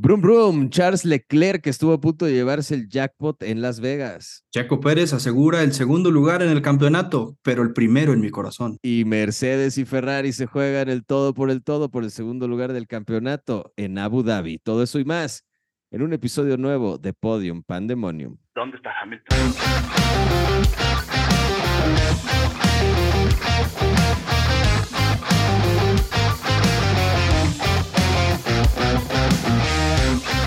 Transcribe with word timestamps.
Brum 0.00 0.20
Brum, 0.20 0.70
Charles 0.70 1.04
Leclerc 1.04 1.60
que 1.60 1.70
estuvo 1.70 1.92
a 1.92 2.00
punto 2.00 2.24
de 2.24 2.32
llevarse 2.32 2.72
el 2.72 2.88
jackpot 2.88 3.42
en 3.42 3.60
Las 3.60 3.80
Vegas. 3.80 4.44
Chaco 4.52 4.78
Pérez 4.78 5.12
asegura 5.12 5.64
el 5.64 5.72
segundo 5.72 6.12
lugar 6.12 6.40
en 6.40 6.50
el 6.50 6.62
campeonato, 6.62 7.36
pero 7.42 7.64
el 7.64 7.72
primero 7.72 8.12
en 8.12 8.20
mi 8.20 8.30
corazón. 8.30 8.78
Y 8.80 9.04
Mercedes 9.04 9.76
y 9.76 9.84
Ferrari 9.84 10.32
se 10.32 10.46
juegan 10.46 10.88
el 10.88 11.04
todo 11.04 11.34
por 11.34 11.50
el 11.50 11.64
todo 11.64 11.90
por 11.90 12.04
el 12.04 12.12
segundo 12.12 12.46
lugar 12.46 12.72
del 12.72 12.86
campeonato 12.86 13.72
en 13.76 13.98
Abu 13.98 14.22
Dhabi. 14.22 14.58
Todo 14.58 14.84
eso 14.84 15.00
y 15.00 15.04
más 15.04 15.44
en 15.90 16.02
un 16.02 16.12
episodio 16.12 16.56
nuevo 16.56 16.98
de 16.98 17.12
Podium 17.12 17.64
Pandemonium. 17.64 18.36
¿Dónde 18.54 18.76
está 18.76 18.90
Hamilton? 19.02 19.36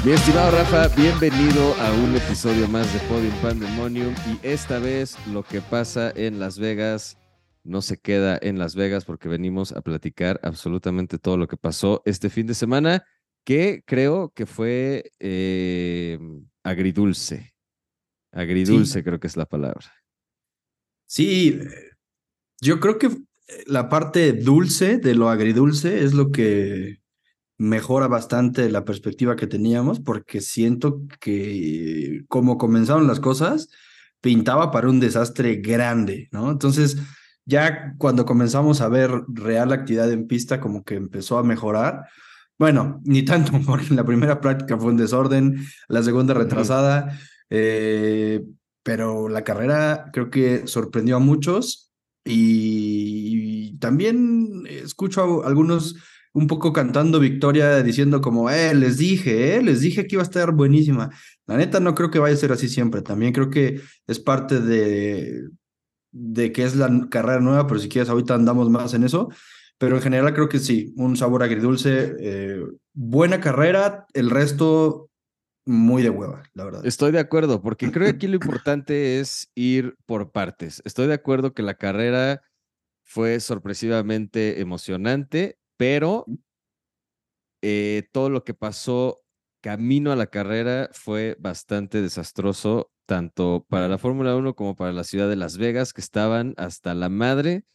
Mi 0.04 0.14
estimado 0.14 0.50
Rafa, 0.50 0.88
bienvenido 0.96 1.76
a 1.76 1.94
un 1.94 2.16
episodio 2.16 2.68
más 2.68 2.92
de 2.92 3.00
Podium 3.08 3.36
Pandemonium 3.40 4.16
y 4.28 4.48
esta 4.48 4.80
vez 4.80 5.16
lo 5.28 5.44
que 5.44 5.62
pasa 5.62 6.12
en 6.16 6.40
Las 6.40 6.58
Vegas 6.58 7.20
no 7.64 7.84
se 7.84 7.98
queda 7.98 8.40
en 8.42 8.58
Las 8.58 8.74
Vegas 8.74 9.06
porque 9.06 9.30
venimos 9.30 9.72
a 9.74 9.82
platicar 9.82 10.40
absolutamente 10.42 11.20
todo 11.20 11.38
lo 11.38 11.48
que 11.48 11.56
pasó 11.56 12.02
este 12.06 12.32
fin 12.32 12.48
de 12.48 12.56
semana 12.56 13.06
que 13.46 13.84
creo 13.86 14.32
que 14.34 14.48
fue 14.48 15.12
eh, 15.20 16.18
agridulce. 16.64 17.54
Agridulce 18.32 19.00
Sí. 19.00 19.04
creo 19.04 19.20
que 19.20 19.28
es 19.28 19.38
la 19.38 19.46
palabra. 19.46 19.86
Sí, 21.06 21.60
eh, 21.62 21.92
yo 22.60 22.80
creo 22.80 22.98
que 22.98 23.10
la 23.68 23.88
parte 23.88 24.34
dulce 24.34 24.98
de 24.98 25.14
lo 25.14 25.30
agridulce 25.30 26.04
es 26.04 26.14
lo 26.16 26.32
que 26.32 27.01
mejora 27.62 28.08
bastante 28.08 28.72
la 28.72 28.86
perspectiva 28.86 29.36
que 29.36 29.46
teníamos, 29.46 30.00
porque 30.00 30.42
siento 30.42 31.04
que 31.20 32.24
como 32.28 32.58
comenzaron 32.58 33.06
las 33.06 33.20
cosas, 33.20 33.70
pintaba 34.20 34.72
para 34.72 34.90
un 34.90 35.00
desastre 35.00 35.58
grande, 35.58 36.28
¿no? 36.32 36.50
Entonces, 36.50 36.98
ya 37.46 37.94
cuando 38.00 38.26
comenzamos 38.26 38.82
a 38.82 38.90
ver 38.90 39.12
real 39.28 39.72
actividad 39.72 40.12
en 40.12 40.26
pista, 40.26 40.60
como 40.60 40.84
que 40.84 40.96
empezó 40.96 41.38
a 41.38 41.44
mejorar. 41.44 42.08
Bueno, 42.58 43.00
ni 43.04 43.24
tanto, 43.24 43.52
porque 43.68 43.94
la 43.94 44.06
primera 44.06 44.42
práctica 44.42 44.76
fue 44.80 44.90
un 44.90 44.98
desorden, 44.98 45.64
la 45.88 46.02
segunda 46.02 46.34
retrasada, 46.34 47.16
eh, 47.52 48.44
pero 48.82 49.30
la 49.30 49.44
carrera 49.44 50.10
creo 50.12 50.32
que 50.32 50.66
sorprendió 50.66 51.18
a 51.18 51.20
muchos 51.20 51.92
y, 52.26 53.78
también 53.78 54.64
escucho 54.68 55.44
a 55.44 55.48
algunos 55.48 55.96
un 56.34 56.48
poco 56.48 56.72
cantando 56.72 57.20
victoria 57.20 57.84
diciendo 57.84 58.22
como, 58.22 58.50
eh, 58.50 58.74
les 58.74 58.98
dije, 58.98 59.56
eh, 59.56 59.62
les 59.62 59.82
dije 59.82 60.08
que 60.08 60.16
iba 60.16 60.24
a 60.24 60.26
estar 60.26 60.52
buenísima. 60.54 61.10
La 61.46 61.58
neta 61.58 61.80
no 61.80 61.94
creo 61.94 62.10
que 62.10 62.20
vaya 62.20 62.34
a 62.34 62.38
ser 62.38 62.52
así 62.52 62.70
siempre, 62.70 63.02
también 63.02 63.34
creo 63.34 63.50
que 63.50 63.82
es 64.08 64.20
parte 64.20 64.62
de, 64.62 65.44
de 66.12 66.52
que 66.52 66.64
es 66.64 66.76
la 66.76 67.08
carrera 67.10 67.40
nueva, 67.40 67.68
pero 67.68 67.80
si 67.80 67.90
quieres 67.90 68.10
ahorita 68.10 68.36
andamos 68.36 68.70
más 68.70 68.94
en 68.94 69.04
eso. 69.04 69.30
Pero 69.78 69.96
en 69.96 70.04
general 70.04 70.32
creo 70.36 70.48
que 70.48 70.60
sí, 70.60 70.94
un 70.96 71.18
sabor 71.18 71.42
agridulce, 71.42 72.14
eh, 72.20 72.64
buena 72.94 73.42
carrera, 73.42 74.06
el 74.14 74.30
resto 74.30 75.10
muy 75.66 76.04
de 76.04 76.12
hueva, 76.12 76.44
la 76.54 76.66
verdad. 76.66 76.86
Estoy 76.86 77.12
de 77.12 77.20
acuerdo, 77.20 77.64
porque 77.64 77.92
creo 77.92 78.06
que 78.06 78.12
aquí 78.12 78.28
lo 78.28 78.36
importante 78.42 79.20
es 79.20 79.50
ir 79.56 79.96
por 80.06 80.32
partes. 80.32 80.84
Estoy 80.86 81.08
de 81.08 81.16
acuerdo 81.16 81.56
que 81.56 81.64
la 81.64 81.74
carrera 81.74 82.44
fue 83.04 83.40
sorpresivamente 83.40 84.62
emocionante, 84.62 85.58
pero 85.82 86.26
eh, 87.64 88.04
todo 88.12 88.30
lo 88.30 88.44
que 88.44 88.54
pasó 88.54 89.22
camino 89.62 90.12
a 90.12 90.16
la 90.16 90.28
carrera 90.28 90.90
fue 90.94 91.36
bastante 91.40 92.02
desastroso, 92.02 92.92
tanto 93.08 93.66
para 93.68 93.88
la 93.88 93.98
Fórmula 93.98 94.36
1 94.36 94.56
como 94.56 94.76
para 94.76 94.94
la 94.94 95.04
ciudad 95.04 95.28
de 95.30 95.36
Las 95.36 95.58
Vegas, 95.58 95.94
que 95.94 96.02
estaban 96.02 96.54
hasta 96.58 96.94
la 96.94 97.10
madre 97.10 97.66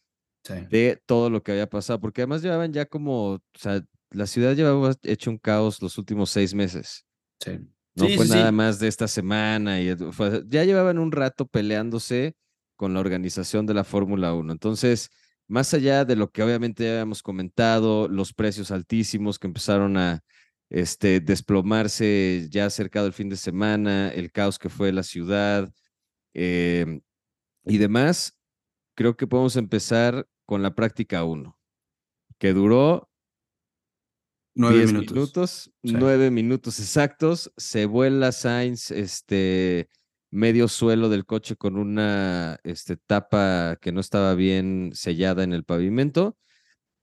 Sí. 0.44 0.54
de 0.70 1.02
todo 1.06 1.28
lo 1.28 1.42
que 1.42 1.50
había 1.50 1.68
pasado, 1.68 2.00
porque 2.00 2.20
además 2.22 2.42
llevaban 2.42 2.72
ya 2.72 2.86
como, 2.86 3.32
o 3.32 3.40
sea, 3.58 3.82
la 4.10 4.26
ciudad 4.28 4.54
llevaba 4.54 4.94
hecho 5.02 5.30
un 5.30 5.38
caos 5.38 5.82
los 5.82 5.98
últimos 5.98 6.30
seis 6.30 6.54
meses. 6.54 7.04
Sí. 7.40 7.58
No 7.96 8.06
Sí, 8.06 8.16
fue 8.16 8.26
sí, 8.26 8.32
nada 8.32 8.52
más 8.52 8.78
de 8.78 8.86
esta 8.86 9.08
semana. 9.08 9.80
Y 9.80 9.96
fue- 10.12 10.44
ya 10.46 10.62
llevaban 10.62 10.98
un 10.98 11.10
rato 11.10 11.46
peleándose 11.46 12.36
con 12.76 12.94
la 12.94 13.00
organización 13.00 13.66
de 13.66 13.74
la 13.74 13.82
Fórmula 13.82 14.34
1. 14.34 14.52
Entonces, 14.52 15.10
más 15.48 15.72
allá 15.74 16.04
de 16.04 16.16
lo 16.16 16.30
que 16.30 16.42
obviamente 16.42 16.84
ya 16.84 16.92
habíamos 16.92 17.22
comentado, 17.22 18.08
los 18.08 18.32
precios 18.32 18.70
altísimos 18.70 19.38
que 19.38 19.46
empezaron 19.46 19.96
a 19.96 20.22
este, 20.70 21.20
desplomarse 21.20 22.48
ya 22.50 22.68
cercado 22.70 23.06
el 23.06 23.12
fin 23.12 23.28
de 23.28 23.36
semana, 23.36 24.08
el 24.08 24.32
caos 24.32 24.58
que 24.58 24.68
fue 24.68 24.92
la 24.92 25.02
ciudad 25.04 25.72
em, 26.34 27.00
y 27.64 27.78
demás, 27.78 28.38
creo 28.96 29.16
que 29.16 29.26
podemos 29.26 29.56
empezar 29.56 30.26
con 30.44 30.62
la 30.62 30.74
práctica 30.74 31.24
1, 31.24 31.58
que 32.38 32.52
duró 32.52 33.08
Nueve 34.54 34.78
10 34.78 34.92
minutos. 34.92 35.14
minutos, 35.14 35.50
Sí. 35.84 35.92
nueve 35.92 36.30
minutos 36.30 36.80
exactos. 36.80 37.52
Se 37.58 37.84
vuela 37.86 38.32
Sainz, 38.32 38.90
este 38.90 39.90
medio 40.30 40.68
suelo 40.68 41.08
del 41.08 41.26
coche 41.26 41.56
con 41.56 41.76
una 41.78 42.58
este, 42.64 42.96
tapa 42.96 43.76
que 43.80 43.92
no 43.92 44.00
estaba 44.00 44.34
bien 44.34 44.90
sellada 44.94 45.44
en 45.44 45.52
el 45.52 45.64
pavimento. 45.64 46.36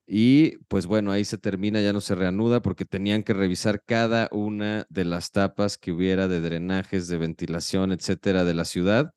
Y 0.06 0.58
pues 0.68 0.86
bueno, 0.88 1.12
ahí 1.12 1.26
se 1.26 1.38
termina, 1.38 1.82
ya 1.82 1.94
no 1.94 2.02
se 2.02 2.16
reanuda 2.16 2.62
porque 2.62 2.86
tenían 2.86 3.24
que 3.24 3.34
revisar 3.34 3.84
cada 3.86 4.30
una 4.32 4.86
de 4.90 5.06
las 5.06 5.32
tapas 5.32 5.78
que 5.78 5.92
hubiera 5.94 6.28
de 6.28 6.42
drenajes, 6.42 7.08
de 7.08 7.18
ventilación, 7.18 7.92
etcétera, 7.94 8.44
de 8.44 8.54
la 8.54 8.66
ciudad 8.66 9.14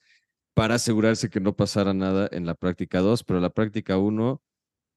para 0.57 0.77
asegurarse 0.77 1.29
que 1.31 1.39
no 1.41 1.55
pasara 1.55 1.93
nada 1.93 2.31
en 2.33 2.47
la 2.47 2.55
práctica 2.55 3.01
2, 3.01 3.25
pero 3.25 3.41
la 3.41 3.51
práctica 3.51 3.99
1, 3.99 4.43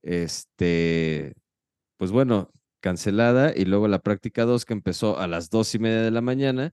este, 0.03 1.35
pues 1.97 2.11
bueno, 2.11 2.51
cancelada 2.79 3.53
y 3.55 3.65
luego 3.65 3.89
la 3.89 3.99
práctica 3.99 4.45
2 4.45 4.65
que 4.65 4.73
empezó 4.73 5.19
a 5.19 5.27
las 5.27 5.49
dos 5.49 5.75
y 5.75 5.79
media 5.79 6.01
de 6.01 6.11
la 6.11 6.21
mañana, 6.21 6.71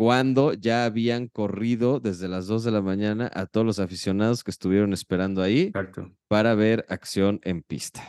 cuando 0.00 0.54
ya 0.54 0.86
habían 0.86 1.28
corrido 1.28 2.00
desde 2.00 2.26
las 2.26 2.46
2 2.46 2.64
de 2.64 2.70
la 2.70 2.80
mañana 2.80 3.30
a 3.34 3.44
todos 3.44 3.66
los 3.66 3.78
aficionados 3.80 4.42
que 4.42 4.50
estuvieron 4.50 4.94
esperando 4.94 5.42
ahí 5.42 5.64
Exacto. 5.64 6.10
para 6.26 6.54
ver 6.54 6.86
acción 6.88 7.38
en 7.44 7.60
pista. 7.60 8.02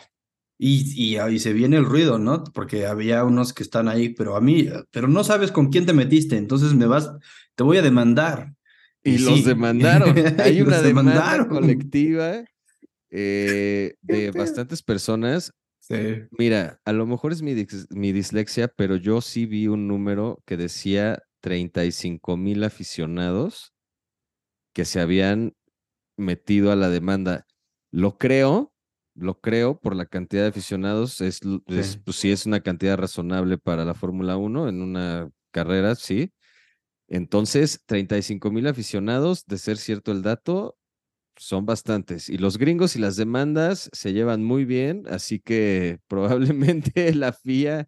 Y, 0.57 0.85
y 0.95 1.17
ahí 1.17 1.37
se 1.37 1.51
viene 1.51 1.75
el 1.75 1.83
ruido, 1.83 2.17
¿no? 2.17 2.45
Porque 2.45 2.85
había 2.85 3.25
unos 3.25 3.51
que 3.51 3.63
están 3.63 3.89
ahí, 3.89 4.07
pero 4.07 4.37
a 4.37 4.39
mí, 4.39 4.69
pero 4.89 5.09
no 5.09 5.25
sabes 5.25 5.51
con 5.51 5.67
quién 5.69 5.85
te 5.85 5.91
metiste, 5.91 6.37
entonces 6.37 6.73
me 6.75 6.85
vas, 6.85 7.11
te 7.55 7.63
voy 7.63 7.75
a 7.75 7.81
demandar. 7.81 8.53
Y, 9.03 9.17
los 9.17 9.39
sí. 9.39 9.43
demandaron. 9.43 10.15
Hay 10.39 10.61
una 10.61 10.81
demanda 10.81 11.11
demandaron. 11.11 11.47
colectiva 11.49 12.45
eh, 13.09 13.95
de 14.01 14.31
bastantes 14.31 14.81
personas 14.81 15.51
Sí. 15.83 15.95
Mira, 16.37 16.79
a 16.85 16.93
lo 16.93 17.05
mejor 17.05 17.33
es 17.33 17.41
mi, 17.41 17.53
dis- 17.53 17.87
mi 17.89 18.13
dislexia, 18.13 18.69
pero 18.69 18.95
yo 18.95 19.19
sí 19.19 19.45
vi 19.45 19.67
un 19.67 19.87
número 19.89 20.41
que 20.45 20.55
decía 20.55 21.21
35 21.41 22.37
mil 22.37 22.63
aficionados 22.63 23.73
que 24.73 24.85
se 24.85 24.99
habían 24.99 25.53
metido 26.17 26.71
a 26.71 26.75
la 26.75 26.89
demanda. 26.89 27.45
Lo 27.91 28.17
creo, 28.17 28.73
lo 29.15 29.39
creo 29.41 29.79
por 29.79 29.95
la 29.95 30.05
cantidad 30.05 30.43
de 30.43 30.49
aficionados. 30.49 31.19
Es, 31.21 31.41
l- 31.43 31.59
es, 31.67 31.93
Sí. 31.93 31.99
pues 32.05 32.17
sí, 32.17 32.31
es 32.31 32.45
una 32.45 32.61
cantidad 32.61 32.97
razonable 32.97 33.57
para 33.57 33.83
la 33.85 33.93
Fórmula 33.93 34.37
1 34.37 34.69
en 34.69 34.81
una 34.81 35.29
carrera, 35.51 35.95
sí. 35.95 36.31
Entonces, 37.07 37.81
35 37.85 38.51
mil 38.51 38.67
aficionados, 38.67 39.45
de 39.45 39.57
ser 39.57 39.77
cierto 39.77 40.11
el 40.11 40.21
dato, 40.21 40.77
son 41.35 41.65
bastantes. 41.65 42.29
Y 42.29 42.37
los 42.37 42.57
gringos 42.57 42.95
y 42.95 42.99
las 42.99 43.15
demandas 43.17 43.89
se 43.93 44.13
llevan 44.13 44.43
muy 44.43 44.65
bien, 44.65 45.03
así 45.09 45.39
que 45.39 45.99
probablemente 46.07 47.13
la 47.15 47.29
FIA 47.33 47.87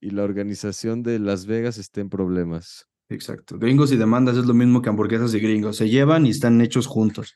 y 0.00 0.10
la 0.10 0.22
organización 0.24 1.02
de 1.02 1.18
Las 1.18 1.46
Vegas 1.46 1.78
estén 1.78 2.02
en 2.04 2.10
problemas. 2.10 2.86
Exacto. 3.12 3.58
Gringos 3.58 3.92
y 3.92 3.96
demandas 3.96 4.36
es 4.36 4.46
lo 4.46 4.54
mismo 4.54 4.80
que 4.82 4.88
hamburguesas 4.88 5.34
y 5.34 5.40
gringos. 5.40 5.76
Se 5.76 5.88
llevan 5.88 6.26
y 6.26 6.30
están 6.30 6.60
hechos 6.60 6.86
juntos. 6.86 7.34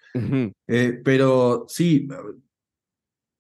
Eh, 0.67 1.00
pero 1.05 1.67
sí, 1.69 2.08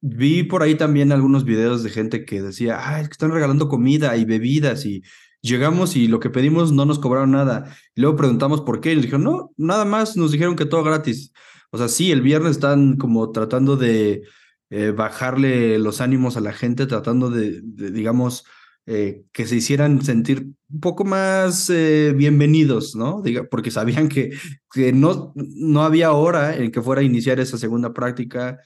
vi 0.00 0.42
por 0.42 0.62
ahí 0.62 0.74
también 0.74 1.12
algunos 1.12 1.44
videos 1.44 1.82
de 1.82 1.90
gente 1.90 2.24
que 2.24 2.42
decía, 2.42 2.78
ah, 2.80 3.00
es 3.00 3.08
que 3.08 3.12
están 3.12 3.32
regalando 3.32 3.68
comida 3.68 4.16
y 4.16 4.24
bebidas 4.24 4.84
y 4.86 5.02
llegamos 5.40 5.96
y 5.96 6.08
lo 6.08 6.20
que 6.20 6.30
pedimos 6.30 6.72
no 6.72 6.84
nos 6.84 6.98
cobraron 6.98 7.32
nada. 7.32 7.74
Y 7.94 8.02
luego 8.02 8.16
preguntamos 8.16 8.60
por 8.60 8.80
qué 8.80 8.92
y 8.92 8.96
nos 8.96 9.04
dijeron, 9.04 9.24
no, 9.24 9.52
nada 9.56 9.84
más, 9.84 10.16
nos 10.16 10.32
dijeron 10.32 10.56
que 10.56 10.66
todo 10.66 10.84
gratis. 10.84 11.32
O 11.70 11.78
sea, 11.78 11.88
sí, 11.88 12.12
el 12.12 12.22
viernes 12.22 12.52
están 12.52 12.96
como 12.96 13.30
tratando 13.32 13.76
de 13.76 14.22
eh, 14.70 14.90
bajarle 14.90 15.78
los 15.78 16.00
ánimos 16.00 16.36
a 16.36 16.40
la 16.40 16.52
gente, 16.52 16.86
tratando 16.86 17.30
de, 17.30 17.60
de, 17.62 17.90
digamos, 17.90 18.44
eh, 18.88 19.24
que 19.32 19.46
se 19.46 19.56
hicieran 19.56 20.00
sentir 20.02 20.52
un 20.68 20.80
poco 20.80 21.04
más 21.04 21.68
eh, 21.70 22.12
bienvenidos, 22.16 22.94
¿no? 22.94 23.20
Diga, 23.20 23.48
porque 23.50 23.72
sabían 23.72 24.08
que, 24.08 24.30
que 24.72 24.92
no, 24.92 25.32
no 25.34 25.82
había 25.82 26.12
hora 26.12 26.56
en 26.56 26.70
que 26.70 26.80
fuera 26.80 27.00
a 27.00 27.04
iniciar 27.04 27.40
esa 27.40 27.58
segunda 27.58 27.92
práctica. 27.92 28.60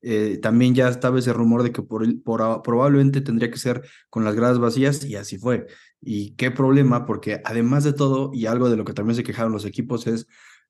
Eh, 0.00 0.38
también 0.40 0.74
ya 0.74 0.88
estaba 0.88 1.18
ese 1.18 1.34
rumor 1.34 1.62
de 1.62 1.72
que 1.72 1.82
por, 1.82 2.06
probablemente 2.62 3.20
tendría 3.20 3.50
que 3.50 3.58
ser 3.58 3.82
con 4.08 4.24
las 4.24 4.34
gradas 4.34 4.58
vacías 4.58 5.04
y 5.04 5.16
así 5.16 5.36
fue. 5.36 5.66
Y 6.00 6.30
qué 6.36 6.50
problema, 6.50 7.04
porque 7.04 7.42
además 7.44 7.84
de 7.84 7.92
todo, 7.92 8.30
y 8.32 8.46
algo 8.46 8.70
de 8.70 8.76
lo 8.78 8.86
que 8.86 8.94
también 8.94 9.16
se 9.16 9.24
quejaron 9.24 9.52
los 9.52 9.66
equipos 9.66 10.06
es, 10.06 10.26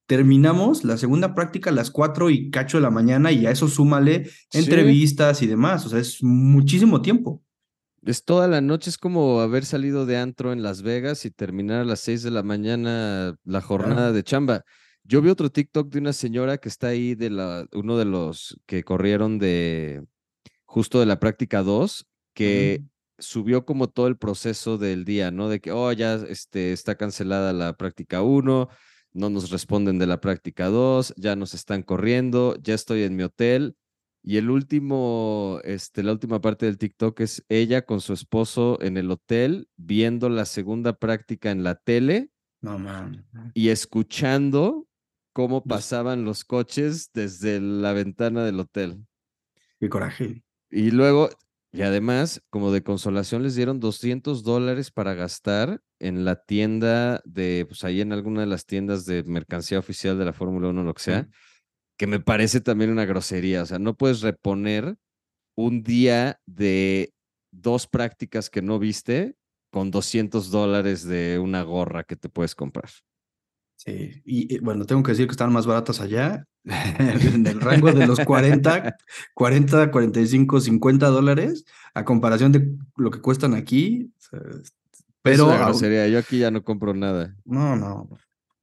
terminamos 0.07 0.83
la 0.83 0.97
segunda 0.97 1.37
práctica 1.37 1.71
a 1.71 1.73
las 1.75 1.93
4 1.93 2.31
y 2.31 2.51
cacho 2.51 2.79
de 2.79 2.83
la 2.83 2.91
mañana 2.91 3.31
y 3.31 3.47
a 3.47 3.53
eso 3.53 3.69
súmale 3.69 4.29
entrevistas 4.53 5.43
y 5.43 5.47
demás, 5.47 5.87
o 5.87 5.89
sea, 5.91 6.01
es 6.01 6.21
muchísimo 6.23 7.01
tiempo. 7.01 7.45
Es 8.09 8.25
toda 8.25 8.49
la 8.49 8.63
noche, 8.63 8.89
es 8.89 8.97
como 8.97 9.43
haber 9.43 9.67
salido 9.67 10.07
de 10.07 10.17
antro 10.17 10.55
en 10.55 10.63
Las 10.63 10.81
Vegas 10.81 11.27
y 11.27 11.31
terminar 11.31 11.83
a 11.83 11.85
las 11.85 12.01
6 12.01 12.23
de 12.23 12.31
la 12.31 12.43
mañana 12.43 13.37
la 13.45 13.61
jornada 13.61 14.13
de 14.13 14.25
chamba. 14.25 14.65
Yo 15.05 15.21
vi 15.21 15.29
otro 15.29 15.51
TikTok 15.51 15.91
de 15.91 15.99
una 15.99 16.15
señora 16.15 16.57
que 16.57 16.71
está 16.71 16.87
ahí 16.87 17.15
de 17.15 17.29
la, 17.29 17.67
uno 17.75 17.99
de 17.99 18.07
los 18.07 18.59
que 18.65 18.83
corrieron 18.83 19.39
de 19.39 20.07
justo 20.65 21.01
de 21.01 21.05
la 21.05 21.21
práctica 21.21 21.63
2, 21.63 22.07
que 22.33 22.83
subió 23.19 23.67
como 23.67 23.91
todo 23.91 24.07
el 24.07 24.17
proceso 24.17 24.79
del 24.79 25.05
día, 25.05 25.31
¿no? 25.31 25.51
De 25.51 25.61
que, 25.61 25.71
oh, 25.71 25.93
ya 25.93 26.15
este, 26.15 26.73
está 26.73 26.95
cancelada 26.95 27.53
la 27.53 27.77
práctica 27.77 28.23
1, 28.23 28.71
no 29.13 29.29
nos 29.29 29.51
responden 29.51 29.99
de 29.99 30.07
la 30.07 30.23
práctica 30.23 30.69
2, 30.69 31.13
ya 31.19 31.37
nos 31.37 31.53
están 31.53 31.83
corriendo, 31.83 32.57
ya 32.63 32.73
estoy 32.73 33.03
en 33.03 33.17
mi 33.17 33.25
hotel. 33.25 33.77
Y 34.23 34.37
el 34.37 34.51
último, 34.51 35.61
este, 35.65 36.03
la 36.03 36.13
última 36.13 36.41
parte 36.41 36.67
del 36.67 36.79
TikTok 36.79 37.21
es 37.21 37.45
ella 37.49 37.83
con 37.83 38.01
su 38.01 38.13
esposo 38.13 38.79
en 38.83 38.97
el 38.97 39.11
hotel 39.11 39.69
viendo 39.77 40.29
la 40.29 40.45
segunda 40.45 40.99
práctica 40.99 41.51
en 41.51 41.63
la 41.63 41.77
tele. 41.77 42.31
No, 42.61 42.79
man. 42.79 43.25
Y 43.55 43.69
escuchando 43.69 44.87
cómo 45.33 45.63
pasaban 45.63 46.25
los 46.25 46.45
coches 46.45 47.11
desde 47.15 47.61
la 47.61 47.93
ventana 47.93 48.45
del 48.45 48.61
hotel. 48.61 49.07
Qué 49.79 49.89
coraje. 49.89 50.43
Y 50.71 50.91
luego 50.91 51.31
y 51.71 51.83
además, 51.83 52.43
como 52.49 52.73
de 52.73 52.83
consolación, 52.83 53.43
les 53.43 53.55
dieron 53.55 53.79
200 53.79 54.43
dólares 54.43 54.91
para 54.91 55.15
gastar 55.15 55.83
en 55.99 56.25
la 56.25 56.37
tienda 56.37 57.21
de, 57.25 57.67
pues 57.69 57.85
ahí 57.85 58.01
en 58.01 58.13
alguna 58.13 58.41
de 58.41 58.47
las 58.47 58.65
tiendas 58.65 59.05
de 59.05 59.23
mercancía 59.25 59.79
oficial 59.79 60.19
de 60.19 60.25
la 60.25 60.33
Fórmula 60.33 60.69
1, 60.69 60.83
lo 60.83 60.95
que 60.95 61.03
sea, 61.03 61.29
que 61.99 62.07
me 62.07 62.21
parece 62.21 62.61
también 62.61 62.91
una 62.91 63.05
grosería. 63.05 63.63
O 63.63 63.67
sea, 63.67 63.79
no 63.79 63.97
puedes 63.97 64.23
reponer 64.23 64.97
un 65.57 65.83
día 65.83 66.41
de 66.47 67.13
dos 67.51 67.87
prácticas 67.87 68.49
que 68.49 68.63
no 68.63 68.79
viste 68.79 69.35
con 69.71 69.91
200 69.91 70.51
dólares 70.51 71.05
de 71.05 71.39
una 71.39 71.63
gorra 71.63 72.05
que 72.05 72.17
te 72.17 72.29
puedes 72.29 72.55
comprar. 72.55 72.89
Sí, 73.77 74.23
y, 74.25 74.59
bueno, 74.59 74.87
tengo 74.87 75.03
que 75.03 75.13
decir 75.13 75.27
que 75.27 75.33
están 75.33 75.53
más 75.53 75.67
baratas 75.67 76.01
allá, 76.01 76.45
en 76.65 77.47
el 77.47 77.61
rango 77.61 77.93
de 77.93 78.07
los 78.07 78.19
40, 78.21 78.97
40, 79.35 79.91
45, 79.91 80.61
50 80.61 81.07
dólares, 81.09 81.65
a 81.95 82.05
comparación 82.05 82.53
de 82.53 82.77
lo 82.97 83.11
que 83.11 83.21
cuestan 83.21 83.55
aquí. 83.55 84.13
Pero. 85.23 85.75
sería 85.75 86.09
yo 86.09 86.19
aquí 86.19 86.39
ya 86.39 86.51
no 86.51 86.65
compro 86.65 86.95
nada. 86.95 87.37
No, 87.45 87.77
no. 87.77 88.09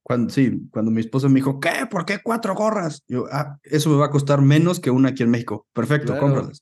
Cuando, 0.05 0.31
sí, 0.31 0.61
cuando 0.69 0.91
mi 0.91 1.01
esposa 1.01 1.27
me 1.29 1.35
dijo, 1.37 1.59
¿qué? 1.59 1.87
¿Por 1.89 2.05
qué 2.05 2.19
cuatro 2.21 2.53
gorras? 2.53 3.03
Yo, 3.07 3.25
ah, 3.31 3.57
eso 3.63 3.89
me 3.89 3.95
va 3.95 4.05
a 4.05 4.11
costar 4.11 4.39
menos 4.39 4.79
que 4.79 4.91
una 4.91 5.09
aquí 5.09 5.23
en 5.23 5.31
México. 5.31 5.65
Perfecto, 5.73 6.15
cómpralas. 6.19 6.61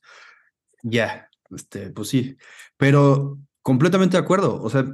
Ya, 0.82 1.28
este, 1.50 1.90
pues 1.90 2.08
sí. 2.08 2.38
Pero 2.78 3.38
completamente 3.60 4.16
de 4.16 4.22
acuerdo. 4.22 4.62
O 4.62 4.70
sea, 4.70 4.86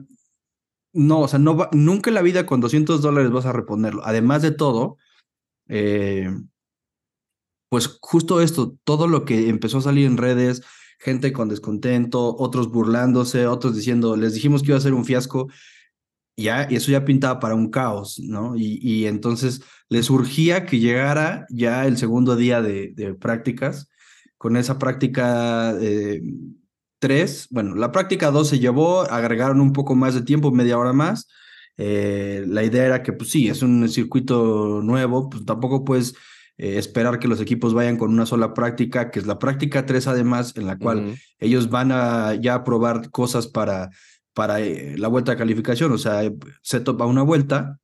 no, 0.92 1.20
o 1.20 1.28
sea, 1.28 1.38
no 1.38 1.68
nunca 1.70 2.10
en 2.10 2.14
la 2.14 2.22
vida 2.22 2.44
con 2.44 2.60
200 2.60 3.00
dólares 3.00 3.30
vas 3.30 3.46
a 3.46 3.52
reponerlo. 3.52 4.02
Además 4.04 4.42
de 4.42 4.50
todo, 4.50 4.96
eh, 5.68 6.28
pues 7.68 7.98
justo 8.02 8.40
esto, 8.40 8.76
todo 8.82 9.06
lo 9.06 9.24
que 9.24 9.48
empezó 9.48 9.78
a 9.78 9.82
salir 9.82 10.06
en 10.06 10.16
redes, 10.16 10.62
gente 10.98 11.32
con 11.32 11.48
descontento, 11.48 12.36
otros 12.36 12.68
burlándose, 12.68 13.46
otros 13.46 13.76
diciendo, 13.76 14.16
les 14.16 14.34
dijimos 14.34 14.62
que 14.62 14.70
iba 14.70 14.76
a 14.76 14.80
ser 14.80 14.94
un 14.94 15.04
fiasco, 15.04 15.46
ya, 16.36 16.66
y 16.70 16.76
eso 16.76 16.90
ya 16.90 17.04
pintaba 17.04 17.40
para 17.40 17.54
un 17.54 17.70
caos, 17.70 18.20
¿no? 18.20 18.56
Y, 18.56 18.78
y 18.82 19.06
entonces 19.06 19.62
les 19.88 20.10
urgía 20.10 20.66
que 20.66 20.78
llegara 20.78 21.46
ya 21.50 21.86
el 21.86 21.96
segundo 21.96 22.36
día 22.36 22.62
de, 22.62 22.92
de 22.94 23.14
prácticas, 23.14 23.90
con 24.38 24.56
esa 24.56 24.78
práctica 24.78 25.74
eh, 25.80 26.22
tres, 26.98 27.46
bueno, 27.50 27.74
la 27.74 27.92
práctica 27.92 28.30
dos 28.30 28.48
se 28.48 28.58
llevó, 28.58 29.02
agregaron 29.02 29.60
un 29.60 29.72
poco 29.72 29.94
más 29.94 30.14
de 30.14 30.22
tiempo, 30.22 30.50
media 30.50 30.78
hora 30.78 30.92
más. 30.92 31.28
Eh, 31.76 32.44
la 32.46 32.62
idea 32.62 32.86
era 32.86 33.02
que, 33.02 33.12
pues 33.12 33.30
sí, 33.30 33.48
es 33.48 33.62
un 33.62 33.88
circuito 33.88 34.80
nuevo, 34.82 35.28
pues 35.28 35.44
tampoco 35.44 35.84
puedes 35.84 36.14
eh, 36.56 36.78
esperar 36.78 37.18
que 37.18 37.28
los 37.28 37.40
equipos 37.40 37.74
vayan 37.74 37.96
con 37.96 38.10
una 38.12 38.26
sola 38.26 38.54
práctica, 38.54 39.10
que 39.10 39.18
es 39.18 39.26
la 39.26 39.38
práctica 39.38 39.86
tres 39.86 40.06
además, 40.06 40.54
en 40.56 40.66
la 40.66 40.78
cual 40.78 41.18
ellos 41.38 41.70
van 41.70 41.90
a 41.92 42.34
ya 42.34 42.64
probar 42.64 43.10
cosas 43.10 43.46
para, 43.46 43.90
para 44.34 44.60
eh, 44.60 44.96
la 44.98 45.08
vuelta 45.08 45.32
de 45.32 45.38
calificación, 45.38 45.92
o 45.92 45.98
sea, 45.98 46.22
se 46.62 46.80
topa 46.80 47.06
una 47.06 47.22
vuelta 47.22 47.78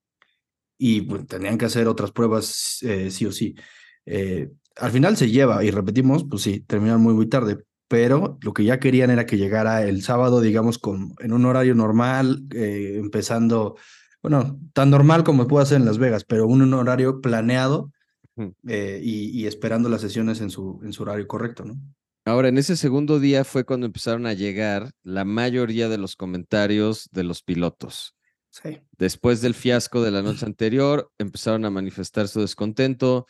y 0.78 1.02
pues, 1.02 1.26
tenían 1.26 1.58
que 1.58 1.66
hacer 1.66 1.88
otras 1.88 2.12
pruebas 2.12 2.80
sí 3.10 3.26
o 3.26 3.32
sí. 3.32 3.54
al 4.76 4.90
final 4.90 5.16
se 5.16 5.30
lleva, 5.30 5.64
y 5.64 5.70
repetimos, 5.70 6.24
pues 6.28 6.42
sí, 6.42 6.60
terminan 6.60 7.00
muy, 7.00 7.14
muy 7.14 7.28
tarde, 7.28 7.58
pero 7.88 8.38
lo 8.42 8.52
que 8.52 8.64
ya 8.64 8.80
querían 8.80 9.10
era 9.10 9.26
que 9.26 9.36
llegara 9.36 9.84
el 9.84 10.02
sábado, 10.02 10.40
digamos, 10.40 10.78
con, 10.78 11.14
en 11.20 11.32
un 11.32 11.44
horario 11.44 11.74
normal, 11.74 12.44
eh, 12.52 12.96
empezando, 12.98 13.76
bueno, 14.22 14.58
tan 14.72 14.90
normal 14.90 15.22
como 15.24 15.46
puede 15.46 15.66
ser 15.66 15.78
en 15.78 15.86
Las 15.86 15.98
Vegas, 15.98 16.24
pero 16.24 16.46
un, 16.46 16.72
horario 16.74 17.20
planeado 17.20 17.92
eh, 18.66 19.00
y, 19.02 19.46
esperando 19.46 19.88
las 19.88 20.00
sesiones 20.00 20.40
en 20.40 20.50
su, 20.50 20.80
en 20.82 20.92
su 20.92 21.04
horario 21.04 21.26
correcto, 21.26 21.64
¿no? 21.64 21.76
Ahora, 22.26 22.48
en 22.48 22.58
ese 22.58 22.76
segundo 22.76 23.20
día 23.20 23.44
fue 23.44 23.64
cuando 23.64 23.86
empezaron 23.86 24.26
a 24.26 24.32
llegar 24.32 24.90
la 25.04 25.24
mayoría 25.24 25.88
de 25.88 25.96
los 25.96 26.16
comentarios 26.16 27.08
de 27.12 27.22
los 27.22 27.40
pilotos. 27.40 28.16
Sí. 28.50 28.80
Después 28.98 29.42
del 29.42 29.54
fiasco 29.54 30.02
de 30.02 30.10
la 30.10 30.22
noche 30.22 30.44
anterior, 30.46 31.08
empezaron 31.18 31.64
a 31.64 31.70
manifestar 31.70 32.26
su 32.26 32.40
descontento, 32.40 33.26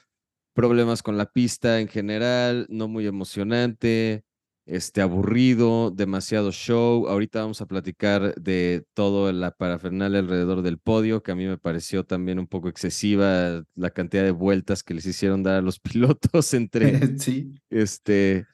problemas 0.54 1.02
con 1.02 1.18
la 1.18 1.26
pista 1.26 1.80
en 1.80 1.88
general, 1.88 2.66
no 2.70 2.88
muy 2.88 3.06
emocionante, 3.06 4.24
este, 4.64 5.02
aburrido, 5.02 5.90
demasiado 5.90 6.50
show. 6.50 7.06
Ahorita 7.06 7.40
vamos 7.40 7.60
a 7.60 7.66
platicar 7.66 8.34
de 8.36 8.86
todo 8.94 9.30
la 9.30 9.50
parafernalia 9.50 10.20
alrededor 10.20 10.62
del 10.62 10.78
podio, 10.78 11.22
que 11.22 11.32
a 11.32 11.36
mí 11.36 11.44
me 11.44 11.58
pareció 11.58 12.04
también 12.06 12.38
un 12.38 12.46
poco 12.46 12.70
excesiva 12.70 13.62
la 13.74 13.90
cantidad 13.90 14.24
de 14.24 14.30
vueltas 14.30 14.82
que 14.82 14.94
les 14.94 15.04
hicieron 15.04 15.42
dar 15.42 15.56
a 15.56 15.60
los 15.60 15.80
pilotos 15.80 16.54
entre 16.54 17.18
sí. 17.18 17.52
este, 17.68 18.46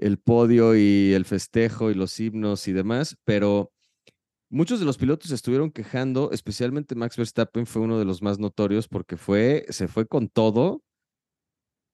el 0.00 0.18
podio 0.18 0.76
y 0.76 1.12
el 1.14 1.24
festejo 1.24 1.90
y 1.90 1.94
los 1.94 2.18
himnos 2.18 2.68
y 2.68 2.72
demás, 2.72 3.16
pero 3.24 3.72
muchos 4.48 4.80
de 4.80 4.86
los 4.86 4.98
pilotos 4.98 5.30
estuvieron 5.30 5.70
quejando, 5.70 6.30
especialmente 6.32 6.94
Max 6.94 7.16
Verstappen 7.16 7.66
fue 7.66 7.82
uno 7.82 7.98
de 7.98 8.04
los 8.04 8.22
más 8.22 8.38
notorios 8.38 8.88
porque 8.88 9.16
fue, 9.16 9.66
se 9.70 9.88
fue 9.88 10.06
con 10.06 10.28
todo 10.28 10.82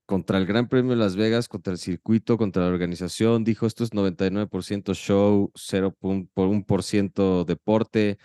contra 0.06 0.38
el 0.38 0.46
Gran 0.46 0.68
Premio 0.68 0.90
de 0.90 0.96
Las 0.96 1.16
Vegas, 1.16 1.48
contra 1.48 1.72
el 1.72 1.78
circuito, 1.78 2.36
contra 2.36 2.64
la 2.64 2.68
organización. 2.68 3.44
Dijo, 3.44 3.66
esto 3.66 3.84
es 3.84 3.92
99% 3.92 4.94
show, 4.94 5.50
0.1% 5.54 7.44
deporte. 7.44 8.18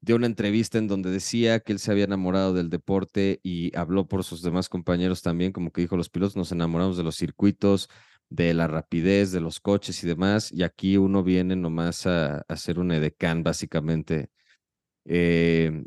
Dio 0.00 0.16
una 0.16 0.26
entrevista 0.26 0.78
en 0.78 0.88
donde 0.88 1.10
decía 1.10 1.60
que 1.60 1.72
él 1.72 1.78
se 1.78 1.90
había 1.90 2.04
enamorado 2.04 2.54
del 2.54 2.70
deporte 2.70 3.40
y 3.42 3.76
habló 3.76 4.06
por 4.06 4.24
sus 4.24 4.42
demás 4.42 4.68
compañeros 4.68 5.22
también, 5.22 5.52
como 5.52 5.72
que 5.72 5.80
dijo, 5.80 5.96
los 5.96 6.10
pilotos 6.10 6.36
nos 6.36 6.52
enamoramos 6.52 6.96
de 6.96 7.04
los 7.04 7.16
circuitos, 7.16 7.88
de 8.34 8.54
la 8.54 8.66
rapidez, 8.66 9.32
de 9.32 9.40
los 9.40 9.60
coches 9.60 10.02
y 10.04 10.06
demás. 10.06 10.50
Y 10.52 10.62
aquí 10.62 10.96
uno 10.96 11.22
viene 11.22 11.56
nomás 11.56 12.06
a, 12.06 12.38
a 12.38 12.44
hacer 12.48 12.78
un 12.78 12.92
edecán, 12.92 13.42
básicamente. 13.42 14.30
Eh, 15.04 15.84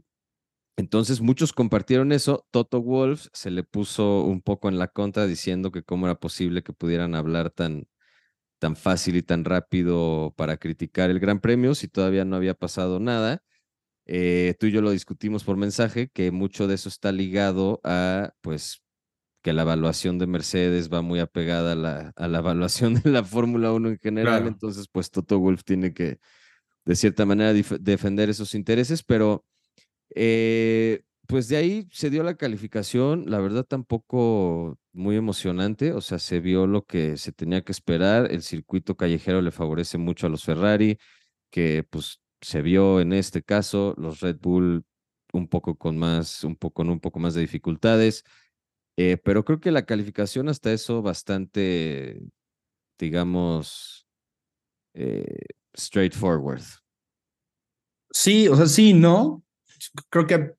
entonces 0.78 1.22
muchos 1.22 1.54
compartieron 1.54 2.12
eso. 2.12 2.46
Toto 2.52 2.82
Wolf 2.82 3.28
se 3.34 3.52
le 3.52 3.64
puso 3.64 4.24
un 4.24 4.42
poco 4.42 4.70
en 4.70 4.78
la 4.78 4.88
contra 4.88 5.26
diciendo 5.26 5.72
que 5.72 5.84
cómo 5.84 6.06
era 6.08 6.16
posible 6.16 6.64
que 6.64 6.74
pudieran 6.74 7.16
hablar 7.16 7.50
tan, 7.50 7.88
tan 8.60 8.76
fácil 8.76 9.16
y 9.16 9.24
tan 9.24 9.46
rápido 9.46 10.34
para 10.38 10.58
criticar 10.58 11.10
el 11.10 11.20
Gran 11.20 11.40
Premio 11.40 11.76
si 11.76 11.88
todavía 11.88 12.26
no 12.26 12.36
había 12.36 12.54
pasado 12.54 13.00
nada. 13.00 13.42
Eh, 14.06 14.56
tú 14.60 14.68
y 14.68 14.72
yo 14.72 14.82
lo 14.82 14.92
discutimos 14.92 15.44
por 15.44 15.58
mensaje, 15.58 16.10
que 16.10 16.32
mucho 16.32 16.68
de 16.68 16.76
eso 16.76 16.90
está 16.90 17.12
ligado 17.12 17.82
a, 17.84 18.34
pues, 18.42 18.84
que 19.46 19.54
la 19.54 19.62
evaluación 19.62 20.18
de 20.18 20.26
Mercedes 20.26 20.92
va 20.92 21.04
muy 21.04 21.20
apegada 21.20 21.74
a 21.74 21.76
la, 21.76 22.14
a 22.16 22.28
la 22.28 22.40
evaluación 22.40 22.96
de 22.96 23.12
la 23.12 23.24
Fórmula 23.24 23.74
1 23.74 23.90
en 23.90 24.00
general. 24.00 24.48
Entonces, 24.48 24.88
pues, 24.92 25.12
Toto 25.12 25.38
Wolf 25.38 25.64
tiene 25.64 25.94
que, 25.94 26.18
de 26.84 26.96
cierta 26.96 27.28
manera, 27.28 27.54
defender 27.54 28.28
esos 28.32 28.56
intereses, 28.56 29.04
pero 29.04 29.46
eh, 30.16 31.04
pues 31.28 31.48
de 31.48 31.58
ahí 31.58 31.88
se 31.92 32.10
dio 32.10 32.24
la 32.24 32.38
calificación, 32.38 33.26
la 33.28 33.38
verdad 33.38 33.66
tampoco 33.66 34.80
muy 34.94 35.16
emocionante, 35.16 35.94
o 35.94 36.02
sea, 36.02 36.18
se 36.18 36.40
vio 36.40 36.66
lo 36.66 36.84
que 36.84 37.16
se 37.16 37.32
tenía 37.32 37.64
que 37.64 37.72
esperar, 37.72 38.32
el 38.32 38.42
circuito 38.42 38.98
callejero 38.98 39.44
le 39.44 39.52
favorece 39.52 40.00
mucho 40.00 40.26
a 40.26 40.32
los 40.32 40.44
Ferrari, 40.44 40.98
que 41.52 41.86
pues 41.88 42.20
se 42.42 42.64
vio 42.64 43.00
en 43.00 43.14
este 43.14 43.44
caso, 43.44 43.94
los 44.00 44.22
Red 44.22 44.38
Bull 44.42 44.86
un 45.34 45.48
poco 45.48 45.78
con 45.78 46.00
más, 46.00 46.44
un 46.44 46.56
poco 46.56 46.74
con 46.74 46.90
un 46.90 47.00
poco 47.00 47.20
más 47.20 47.36
de 47.36 47.42
dificultades, 47.42 48.24
eh, 48.98 49.18
pero 49.18 49.44
creo 49.44 49.60
que 49.60 49.72
la 49.72 49.86
calificación 49.86 50.50
hasta 50.50 50.72
eso 50.72 51.02
bastante, 51.02 52.22
digamos, 52.98 54.08
eh, 54.94 55.46
straightforward. 55.78 56.64
Sí, 58.12 58.48
o 58.48 58.56
sea, 58.56 58.68
sí, 58.68 58.94
no. 58.94 59.44
Creo 60.10 60.26
que 60.26 60.54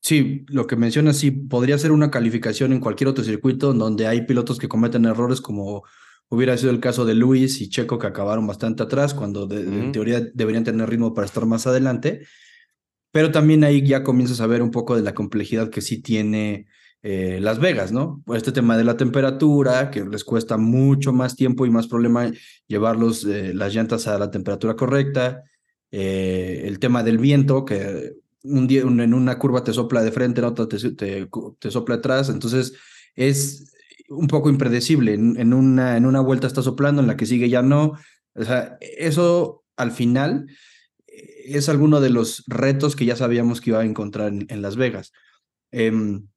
sí, 0.00 0.44
lo 0.48 0.66
que 0.66 0.76
mencionas, 0.76 1.16
sí, 1.16 1.30
podría 1.30 1.78
ser 1.78 1.92
una 1.92 2.10
calificación 2.10 2.72
en 2.72 2.80
cualquier 2.80 3.08
otro 3.08 3.24
circuito 3.24 3.72
donde 3.72 4.06
hay 4.06 4.26
pilotos 4.26 4.58
que 4.58 4.68
cometen 4.68 5.06
errores 5.06 5.40
como 5.40 5.84
hubiera 6.28 6.56
sido 6.56 6.70
el 6.70 6.80
caso 6.80 7.04
de 7.04 7.14
Luis 7.14 7.60
y 7.60 7.68
Checo 7.68 7.98
que 7.98 8.06
acabaron 8.06 8.46
bastante 8.46 8.82
atrás 8.82 9.12
cuando 9.14 9.50
en 9.50 9.92
teoría 9.92 10.20
deberían 10.20 10.64
tener 10.64 10.88
ritmo 10.88 11.14
para 11.14 11.26
estar 11.26 11.46
más 11.46 11.66
adelante. 11.66 12.26
Pero 13.10 13.30
también 13.30 13.64
ahí 13.64 13.86
ya 13.86 14.02
comienzas 14.02 14.40
a 14.40 14.46
ver 14.46 14.62
un 14.62 14.70
poco 14.70 14.96
de 14.96 15.02
la 15.02 15.14
complejidad 15.14 15.68
que 15.68 15.82
sí 15.82 16.00
tiene 16.00 16.66
eh, 17.02 17.40
Las 17.40 17.58
Vegas, 17.58 17.90
¿no? 17.90 18.22
Este 18.32 18.52
tema 18.52 18.76
de 18.76 18.84
la 18.84 18.96
temperatura, 18.96 19.90
que 19.90 20.04
les 20.04 20.22
cuesta 20.22 20.56
mucho 20.56 21.12
más 21.12 21.34
tiempo 21.34 21.66
y 21.66 21.70
más 21.70 21.88
problema 21.88 22.30
llevarlos 22.68 23.24
eh, 23.24 23.52
las 23.54 23.74
llantas 23.74 24.06
a 24.06 24.18
la 24.18 24.30
temperatura 24.30 24.76
correcta. 24.76 25.42
Eh, 25.90 26.62
el 26.64 26.78
tema 26.78 27.02
del 27.02 27.18
viento, 27.18 27.64
que 27.64 28.14
en 28.44 29.14
una 29.14 29.38
curva 29.38 29.64
te 29.64 29.72
sopla 29.72 30.02
de 30.02 30.12
frente, 30.12 30.40
en 30.40 30.46
otra 30.46 30.68
te, 30.68 31.28
te, 31.58 31.70
sopla 31.70 31.96
atrás. 31.96 32.28
Entonces 32.28 32.74
es 33.16 33.72
un 34.08 34.28
poco 34.28 34.48
impredecible. 34.48 35.14
En, 35.14 35.52
una, 35.52 35.96
en 35.96 36.06
una 36.06 36.20
vuelta 36.20 36.46
está 36.46 36.62
soplando, 36.62 37.02
en 37.02 37.08
la 37.08 37.16
que 37.16 37.26
sigue 37.26 37.48
ya 37.48 37.62
no. 37.62 37.98
O 38.34 38.44
sea, 38.44 38.78
eso 38.80 39.64
al 39.76 39.90
final 39.90 40.46
es 41.44 41.68
alguno 41.68 42.00
de 42.00 42.10
los 42.10 42.44
retos 42.46 42.94
que 42.94 43.04
ya 43.04 43.16
sabíamos 43.16 43.60
que 43.60 43.70
iba 43.70 43.80
a 43.80 43.84
encontrar 43.84 44.32
en, 44.32 44.62
Las 44.62 44.76
Vegas. 44.76 45.12
Em, 45.72 46.28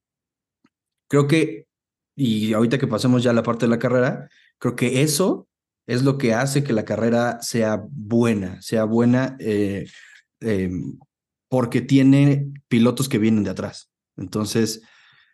creo 1.08 1.28
que, 1.28 1.68
y 2.16 2.54
ahorita 2.54 2.78
que 2.78 2.88
pasemos 2.88 3.24
ya 3.24 3.32
a 3.32 3.34
la 3.34 3.44
parte 3.44 3.66
de 3.66 3.70
la 3.70 3.80
carrera, 3.80 4.30
creo 4.58 4.76
que 4.76 5.02
eso 5.02 5.48
es 5.88 6.04
lo 6.04 6.18
que 6.18 6.34
hace 6.34 6.64
que 6.64 6.74
la 6.74 6.86
carrera 6.86 7.42
sea 7.42 7.84
buena, 7.90 8.62
sea 8.62 8.86
buena 8.86 9.36
eh, 9.40 9.88
em, 10.40 10.98
porque 11.50 11.82
tiene 11.82 12.52
pilotos 12.68 13.08
que 13.08 13.20
vienen 13.20 13.44
de 13.44 13.52
atrás. 13.52 13.92
Entonces, 14.18 14.82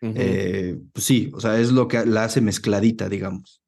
eh, 0.02 0.78
pues 0.92 1.06
sí, 1.06 1.30
o 1.32 1.40
sea, 1.40 1.58
es 1.60 1.70
lo 1.70 1.86
que 1.88 2.04
la 2.04 2.24
hace 2.24 2.40
mezcladita, 2.40 3.08
digamos. 3.08 3.62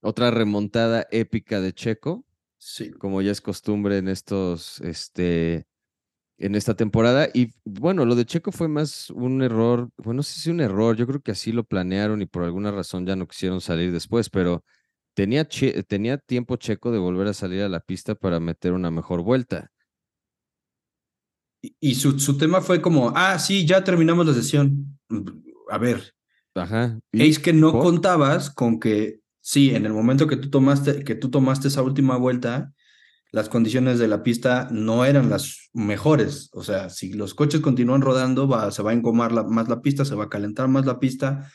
Otra 0.00 0.30
remontada 0.30 1.06
épica 1.10 1.60
de 1.60 1.72
Checo, 1.72 2.24
Sí. 2.60 2.90
Como 2.90 3.22
ya 3.22 3.32
es 3.32 3.40
costumbre 3.40 3.96
en 3.96 4.08
estos, 4.08 4.82
este, 4.82 5.66
en 6.40 6.54
esta 6.54 6.74
temporada. 6.74 7.28
Y 7.32 7.52
bueno, 7.64 8.04
lo 8.04 8.16
de 8.16 8.24
Checo 8.24 8.50
fue 8.50 8.66
más 8.66 9.10
un 9.10 9.42
error, 9.42 9.90
bueno, 9.98 10.18
no 10.18 10.22
sé 10.22 10.40
si 10.40 10.50
un 10.50 10.60
error, 10.60 10.96
yo 10.96 11.06
creo 11.06 11.20
que 11.20 11.32
así 11.32 11.52
lo 11.52 11.64
planearon 11.64 12.22
y 12.22 12.26
por 12.26 12.42
alguna 12.42 12.72
razón 12.72 13.06
ya 13.06 13.14
no 13.14 13.28
quisieron 13.28 13.60
salir 13.60 13.92
después, 13.92 14.30
pero 14.30 14.64
tenía, 15.14 15.46
tenía 15.86 16.18
tiempo 16.18 16.56
Checo 16.56 16.90
de 16.90 16.98
volver 16.98 17.28
a 17.28 17.34
salir 17.34 17.62
a 17.62 17.68
la 17.68 17.80
pista 17.80 18.14
para 18.14 18.40
meter 18.40 18.72
una 18.72 18.90
mejor 18.90 19.22
vuelta. 19.22 19.70
Y, 21.78 21.94
su, 21.94 22.18
su 22.18 22.38
tema 22.38 22.62
fue 22.62 22.80
como, 22.80 23.12
ah, 23.14 23.38
sí, 23.38 23.66
ya 23.66 23.84
terminamos 23.84 24.26
la 24.26 24.32
sesión. 24.32 24.98
A 25.68 25.76
ver. 25.76 26.14
Ajá. 26.54 26.98
Es 27.12 27.38
que 27.38 27.52
no 27.52 27.78
contabas 27.78 28.48
con 28.48 28.80
que 28.80 29.20
sí, 29.42 29.74
en 29.74 29.84
el 29.84 29.92
momento 29.92 30.26
que 30.26 30.36
tú 30.36 30.48
tomaste, 30.48 31.04
que 31.04 31.14
tú 31.14 31.30
tomaste 31.30 31.68
esa 31.68 31.82
última 31.82 32.16
vuelta, 32.16 32.72
las 33.32 33.48
condiciones 33.48 33.98
de 33.98 34.08
la 34.08 34.22
pista 34.22 34.68
no 34.70 35.04
eran 35.04 35.30
las 35.30 35.70
mejores. 35.72 36.50
O 36.52 36.62
sea, 36.62 36.90
si 36.90 37.12
los 37.12 37.34
coches 37.34 37.60
continúan 37.60 38.00
rodando, 38.02 38.48
va, 38.48 38.70
se 38.70 38.82
va 38.82 38.90
a 38.90 38.94
encomar 38.94 39.32
más 39.46 39.68
la 39.68 39.82
pista, 39.82 40.04
se 40.04 40.14
va 40.14 40.24
a 40.24 40.28
calentar 40.28 40.68
más 40.68 40.86
la 40.86 40.98
pista, 40.98 41.50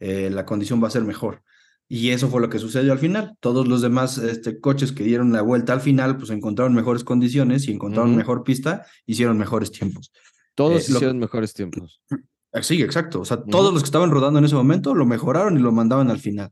eh, 0.00 0.30
la 0.30 0.44
condición 0.44 0.82
va 0.82 0.88
a 0.88 0.92
ser 0.92 1.04
mejor. 1.04 1.42
Y 1.88 2.10
eso 2.10 2.28
fue 2.28 2.40
lo 2.40 2.48
que 2.48 2.58
sucedió 2.58 2.92
al 2.92 2.98
final. 2.98 3.36
Todos 3.40 3.66
los 3.66 3.82
demás 3.82 4.18
este, 4.18 4.60
coches 4.60 4.92
que 4.92 5.04
dieron 5.04 5.32
la 5.32 5.42
vuelta 5.42 5.72
al 5.72 5.80
final, 5.80 6.16
pues 6.16 6.30
encontraron 6.30 6.74
mejores 6.74 7.04
condiciones 7.04 7.66
y 7.66 7.72
encontraron 7.72 8.14
mejor 8.14 8.44
pista, 8.44 8.86
hicieron 9.06 9.38
mejores 9.38 9.72
tiempos. 9.72 10.12
Todos 10.54 10.88
eh, 10.88 10.92
hicieron 10.92 11.18
mejores 11.18 11.54
tiempos. 11.54 12.02
Sí, 12.62 12.82
exacto. 12.82 13.20
O 13.20 13.24
sea, 13.24 13.44
todos 13.44 13.72
los 13.72 13.80
que 13.80 13.86
estaban 13.86 14.10
rodando 14.10 14.40
en 14.40 14.44
ese 14.44 14.56
momento 14.56 14.92
lo 14.92 15.06
mejoraron 15.06 15.56
y 15.56 15.60
lo 15.60 15.70
mandaban 15.70 16.10
al 16.10 16.18
final. 16.18 16.50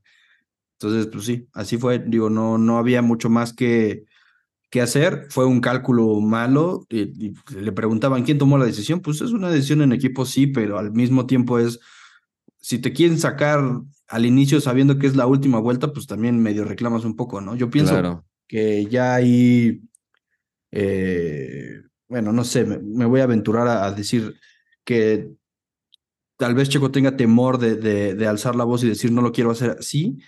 Entonces, 0.74 1.08
pues 1.08 1.24
sí, 1.24 1.48
así 1.52 1.76
fue. 1.76 1.98
Digo, 1.98 2.30
no, 2.30 2.56
no 2.56 2.78
había 2.78 3.02
mucho 3.02 3.28
más 3.28 3.52
que, 3.52 4.04
que 4.70 4.80
hacer. 4.80 5.26
Fue 5.30 5.46
un 5.46 5.60
cálculo 5.60 6.20
malo. 6.20 6.86
Y, 6.90 7.34
le 7.54 7.72
preguntaban 7.72 8.24
quién 8.24 8.38
tomó 8.38 8.58
la 8.58 8.66
decisión. 8.66 9.00
Pues 9.00 9.20
es 9.20 9.32
una 9.32 9.50
decisión 9.50 9.82
en 9.82 9.92
equipo, 9.92 10.24
sí, 10.24 10.46
pero 10.46 10.78
al 10.78 10.92
mismo 10.92 11.26
tiempo 11.26 11.58
es, 11.58 11.80
si 12.60 12.78
te 12.78 12.92
quieren 12.92 13.18
sacar 13.18 13.60
al 14.08 14.26
inicio 14.26 14.60
sabiendo 14.60 14.98
que 14.98 15.06
es 15.06 15.16
la 15.16 15.26
última 15.26 15.58
vuelta, 15.58 15.92
pues 15.92 16.06
también 16.06 16.40
medio 16.40 16.64
reclamas 16.64 17.04
un 17.04 17.16
poco, 17.16 17.40
¿no? 17.40 17.54
Yo 17.56 17.70
pienso 17.70 18.24
que 18.46 18.86
ya 18.86 19.14
hay, 19.14 19.82
eh, 20.72 21.82
bueno, 22.08 22.32
no 22.32 22.44
sé, 22.44 22.64
me, 22.64 23.04
voy 23.04 23.20
a 23.20 23.24
aventurar 23.24 23.68
a, 23.68 23.92
decir 23.92 24.34
que 24.84 25.30
tal 26.38 26.54
vez 26.54 26.70
Checo 26.70 26.90
tenga 26.90 27.16
temor 27.16 27.58
de, 27.58 27.76
de, 27.76 28.14
de, 28.14 28.26
alzar 28.26 28.56
la 28.56 28.64
voz 28.64 28.82
y 28.82 28.88
decir 28.88 29.12
no 29.12 29.20
lo 29.20 29.32
quiero 29.32 29.50
hacer 29.50 29.76
así, 29.78 30.18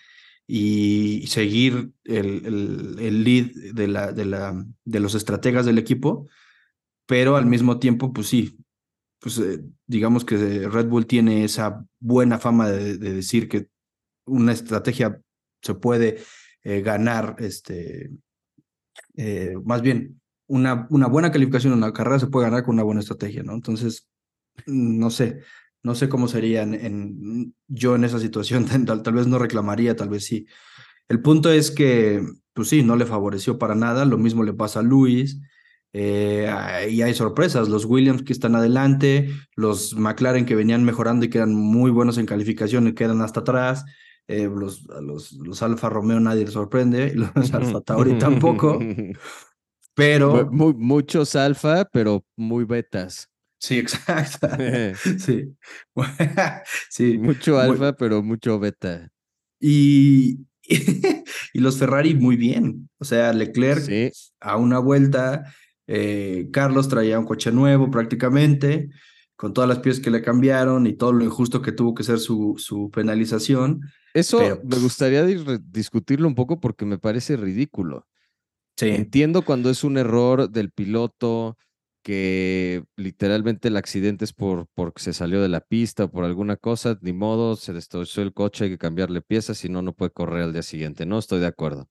y 0.47 1.27
seguir 1.29 1.93
el, 2.05 2.97
el, 2.99 3.25
lead 3.25 3.51
de, 3.73 3.87
la, 3.87 4.13
de, 4.13 4.25
la, 4.25 4.67
de 4.85 5.01
los 5.01 5.15
estrategas 5.15 5.65
del 5.65 5.79
equipo, 5.79 6.29
pero 7.07 7.37
al 7.37 7.47
mismo 7.47 7.79
tiempo, 7.79 8.13
pues 8.13 8.29
sí, 8.29 8.59
pues 9.21 9.39
eh, 9.39 9.61
digamos 9.87 10.25
que 10.25 10.69
Red 10.69 10.87
Bull 10.87 11.07
tiene 11.07 11.45
esa 11.45 11.85
buena 12.01 12.39
fama 12.39 12.69
de, 12.71 12.99
decir 12.99 13.49
que 13.49 13.69
una 14.27 14.53
estrategia 14.53 15.21
se 15.63 15.75
puede 15.75 16.19
eh, 16.65 16.81
ganar, 16.81 17.37
este, 17.39 18.11
eh, 19.17 19.55
más 19.65 19.83
bien, 19.83 20.21
una, 20.47 20.87
una 20.91 21.07
buena 21.07 21.31
calificación 21.31 21.75
en 21.75 21.79
una 21.79 21.93
carrera 21.93 22.19
se 22.19 22.27
puede 22.27 22.47
ganar 22.47 22.65
con 22.65 22.75
una 22.75 22.83
buena 22.83 23.01
estrategia, 23.01 23.43
¿no? 23.43 23.55
Entonces, 23.55 24.09
no 24.67 25.11
sé, 25.11 25.43
no 25.83 25.95
sé 25.95 26.09
cómo 26.09 26.29
sería 26.29 26.63
en, 26.63 27.55
yo 27.69 27.95
en 27.95 28.05
esa 28.05 28.19
situación, 28.19 28.67
tal, 28.87 29.15
vez 29.15 29.27
no 29.27 29.39
reclamaría, 29.39 29.97
tal 29.97 30.09
vez 30.09 30.25
sí. 30.25 30.47
El 31.09 31.21
punto 31.23 31.51
es 31.51 31.71
que, 31.71 32.23
pues 32.53 32.69
sí, 32.69 32.83
no 32.83 32.97
le 32.97 33.07
favoreció 33.07 33.59
para 33.59 33.75
nada, 33.75 34.05
lo 34.05 34.19
mismo 34.19 34.45
le 34.45 34.53
pasa 34.53 34.81
a 34.81 34.85
Luis, 34.85 35.41
eh, 35.93 36.49
y 36.89 37.03
hay 37.03 37.15
sorpresas, 37.15 37.69
los 37.69 37.85
Williams 37.85 38.23
que 38.23 38.33
están 38.33 38.55
adelante, 38.55 39.31
los 39.57 39.97
McLaren 39.97 40.47
que 40.47 40.55
venían 40.55 40.85
mejorando 40.85 41.27
y 41.27 41.31
que 41.31 41.39
eran 41.39 41.55
muy 41.55 41.91
buenos 41.91 42.17
en 42.19 42.27
calificación 42.27 42.87
y 42.87 42.95
quedan 42.95 43.23
hasta 43.23 43.41
atrás, 43.41 43.85
eh, 44.29 44.49
los, 44.49 44.87
los, 45.03 45.33
los 45.33 45.63
Alfa 45.63 45.89
Romeo 45.89 46.21
nadie 46.21 46.45
les 46.45 46.53
sorprende, 46.53 47.13
los 47.35 47.53
Alfa 47.53 47.81
Tauri 47.81 48.19
tampoco, 48.19 48.79
pero... 49.95 50.49
muchos 50.53 51.35
Alfa, 51.35 51.87
pero 51.87 52.25
muy 52.37 52.65
betas. 52.65 53.30
Sí, 53.61 53.79
exacto. 53.79 54.49
sí. 55.19 55.55
sí. 56.91 57.19
Mucho 57.19 57.59
alfa, 57.59 57.93
pero 57.93 58.23
mucho 58.23 58.59
beta. 58.59 59.11
Y, 59.61 60.47
y 61.53 61.61
los 61.61 61.77
Ferrari 61.77 62.15
muy 62.15 62.37
bien. 62.37 62.89
O 62.99 63.05
sea, 63.05 63.33
Leclerc 63.35 64.13
a 64.41 64.57
una 64.57 64.79
vuelta, 64.79 65.45
eh, 65.87 66.49
Carlos 66.53 66.89
traía 66.89 67.19
un 67.19 67.27
coche 67.27 67.53
nuevo 67.53 67.91
prácticamente, 67.91 68.89
con 69.37 69.53
todas 69.53 69.69
las 69.69 69.81
piezas 69.81 70.03
que 70.03 70.11
le 70.11 70.23
cambiaron 70.23 70.87
y 70.87 70.95
todo 70.95 71.13
lo 71.13 71.25
injusto 71.25 71.61
que 71.61 71.73
tuvo 71.73 71.95
que 71.95 72.03
ser 72.03 72.19
su, 72.19 72.55
su 72.57 72.91
penalización. 72.91 73.83
Eso 74.15 74.41
me 74.65 74.79
gustaría 74.79 75.25
discutirlo 75.25 76.27
un 76.27 76.35
poco 76.35 76.61
porque 76.61 76.87
me 76.87 76.99
parece 76.99 77.37
ridículo. 77.37 78.07
Sí. 78.77 78.89
Entiendo 78.89 79.43
cuando 79.43 79.69
es 79.69 79.85
un 79.85 79.99
error 79.99 80.49
del 80.49 80.71
piloto, 80.71 81.59
literalmente 82.97 83.69
el 83.69 83.77
accidente 83.77 84.25
es 84.25 84.33
por 84.33 84.67
porque 84.75 85.03
se 85.03 85.13
salió 85.13 85.41
de 85.43 85.49
la 85.49 85.61
pista 85.61 86.05
o 86.05 86.11
por 86.11 86.25
alguna 86.25 86.57
cosa, 86.57 86.99
ni 87.03 87.13
modo, 87.13 87.57
se 87.57 87.73
destrozó 87.73 88.23
el 88.23 88.33
coche, 88.33 88.65
hay 88.65 88.71
que 88.71 88.79
cambiarle 88.79 89.23
piezas, 89.23 89.59
si 89.59 89.69
no, 89.69 89.83
no 89.83 89.93
puede 89.93 90.11
correr 90.11 90.43
al 90.43 90.53
día 90.53 90.63
siguiente. 90.63 91.07
No 91.07 91.19
estoy 91.19 91.41
de 91.41 91.47
acuerdo. 91.47 91.89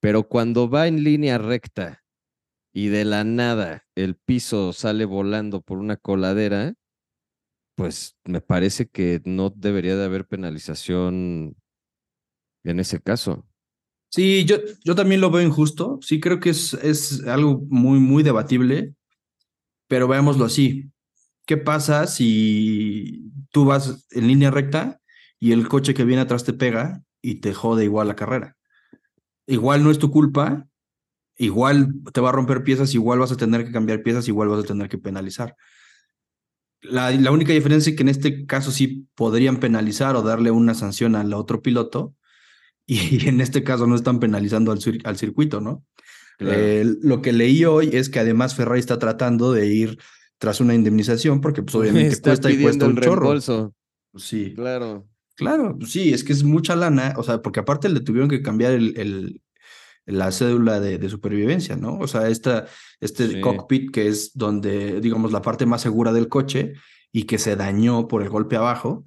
Pero 0.00 0.28
cuando 0.28 0.68
va 0.68 0.88
en 0.88 1.04
línea 1.04 1.38
recta 1.38 2.02
y 2.72 2.88
de 2.88 3.04
la 3.04 3.24
nada 3.24 3.84
el 3.94 4.16
piso 4.16 4.72
sale 4.72 5.04
volando 5.04 5.60
por 5.60 5.78
una 5.78 5.96
coladera, 5.96 6.74
pues 7.76 8.16
me 8.24 8.40
parece 8.40 8.88
que 8.88 9.22
no 9.24 9.50
debería 9.50 9.96
de 9.96 10.04
haber 10.04 10.26
penalización 10.26 11.56
en 12.64 12.80
ese 12.80 13.00
caso. 13.00 13.46
Sí, 14.10 14.44
yo, 14.44 14.56
yo 14.84 14.94
también 14.94 15.20
lo 15.20 15.30
veo 15.30 15.46
injusto. 15.46 15.98
Sí, 16.02 16.20
creo 16.20 16.40
que 16.40 16.50
es, 16.50 16.74
es 16.74 17.24
algo 17.26 17.64
muy, 17.68 18.00
muy 18.00 18.22
debatible. 18.22 18.94
Pero 19.90 20.06
veámoslo 20.06 20.44
así. 20.44 20.92
¿Qué 21.46 21.56
pasa 21.56 22.06
si 22.06 23.32
tú 23.50 23.64
vas 23.64 24.06
en 24.12 24.28
línea 24.28 24.52
recta 24.52 25.00
y 25.40 25.50
el 25.50 25.66
coche 25.66 25.94
que 25.94 26.04
viene 26.04 26.22
atrás 26.22 26.44
te 26.44 26.52
pega 26.52 27.02
y 27.20 27.40
te 27.40 27.54
jode 27.54 27.82
igual 27.82 28.06
la 28.06 28.14
carrera? 28.14 28.56
Igual 29.48 29.82
no 29.82 29.90
es 29.90 29.98
tu 29.98 30.12
culpa, 30.12 30.68
igual 31.36 31.88
te 32.12 32.20
va 32.20 32.28
a 32.28 32.32
romper 32.32 32.62
piezas, 32.62 32.94
igual 32.94 33.18
vas 33.18 33.32
a 33.32 33.36
tener 33.36 33.64
que 33.64 33.72
cambiar 33.72 34.04
piezas, 34.04 34.28
igual 34.28 34.48
vas 34.48 34.62
a 34.62 34.68
tener 34.68 34.88
que 34.88 34.98
penalizar. 34.98 35.56
La, 36.82 37.10
la, 37.10 37.32
única 37.32 37.52
diferencia 37.52 37.90
es 37.90 37.96
que 37.96 38.04
en 38.04 38.10
este 38.10 38.46
caso 38.46 38.70
sí 38.70 39.08
podrían 39.16 39.56
penalizar 39.56 40.14
o 40.14 40.22
darle 40.22 40.52
una 40.52 40.74
sanción 40.74 41.16
al 41.16 41.34
otro 41.34 41.62
piloto 41.62 42.14
y 42.86 43.26
en 43.28 43.40
este 43.40 43.64
caso 43.64 43.88
no 43.88 43.96
están 43.96 44.20
penalizando 44.20 44.70
al, 44.70 44.78
al 45.02 45.18
circuito, 45.18 45.60
¿no? 45.60 45.84
Eh, 46.40 46.84
lo 47.02 47.20
que 47.20 47.32
leí 47.32 47.64
hoy 47.64 47.90
es 47.92 48.08
que 48.08 48.18
además 48.18 48.54
Ferrari 48.54 48.80
está 48.80 48.98
tratando 48.98 49.52
de 49.52 49.66
ir 49.66 49.98
tras 50.38 50.60
una 50.60 50.74
indemnización 50.74 51.40
porque 51.40 51.62
pues 51.62 51.74
obviamente 51.76 52.20
cuesta 52.20 52.50
y 52.50 52.62
cuesta 52.62 52.86
un 52.86 53.00
chorro. 53.00 53.30
Pues 53.30 54.24
sí. 54.24 54.54
Claro. 54.54 55.06
Claro, 55.36 55.76
pues 55.78 55.92
sí, 55.92 56.12
es 56.12 56.22
que 56.22 56.34
es 56.34 56.44
mucha 56.44 56.76
lana, 56.76 57.14
o 57.16 57.22
sea, 57.22 57.40
porque 57.40 57.60
aparte 57.60 57.88
le 57.88 58.00
tuvieron 58.00 58.28
que 58.28 58.42
cambiar 58.42 58.72
el, 58.72 58.98
el 58.98 59.40
la 60.04 60.32
cédula 60.32 60.80
de, 60.80 61.08
supervivencia, 61.08 61.76
¿no? 61.76 61.98
O 61.98 62.06
sea, 62.06 62.28
esta, 62.28 62.66
este 63.00 63.40
cockpit 63.40 63.90
que 63.90 64.08
es 64.08 64.32
donde, 64.34 65.00
digamos, 65.00 65.32
la 65.32 65.42
parte 65.42 65.66
más 65.66 65.82
segura 65.82 66.12
del 66.12 66.28
coche 66.28 66.74
y 67.12 67.24
que 67.24 67.38
se 67.38 67.56
dañó 67.56 68.08
por 68.08 68.22
el 68.22 68.28
golpe 68.28 68.56
abajo, 68.56 69.06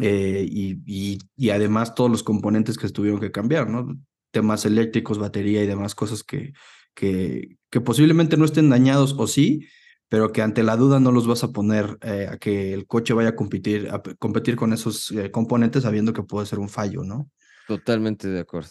eh, 0.00 0.46
y, 0.48 1.18
y, 1.36 1.50
además 1.50 1.94
todos 1.94 2.10
los 2.10 2.22
componentes 2.22 2.78
que 2.78 2.88
tuvieron 2.88 3.20
que 3.20 3.32
cambiar, 3.32 3.68
¿no? 3.68 3.98
Temas 4.30 4.64
eléctricos, 4.64 5.18
batería 5.18 5.62
y 5.62 5.66
demás 5.66 5.94
cosas 5.94 6.22
que, 6.22 6.52
que, 6.94 7.56
que 7.70 7.80
posiblemente 7.80 8.36
no 8.36 8.44
estén 8.44 8.68
dañados 8.68 9.14
o 9.18 9.26
sí, 9.26 9.66
pero 10.08 10.32
que 10.32 10.42
ante 10.42 10.62
la 10.62 10.76
duda 10.76 11.00
no 11.00 11.12
los 11.12 11.26
vas 11.26 11.44
a 11.44 11.52
poner 11.52 11.98
eh, 12.02 12.28
a 12.30 12.38
que 12.38 12.72
el 12.72 12.86
coche 12.86 13.14
vaya 13.14 13.30
a 13.30 13.36
competir, 13.36 13.88
a 13.90 14.02
competir 14.18 14.56
con 14.56 14.72
esos 14.72 15.10
eh, 15.12 15.30
componentes 15.30 15.82
sabiendo 15.82 16.12
que 16.12 16.22
puede 16.22 16.46
ser 16.46 16.58
un 16.58 16.68
fallo, 16.68 17.04
¿no? 17.04 17.30
Totalmente 17.66 18.28
de 18.28 18.40
acuerdo. 18.40 18.70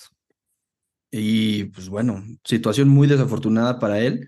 Y 1.11 1.65
pues 1.65 1.89
bueno, 1.89 2.23
situación 2.43 2.89
muy 2.89 3.07
desafortunada 3.07 3.79
para 3.79 3.99
él. 3.99 4.27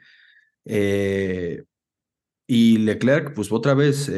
y 2.48 2.78
Leclerc, 2.78 3.34
pues 3.34 3.52
otra 3.52 3.74
vez, 3.74 4.10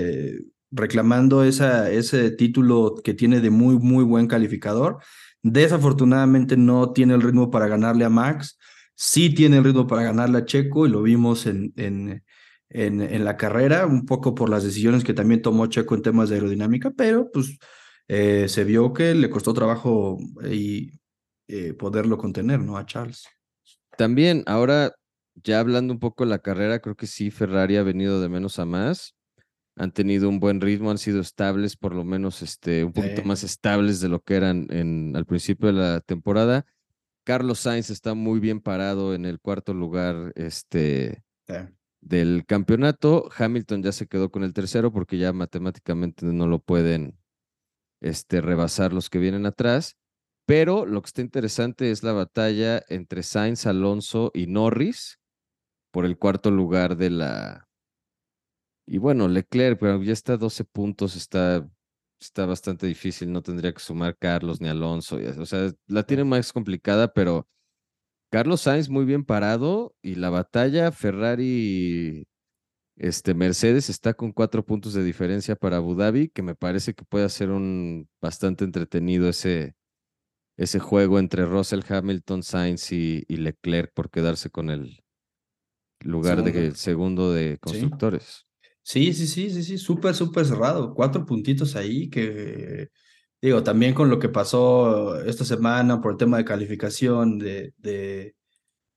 reclamando 0.72 1.44
esa, 1.44 1.92
ese 1.92 2.32
título 2.32 2.96
que 3.04 3.14
tiene 3.14 3.42
de 3.42 3.50
muy, 3.50 3.78
muy 3.78 4.04
buen 4.04 4.28
calificador. 4.28 5.00
Desafortunadamente 5.44 6.58
no 6.58 6.92
tiene 6.92 7.16
el 7.16 7.22
ritmo 7.22 7.50
para 7.50 7.68
ganarle 7.68 8.06
a 8.06 8.10
Max, 8.10 8.58
sí 8.96 9.34
tiene 9.34 9.58
el 9.58 9.64
ritmo 9.64 9.88
para 9.88 10.04
ganarle 10.04 10.38
a 10.38 10.46
Checo 10.46 10.86
y 10.86 10.90
lo 10.90 11.02
vimos 11.02 11.48
en, 11.48 11.74
en, 11.78 12.24
en, 12.70 13.26
la 13.26 13.38
carrera, 13.38 13.86
un 13.86 14.06
poco 14.06 14.36
por 14.36 14.50
las 14.50 14.64
decisiones 14.64 15.04
que 15.04 15.14
también 15.14 15.42
tomó 15.42 15.66
Checo 15.68 15.96
en 15.96 16.04
temas 16.04 16.30
de 16.30 16.36
aerodinámica, 16.36 16.92
pero 16.92 17.32
pues 17.32 17.58
eh, 18.08 18.48
se 18.48 18.64
vio 18.64 18.94
que 18.94 19.16
le 19.16 19.30
costó 19.30 19.54
trabajo 19.54 20.18
y 20.50 20.92
eh, 21.48 21.74
poderlo 21.74 22.18
contener, 22.18 22.60
¿no? 22.60 22.78
A 22.78 22.86
Charles. 22.86 23.26
También, 23.98 24.44
ahora 24.46 24.94
ya 25.36 25.60
hablando 25.60 25.94
un 25.94 26.00
poco 26.00 26.24
de 26.24 26.30
la 26.30 26.40
carrera, 26.40 26.80
creo 26.80 26.96
que 26.96 27.08
sí, 27.08 27.32
Ferrari 27.32 27.78
ha 27.78 27.84
venido 27.84 28.22
de 28.22 28.30
menos 28.30 28.60
a 28.60 28.66
más 28.66 29.16
han 29.76 29.92
tenido 29.92 30.30
un 30.30 30.40
buen 30.40 30.62
ritmo, 30.62 30.92
han 30.92 30.98
sido 30.98 31.22
estables, 31.22 31.78
por 31.78 31.96
lo 31.96 32.04
menos 32.04 32.42
este, 32.42 32.84
un 32.84 32.94
poquito 32.94 33.24
más 33.24 33.44
estables 33.44 34.02
de 34.02 34.10
lo 34.10 34.22
que 34.22 34.36
eran 34.36 34.68
en, 34.70 35.16
al 35.16 35.26
principio 35.26 35.68
de 35.68 35.74
la 35.74 36.02
temporada. 36.02 36.66
Carlos 37.24 37.60
Sainz 37.60 37.90
está 37.90 38.14
muy 38.14 38.40
bien 38.40 38.60
parado 38.60 39.14
en 39.14 39.26
el 39.26 39.40
cuarto 39.40 39.74
lugar 39.74 40.34
este, 40.36 41.24
del 42.02 42.46
campeonato. 42.46 43.30
Hamilton 43.38 43.84
ya 43.84 43.92
se 43.92 44.08
quedó 44.08 44.32
con 44.32 44.44
el 44.44 44.54
tercero 44.54 44.92
porque 44.92 45.18
ya 45.18 45.32
matemáticamente 45.32 46.26
no 46.26 46.48
lo 46.48 46.60
pueden 46.60 47.18
este, 48.02 48.42
rebasar 48.42 48.92
los 48.92 49.10
que 49.10 49.20
vienen 49.20 49.46
atrás. 49.46 49.98
Pero 50.46 50.86
lo 50.86 51.02
que 51.02 51.08
está 51.08 51.22
interesante 51.22 51.92
es 51.92 52.04
la 52.04 52.14
batalla 52.14 52.84
entre 52.90 53.24
Sainz, 53.24 53.68
Alonso 53.68 54.32
y 54.34 54.48
Norris 54.48 55.20
por 55.92 56.06
el 56.06 56.18
cuarto 56.18 56.52
lugar 56.52 56.98
de 56.98 57.12
la, 57.12 57.70
y 58.92 58.98
bueno, 58.98 59.30
Leclerc, 59.30 59.80
pero 59.80 60.04
ya 60.04 60.12
está 60.12 60.34
a 60.34 60.38
12 60.38 60.66
puntos, 60.66 61.16
está, 61.16 61.66
está 62.20 62.46
bastante 62.46 62.88
difícil, 62.88 63.32
no 63.32 63.42
tendría 63.42 63.72
que 63.72 63.80
sumar 63.80 64.18
Carlos 64.18 64.60
ni 64.60 64.68
Alonso. 64.68 65.18
O 65.40 65.46
sea, 65.46 65.72
la 65.88 66.04
tiene 66.04 66.26
más 66.26 66.52
complicada, 66.52 67.14
pero 67.14 67.48
Carlos 68.30 68.60
Sainz 68.60 68.90
muy 68.90 69.06
bien 69.06 69.24
parado 69.24 69.96
y 70.02 70.16
la 70.16 70.30
batalla 70.30 70.92
Ferrari 70.92 72.28
este 72.98 73.34
Mercedes 73.34 73.90
está 73.90 74.14
con 74.14 74.34
cuatro 74.34 74.66
puntos 74.66 74.94
de 74.94 75.06
diferencia 75.06 75.56
para 75.56 75.78
Abu 75.78 75.96
Dhabi, 75.96 76.28
que 76.28 76.42
me 76.42 76.56
parece 76.56 76.94
que 76.94 77.06
puede 77.06 77.30
ser 77.30 77.50
un 77.50 78.10
bastante 78.22 78.66
entretenido 78.66 79.30
ese, 79.30 79.74
ese 80.58 80.80
juego 80.80 81.18
entre 81.18 81.46
Russell 81.46 81.84
Hamilton, 81.88 82.44
Sainz 82.44 82.92
y, 82.92 83.24
Leclerc 83.30 83.94
por 83.94 84.10
quedarse 84.10 84.50
con 84.50 84.70
el 84.70 85.02
lugar 86.02 86.44
de 86.44 86.76
segundo 86.76 87.32
de 87.32 87.58
constructores. 87.58 88.26
Sí, 88.26 88.51
sí, 88.84 89.14
sí, 89.14 89.28
sí, 89.28 89.64
sí, 89.64 89.78
súper, 89.78 90.16
súper 90.16 90.46
cerrado. 90.46 90.94
Cuatro 90.94 91.26
puntitos 91.26 91.76
ahí 91.76 92.10
que, 92.10 92.90
digo, 93.42 93.64
también 93.64 93.94
con 93.94 94.10
lo 94.10 94.20
que 94.20 94.30
pasó 94.30 95.20
esta 95.24 95.46
semana 95.46 96.02
por 96.02 96.14
el 96.14 96.18
tema 96.18 96.38
de 96.38 96.46
calificación 96.46 97.40
de, 97.40 97.74
de, 97.78 98.36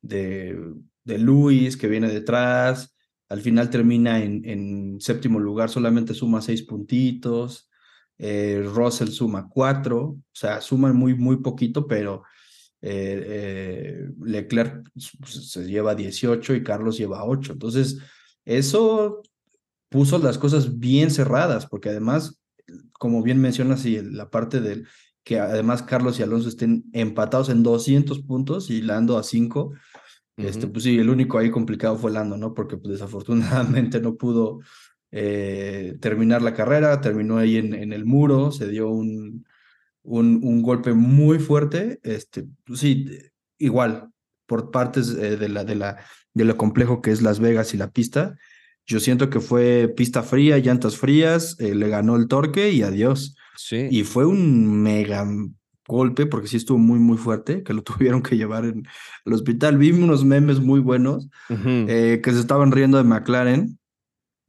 de, 0.02 0.58
de 1.04 1.18
Luis 1.18 1.76
que 1.76 1.88
viene 1.88 2.08
detrás, 2.08 2.94
al 3.28 3.40
final 3.40 3.70
termina 3.70 4.22
en, 4.22 4.44
en 4.44 5.00
séptimo 5.00 5.40
lugar, 5.40 5.70
solamente 5.70 6.14
suma 6.14 6.40
seis 6.40 6.62
puntitos. 6.62 7.70
Eh, 8.18 8.62
Russell 8.64 9.08
suma 9.08 9.48
cuatro, 9.48 10.00
o 10.02 10.22
sea, 10.32 10.60
suman 10.60 10.94
muy, 10.94 11.14
muy 11.14 11.38
poquito, 11.38 11.86
pero 11.88 12.22
eh, 12.80 13.24
eh, 13.26 14.08
Leclerc 14.22 14.88
se 14.96 15.64
lleva 15.66 15.94
18 15.94 16.54
y 16.54 16.62
Carlos 16.62 16.98
lleva 16.98 17.24
8. 17.24 17.54
Entonces, 17.54 17.98
eso 18.44 19.22
puso 19.94 20.18
las 20.18 20.38
cosas 20.38 20.80
bien 20.80 21.12
cerradas, 21.12 21.66
porque 21.66 21.88
además, 21.88 22.40
como 22.94 23.22
bien 23.22 23.40
mencionas, 23.40 23.86
y 23.86 24.02
la 24.02 24.28
parte 24.28 24.60
del 24.60 24.88
que 25.22 25.38
además 25.38 25.84
Carlos 25.84 26.18
y 26.18 26.24
Alonso 26.24 26.48
estén 26.48 26.82
empatados 26.92 27.48
en 27.48 27.62
200 27.62 28.22
puntos 28.22 28.70
y 28.70 28.82
Lando 28.82 29.16
a 29.16 29.22
5, 29.22 29.72
este, 30.36 30.66
pues 30.66 30.82
sí, 30.82 30.98
el 30.98 31.10
único 31.10 31.38
ahí 31.38 31.48
complicado 31.48 31.96
fue 31.96 32.10
Lando, 32.10 32.36
¿no? 32.36 32.54
Porque 32.54 32.76
pues, 32.76 32.94
desafortunadamente 32.94 34.00
no 34.00 34.16
pudo 34.16 34.58
eh, 35.12 35.96
terminar 36.00 36.42
la 36.42 36.54
carrera, 36.54 37.00
terminó 37.00 37.38
ahí 37.38 37.56
en, 37.56 37.72
en 37.72 37.92
el 37.92 38.04
muro, 38.04 38.50
se 38.50 38.66
dio 38.66 38.88
un, 38.88 39.46
un, 40.02 40.40
un, 40.42 40.60
golpe 40.60 40.92
muy 40.92 41.38
fuerte, 41.38 42.00
este, 42.02 42.48
pues 42.64 42.80
sí, 42.80 43.16
igual, 43.58 44.10
por 44.46 44.72
partes 44.72 45.10
eh, 45.10 45.36
de, 45.36 45.48
la, 45.48 45.62
de, 45.62 45.76
la, 45.76 45.98
de 46.32 46.44
lo 46.44 46.56
complejo 46.56 47.00
que 47.00 47.12
es 47.12 47.22
Las 47.22 47.38
Vegas 47.38 47.74
y 47.74 47.76
la 47.76 47.92
pista, 47.92 48.34
yo 48.86 49.00
siento 49.00 49.30
que 49.30 49.40
fue 49.40 49.92
pista 49.96 50.22
fría, 50.22 50.58
llantas 50.58 50.96
frías, 50.96 51.56
eh, 51.58 51.74
le 51.74 51.88
ganó 51.88 52.16
el 52.16 52.28
torque 52.28 52.70
y 52.70 52.82
adiós. 52.82 53.34
Sí. 53.56 53.88
Y 53.90 54.04
fue 54.04 54.26
un 54.26 54.82
mega 54.82 55.26
golpe, 55.86 56.26
porque 56.26 56.48
sí 56.48 56.56
estuvo 56.56 56.78
muy, 56.78 56.98
muy 56.98 57.16
fuerte, 57.16 57.62
que 57.62 57.72
lo 57.72 57.82
tuvieron 57.82 58.22
que 58.22 58.36
llevar 58.36 58.64
en 58.64 58.84
el 59.24 59.32
hospital. 59.32 59.78
Vi 59.78 59.92
unos 59.92 60.24
memes 60.24 60.60
muy 60.60 60.80
buenos 60.80 61.28
eh, 61.48 62.20
que 62.22 62.32
se 62.32 62.40
estaban 62.40 62.72
riendo 62.72 62.98
de 62.98 63.04
McLaren, 63.04 63.78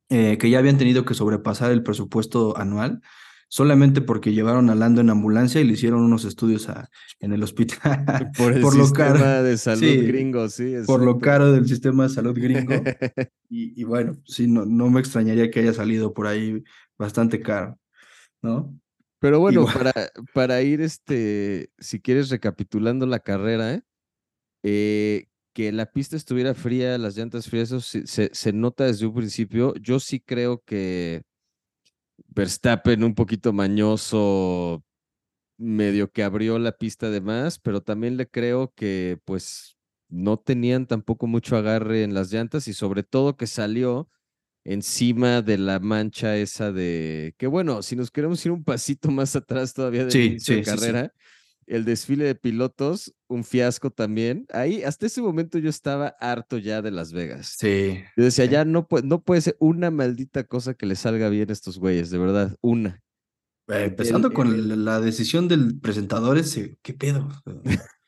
eh, 0.10 0.38
que 0.38 0.50
ya 0.50 0.60
habían 0.60 0.78
tenido 0.78 1.06
que 1.06 1.14
sobrepasar 1.14 1.72
el 1.72 1.84
presupuesto 1.84 2.58
anual 2.58 3.02
solamente 3.48 4.02
porque 4.02 4.34
llevaron 4.34 4.70
a 4.70 4.76
Lando 4.76 5.02
en 5.02 5.10
ambulancia 5.10 5.62
y 5.62 5.64
le 5.64 5.74
hicieron 5.74 6.02
unos 6.02 6.26
estudios 6.26 6.70
a, 6.70 6.90
en 7.20 7.34
el 7.34 7.44
hospital. 7.44 8.06
Por 8.38 8.54
el 8.54 8.66
sistema 8.66 9.42
de 9.42 9.58
salud 9.58 10.08
gringo, 10.08 10.50
sí. 10.50 10.76
Por 10.86 11.04
lo 11.04 11.20
caro 11.20 11.52
del 11.52 11.68
sistema 11.68 12.04
de 12.04 12.10
salud 12.10 12.36
gringo. 12.36 12.74
y, 13.50 13.84
bueno, 13.84 14.18
sí, 14.26 14.48
no, 14.48 14.66
no 14.66 14.90
me 14.90 15.00
extrañaría 15.00 15.50
que 15.50 15.60
haya 15.60 15.74
salido 15.74 16.14
por 16.14 16.28
ahí 16.28 16.64
bastante 16.98 17.42
caro, 17.42 17.80
¿no? 18.42 18.78
Pero 19.20 19.40
bueno, 19.40 19.66
para, 19.66 19.94
para 20.34 20.62
ir, 20.62 20.82
este, 20.82 21.70
si 21.80 22.00
quieres, 22.00 22.30
recapitulando 22.30 23.06
la 23.06 23.20
carrera, 23.20 23.74
¿eh? 23.74 23.82
Eh, 24.64 25.28
que 25.54 25.72
la 25.72 25.86
pista 25.86 26.18
estuviera 26.18 26.54
fría, 26.54 26.98
las 26.98 27.16
llantas 27.16 27.48
frías, 27.48 27.72
eso 27.72 27.80
se, 27.80 28.06
se 28.06 28.54
nota 28.54 28.84
desde 28.84 29.06
un 29.06 29.14
principio. 29.14 29.74
Yo 29.76 30.02
sí 30.02 30.20
creo 30.20 30.62
que 30.66 31.24
Verstappen 32.28 33.04
un 33.04 33.16
poquito 33.16 33.54
mañoso, 33.54 34.84
medio 35.58 36.12
que 36.12 36.24
abrió 36.24 36.60
la 36.60 36.74
pista 36.74 37.10
de 37.10 37.22
más, 37.22 37.60
pero 37.60 37.82
también 37.82 38.18
le 38.18 38.28
creo 38.28 38.74
que 38.76 39.20
pues 39.26 39.78
no 40.10 40.38
tenían 40.38 40.86
tampoco 40.86 41.28
mucho 41.28 41.58
agarre 41.58 42.04
en 42.04 42.14
las 42.14 42.32
llantas 42.32 42.68
y 42.68 42.74
sobre 42.74 43.04
todo 43.04 43.38
que 43.38 43.48
salió 43.48 44.10
encima 44.64 45.42
de 45.42 45.58
la 45.58 45.80
mancha 45.80 46.38
esa 46.38 46.72
de 46.72 47.36
que 47.38 47.48
bueno, 47.48 47.82
si 47.84 47.96
nos 47.96 48.12
queremos 48.12 48.44
ir 48.46 48.52
un 48.52 48.64
pasito 48.64 49.12
más 49.12 49.36
atrás 49.36 49.74
todavía 49.74 50.06
de 50.06 50.38
de 50.40 50.64
carrera, 50.64 51.14
el 51.68 51.86
desfile 51.86 52.26
de 52.26 52.36
pilotos, 52.36 53.14
un 53.28 53.44
fiasco 53.44 53.90
también. 53.90 54.46
Ahí, 54.52 54.84
hasta 54.84 55.06
ese 55.06 55.22
momento 55.22 55.58
yo 55.58 55.70
estaba 55.70 56.16
harto 56.20 56.58
ya 56.58 56.82
de 56.82 56.92
Las 56.92 57.12
Vegas. 57.14 57.56
Sí. 57.58 58.04
Yo 58.16 58.24
decía, 58.24 58.46
ya 58.46 58.66
no, 58.66 58.88
puede, 58.88 59.06
no 59.08 59.22
puede 59.22 59.42
ser 59.42 59.58
una 59.60 59.92
maldita 59.92 60.44
cosa 60.44 60.74
que 60.74 60.86
le 60.86 60.96
salga 60.96 61.30
bien 61.30 61.50
a 61.50 61.54
estos 61.54 61.80
güeyes, 61.80 62.10
de 62.10 62.18
verdad, 62.18 62.56
una. 62.62 63.02
Eh, 63.68 63.86
empezando 63.86 64.32
con 64.32 64.86
la 64.86 65.00
decisión 65.00 65.48
del 65.48 65.80
presentador 65.80 66.38
ese, 66.38 66.78
¿qué 66.84 66.94
pedo? 66.94 67.28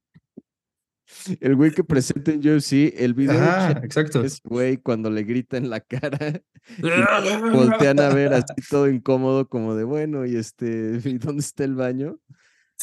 el 1.41 1.55
güey 1.55 1.71
que 1.71 1.83
presenta 1.83 2.31
en 2.31 2.39
UFC, 2.39 2.93
el 2.97 3.13
video 3.13 3.43
exacto. 3.83 4.23
es 4.23 4.41
güey 4.41 4.77
cuando 4.77 5.09
le 5.09 5.23
grita 5.23 5.57
en 5.57 5.69
la 5.69 5.81
cara, 5.81 6.41
voltean 7.53 7.99
a 7.99 8.09
ver 8.09 8.33
así 8.33 8.53
todo 8.69 8.89
incómodo, 8.89 9.49
como 9.49 9.75
de 9.75 9.83
bueno, 9.83 10.25
y 10.25 10.37
este, 10.37 11.01
¿y 11.03 11.17
dónde 11.17 11.41
está 11.41 11.65
el 11.65 11.75
baño? 11.75 12.19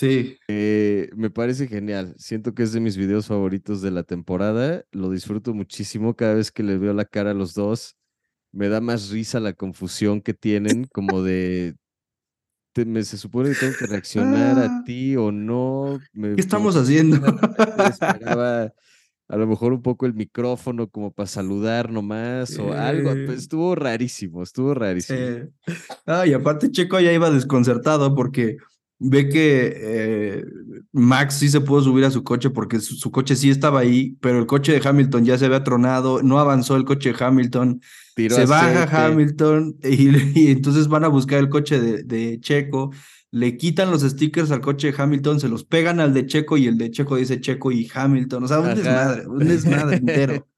Sí. 0.01 0.39
Eh, 0.49 1.11
me 1.15 1.29
parece 1.29 1.69
genial. 1.69 2.15
Siento 2.17 2.55
que 2.55 2.63
es 2.63 2.73
de 2.73 2.81
mis 2.81 2.97
videos 2.97 3.27
favoritos 3.27 3.83
de 3.83 3.91
la 3.91 4.03
temporada. 4.03 4.83
Lo 4.93 5.11
disfruto 5.11 5.53
muchísimo 5.53 6.17
cada 6.17 6.33
vez 6.33 6.51
que 6.51 6.63
le 6.63 6.79
veo 6.79 6.95
la 6.95 7.05
cara 7.05 7.33
a 7.33 7.35
los 7.35 7.53
dos. 7.53 7.97
Me 8.51 8.71
da 8.71 8.81
más 8.81 9.11
risa 9.11 9.41
la 9.41 9.53
confusión 9.53 10.23
que 10.23 10.33
tienen, 10.33 10.87
como 10.91 11.23
de 11.23 11.77
te- 12.73 12.87
me, 12.87 13.03
se 13.05 13.19
supone 13.19 13.51
que 13.51 13.57
tengo 13.57 13.77
que 13.77 13.87
reaccionar 13.87 14.59
a 14.59 14.65
Ah, 14.65 14.83
ti 14.87 15.17
o 15.17 15.31
no. 15.31 16.01
Me, 16.15 16.35
¿Qué 16.35 16.41
estamos 16.41 16.77
haciendo? 16.77 17.19
esperaba 17.95 18.73
a 19.29 19.37
lo 19.37 19.47
mejor 19.47 19.75
un 19.75 19.83
poco 19.83 20.07
el 20.07 20.15
micrófono 20.15 20.89
como 20.89 21.13
para 21.13 21.27
saludar 21.27 21.91
nomás 21.93 22.59
o 22.59 22.73
algo. 22.73 23.11
Pues 23.27 23.29
Eh, 23.29 23.35
estuvo 23.35 23.75
rarísimo, 23.75 24.43
estuvo 24.43 24.73
rarísimo. 24.73 25.51
Ah, 26.07 26.27
y 26.27 26.33
aparte 26.33 26.71
Checo 26.71 26.99
ya 27.01 27.13
iba 27.13 27.31
desconcertado 27.31 28.15
porque 28.15 28.57
ve 29.01 29.29
que 29.29 29.73
eh, 29.77 30.45
Max 30.93 31.35
sí 31.37 31.49
se 31.49 31.61
pudo 31.61 31.83
subir 31.83 32.05
a 32.05 32.11
su 32.11 32.23
coche 32.23 32.51
porque 32.51 32.81
su, 32.81 32.95
su 32.97 33.11
coche 33.11 33.35
sí 33.35 33.51
estaba 33.51 33.81
ahí, 33.81 34.17
pero 34.21 34.39
el 34.39 34.47
coche 34.47 34.73
de 34.79 34.87
Hamilton 34.87 35.25
ya 35.25 35.39
se 35.39 35.47
había 35.47 35.65
tronado, 35.65 36.23
no 36.23 36.39
avanzó 36.39 36.77
el 36.77 36.85
coche 36.85 37.13
de 37.13 37.25
Hamilton, 37.25 37.81
se 38.29 38.47
baja 38.47 38.85
aceite. 38.85 38.97
Hamilton 38.97 39.77
y, 39.83 40.41
y 40.41 40.51
entonces 40.53 40.89
van 40.89 41.05
a 41.05 41.09
buscar 41.09 41.39
el 41.41 41.49
coche 41.49 41.81
de, 41.81 42.03
de 42.05 42.39
Checo, 42.41 42.91
le 43.33 43.57
quitan 43.57 43.91
los 43.91 44.03
stickers 44.03 44.51
al 44.51 44.61
coche 44.61 44.93
de 44.93 45.03
Hamilton, 45.03 45.41
se 45.41 45.49
los 45.49 45.65
pegan 45.65 46.01
al 46.01 46.13
de 46.13 46.27
Checo 46.27 46.59
y 46.59 46.67
el 46.67 46.77
de 46.79 46.91
Checo 46.91 47.17
dice 47.17 47.41
Checo 47.41 47.73
y 47.73 47.89
Hamilton, 47.93 48.45
o 48.45 48.49
sea, 48.49 48.61
un 48.61 48.67
Ajá. 48.67 48.75
desmadre, 48.75 49.27
un 49.27 49.47
desmadre 49.47 49.97
entero. 49.97 50.47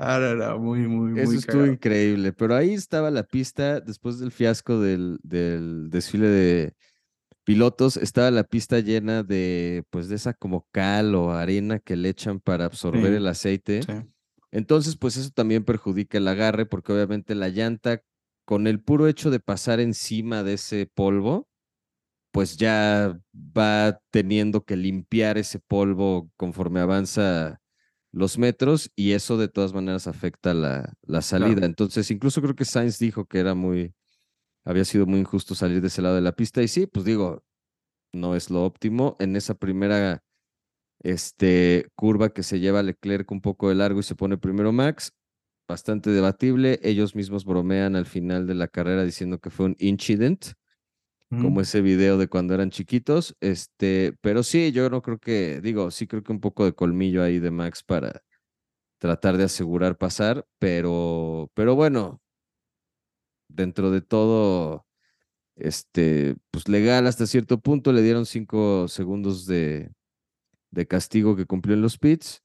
Ah, 0.00 0.18
no, 0.20 0.34
no, 0.36 0.58
muy, 0.60 0.86
muy, 0.86 1.20
Eso 1.20 1.30
muy 1.30 1.38
estuvo 1.38 1.62
cagado. 1.62 1.72
increíble, 1.72 2.32
pero 2.32 2.54
ahí 2.54 2.72
estaba 2.72 3.10
la 3.10 3.24
pista, 3.24 3.80
después 3.80 4.20
del 4.20 4.30
fiasco 4.30 4.80
del, 4.80 5.18
del 5.24 5.90
desfile 5.90 6.28
de 6.28 6.74
pilotos, 7.48 7.96
estaba 7.96 8.30
la 8.30 8.44
pista 8.44 8.80
llena 8.80 9.22
de, 9.22 9.84
pues, 9.90 10.08
de 10.08 10.16
esa 10.16 10.34
como 10.34 10.66
cal 10.72 11.14
o 11.14 11.32
arena 11.32 11.78
que 11.78 11.96
le 11.96 12.10
echan 12.10 12.40
para 12.40 12.66
absorber 12.66 13.12
Sí, 13.12 13.16
el 13.16 13.26
aceite. 13.26 13.80
sí. 13.86 13.92
Entonces, 14.52 14.96
pues 14.96 15.16
eso 15.16 15.30
también 15.30 15.64
perjudica 15.64 16.18
el 16.18 16.28
agarre, 16.28 16.66
porque 16.66 16.92
obviamente 16.92 17.34
la 17.34 17.48
llanta, 17.48 18.02
con 18.44 18.66
el 18.66 18.80
puro 18.82 19.08
hecho 19.08 19.30
de 19.30 19.40
pasar 19.40 19.80
encima 19.80 20.42
de 20.42 20.54
ese 20.54 20.86
polvo, 20.94 21.48
pues 22.32 22.56
ya 22.56 23.18
va 23.34 24.00
teniendo 24.10 24.64
que 24.64 24.76
limpiar 24.76 25.38
ese 25.38 25.58
polvo 25.60 26.30
conforme 26.36 26.80
avanza 26.80 27.60
los 28.12 28.38
metros 28.38 28.90
y 28.96 29.12
eso 29.12 29.36
de 29.38 29.48
todas 29.48 29.72
maneras 29.74 30.06
afecta 30.06 30.54
la, 30.54 30.94
la 31.02 31.22
salida. 31.22 31.54
Claro. 31.56 31.66
Entonces, 31.66 32.10
incluso 32.10 32.42
creo 32.42 32.54
que 32.54 32.64
Sainz 32.64 32.98
dijo 32.98 33.26
que 33.26 33.38
era 33.40 33.54
muy, 33.54 33.94
había 34.68 34.84
sido 34.84 35.06
muy 35.06 35.20
injusto 35.20 35.54
salir 35.54 35.80
de 35.80 35.88
ese 35.88 36.02
lado 36.02 36.14
de 36.16 36.20
la 36.20 36.32
pista 36.32 36.62
y 36.62 36.68
sí, 36.68 36.86
pues 36.86 37.06
digo, 37.06 37.42
no 38.12 38.36
es 38.36 38.50
lo 38.50 38.64
óptimo. 38.64 39.16
En 39.18 39.34
esa 39.34 39.54
primera 39.54 40.22
este, 41.02 41.88
curva 41.96 42.30
que 42.30 42.42
se 42.42 42.60
lleva 42.60 42.82
Leclerc 42.82 43.30
un 43.32 43.40
poco 43.40 43.70
de 43.70 43.76
largo 43.76 44.00
y 44.00 44.02
se 44.04 44.14
pone 44.14 44.38
primero 44.38 44.72
Max, 44.72 45.12
bastante 45.68 46.10
debatible. 46.10 46.80
Ellos 46.82 47.14
mismos 47.14 47.46
bromean 47.46 47.96
al 47.96 48.06
final 48.06 48.46
de 48.46 48.54
la 48.54 48.68
carrera 48.68 49.04
diciendo 49.04 49.38
que 49.38 49.50
fue 49.50 49.66
un 49.66 49.76
incident, 49.78 50.44
como 51.38 51.60
Ujú. 51.60 51.62
ese 51.62 51.80
video 51.80 52.18
de 52.18 52.28
cuando 52.28 52.54
eran 52.54 52.70
chiquitos. 52.70 53.36
Este, 53.40 54.14
pero 54.20 54.42
sí, 54.42 54.72
yo 54.72 54.90
no 54.90 55.02
creo 55.02 55.18
que, 55.18 55.60
digo, 55.62 55.90
sí 55.90 56.06
creo 56.06 56.22
que 56.22 56.32
un 56.32 56.40
poco 56.40 56.64
de 56.66 56.74
colmillo 56.74 57.22
ahí 57.22 57.38
de 57.38 57.50
Max 57.50 57.82
para 57.82 58.22
tratar 58.98 59.36
de 59.36 59.44
asegurar 59.44 59.98
pasar, 59.98 60.46
pero, 60.58 61.50
pero 61.54 61.74
bueno, 61.76 62.20
dentro 63.48 63.90
de 63.90 64.00
todo, 64.00 64.86
este, 65.56 66.36
pues 66.50 66.68
legal 66.68 67.06
hasta 67.06 67.26
cierto 67.26 67.60
punto, 67.60 67.92
le 67.92 68.02
dieron 68.02 68.26
cinco 68.26 68.88
segundos 68.88 69.46
de, 69.46 69.90
de 70.70 70.86
castigo 70.86 71.36
que 71.36 71.46
cumplió 71.46 71.74
en 71.74 71.82
los 71.82 71.98
pits. 71.98 72.42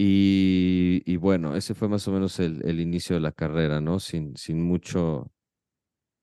Y, 0.00 1.16
bueno, 1.16 1.56
ese 1.56 1.74
fue 1.74 1.88
más 1.88 2.06
o 2.06 2.12
menos 2.12 2.38
el, 2.38 2.64
el 2.64 2.78
inicio 2.78 3.16
de 3.16 3.20
la 3.20 3.32
carrera, 3.32 3.80
¿no? 3.80 3.98
Sin, 3.98 4.36
sin 4.36 4.62
mucho. 4.62 5.32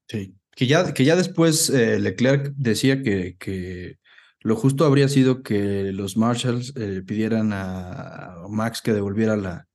Sí, 0.08 0.34
que 0.52 0.66
ya, 0.66 0.94
que 0.94 1.04
ya 1.04 1.18
después 1.18 1.70
eh, 1.70 2.00
Leclerc 2.00 2.54
decía 2.56 3.02
que, 3.04 3.36
que 3.38 4.00
lo 4.40 4.56
justo 4.56 4.86
habría 4.86 5.10
sido 5.10 5.44
que 5.44 5.92
los 5.92 6.16
Marshalls 6.16 6.74
eh, 6.78 7.02
pidieran 7.06 7.52
a 7.52 8.46
Max 8.48 8.82
que 8.82 8.94
devolviera 8.94 9.36
la, 9.36 9.68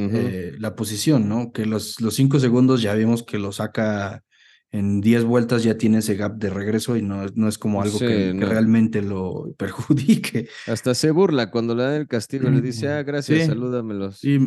Eh, 0.00 0.54
la 0.58 0.76
posición, 0.76 1.28
¿no? 1.28 1.52
Que 1.52 1.66
los, 1.66 2.00
los 2.00 2.14
cinco 2.14 2.38
segundos 2.38 2.80
ya 2.82 2.94
vimos 2.94 3.24
que 3.24 3.38
lo 3.38 3.50
saca 3.50 4.22
en 4.70 5.00
10 5.00 5.24
vueltas, 5.24 5.64
ya 5.64 5.76
tiene 5.78 5.98
ese 5.98 6.14
gap 6.14 6.36
de 6.36 6.50
regreso 6.50 6.96
y 6.96 7.02
no, 7.02 7.24
no 7.34 7.48
es 7.48 7.58
como 7.58 7.82
algo 7.82 7.98
Sí, 7.98 8.06
que, 8.06 8.32
realmente 8.38 9.02
lo 9.02 9.52
perjudique. 9.56 10.48
Hasta 10.66 10.94
se 10.94 11.10
burla 11.10 11.50
cuando 11.50 11.74
le 11.74 11.82
dan 11.82 11.94
el 11.94 12.06
castigo, 12.06 12.48
le 12.50 12.60
dice, 12.60 12.88
ah, 12.88 13.02
gracias, 13.02 13.40
Sí. 13.40 13.46
salúdamelos. 13.46 14.18
Sí, 14.18 14.38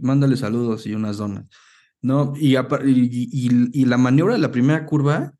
mándale 0.00 0.36
saludos 0.36 0.86
y 0.86 0.94
unas 0.94 1.16
donas. 1.18 1.48
No, 2.02 2.34
y, 2.36 2.56
y, 2.56 2.60
y- 2.84 3.70
y 3.72 3.84
la 3.86 3.96
maniobra 3.96 4.34
de 4.34 4.40
la 4.40 4.50
primera 4.50 4.84
curva, 4.84 5.32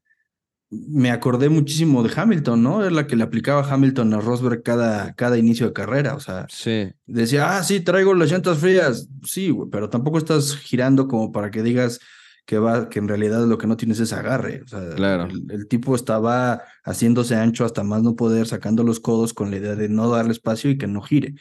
me 0.71 1.11
acordé 1.11 1.49
muchísimo 1.49 2.03
de 2.03 2.11
Hamilton, 2.15 2.63
¿no? 2.63 2.85
Es 2.85 2.93
la 2.93 3.07
que 3.07 3.15
le 3.17 3.23
aplicaba 3.23 3.63
Hamilton 3.73 4.15
a 4.15 4.21
Rosberg 4.21 4.63
cada, 4.63 5.15
cada 5.15 5.39
inicio 5.39 5.67
de 5.67 5.73
carrera. 5.73 6.15
O 6.15 6.21
sea, 6.21 6.47
Sí, 6.51 6.89
decía, 7.07 7.57
ah, 7.57 7.63
sí, 7.63 7.81
traigo 7.81 8.15
las 8.15 8.31
llantas 8.31 8.59
frías. 8.59 9.09
Sí, 9.25 9.51
güey, 9.51 9.69
pero 9.71 9.89
tampoco 9.91 10.19
estás 10.19 10.57
girando 10.57 11.07
como 11.09 11.31
para 11.33 11.51
que 11.51 11.63
digas 11.63 12.01
que 12.47 12.59
va, 12.59 12.89
que 12.89 12.99
en 13.01 13.09
realidad 13.09 13.45
lo 13.47 13.59
que 13.59 13.67
no 13.67 13.77
tienes 13.77 13.99
es 14.01 14.13
agarre. 14.13 14.63
O 14.65 14.69
sea, 14.69 14.91
Claro. 14.95 15.25
el, 15.25 15.47
el 15.51 15.69
tipo 15.69 15.95
estaba 15.95 16.63
haciéndose 16.85 17.35
ancho 17.37 17.65
hasta 17.65 17.83
más 17.85 18.03
no 18.03 18.15
poder, 18.17 18.47
sacando 18.47 18.83
los 18.85 19.01
codos 19.01 19.35
con 19.35 19.51
la 19.51 19.57
idea 19.59 19.75
de 19.77 19.89
no 19.89 20.09
darle 20.11 20.33
espacio 20.33 20.71
y 20.71 20.79
que 20.79 20.87
no 20.87 21.01
gire. 21.03 21.35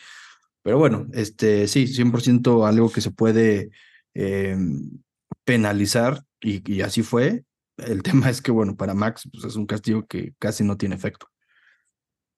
Pero 0.63 0.79
bueno, 0.79 1.05
este 1.13 1.67
sí, 1.67 1.85
100% 1.87 2.67
algo 2.67 2.91
que 2.91 3.01
se 3.01 3.11
puede 3.11 3.69
eh, 4.15 4.57
penalizar 5.43 6.23
y, 6.41 6.61
y 6.71 6.81
así 6.81 7.01
fue. 7.03 7.43
El 7.77 8.03
tema 8.03 8.29
es 8.29 8.41
que, 8.41 8.51
bueno, 8.51 8.75
para 8.75 8.93
Max 8.93 9.27
pues, 9.31 9.43
es 9.45 9.55
un 9.55 9.65
castigo 9.65 10.05
que 10.07 10.33
casi 10.39 10.63
no 10.63 10.77
tiene 10.77 10.95
efecto. 10.95 11.27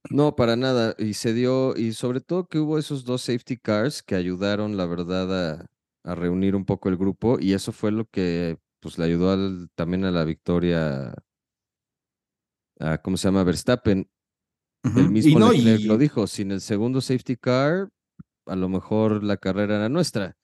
no, 0.10 0.36
para 0.36 0.56
nada. 0.56 0.96
Y 0.98 1.14
se 1.14 1.34
dio, 1.34 1.76
y 1.76 1.94
sobre 1.94 2.22
todo 2.22 2.48
que 2.48 2.60
hubo 2.60 2.78
esos 2.78 3.04
dos 3.04 3.22
safety 3.24 3.58
cars 3.58 4.02
que 4.04 4.16
ayudaron, 4.16 4.78
la 4.78 4.86
verdad, 4.86 5.60
a, 5.62 5.66
a 6.04 6.16
reunir 6.16 6.56
un 6.56 6.66
poco 6.66 6.90
el 6.90 6.98
grupo. 6.98 7.38
Y 7.40 7.54
eso 7.54 7.72
fue 7.72 7.92
lo 7.92 8.06
que 8.06 8.58
pues 8.80 8.98
le 8.98 9.06
ayudó 9.06 9.32
al- 9.32 9.70
también 9.76 10.06
a 10.06 10.12
la 10.12 10.24
victoria 10.24 11.14
a, 12.80 12.98
¿cómo 13.00 13.18
se 13.18 13.28
llama? 13.28 13.44
Verstappen. 13.44 14.10
El 14.84 15.06
Y 15.06 15.08
mismo 15.10 15.40
no, 15.40 15.52
Leclerc 15.52 15.82
y- 15.82 15.88
lo 15.88 15.98
dijo, 15.98 16.28
sin 16.28 16.52
el 16.52 16.62
segundo 16.62 17.02
safety 17.02 17.36
car, 17.36 17.90
a 18.46 18.56
lo 18.56 18.70
mejor 18.70 19.24
la 19.24 19.38
carrera 19.38 19.76
era 19.76 19.90
nuestra. 19.90 20.38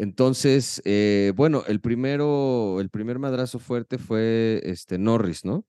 Entonces, 0.00 0.80
eh, 0.84 1.32
bueno, 1.34 1.64
el 1.66 1.80
primero, 1.80 2.80
el 2.80 2.88
primer 2.88 3.18
madrazo 3.18 3.58
fuerte 3.58 3.98
fue 3.98 4.60
este 4.62 4.96
Norris, 4.96 5.44
¿no? 5.44 5.66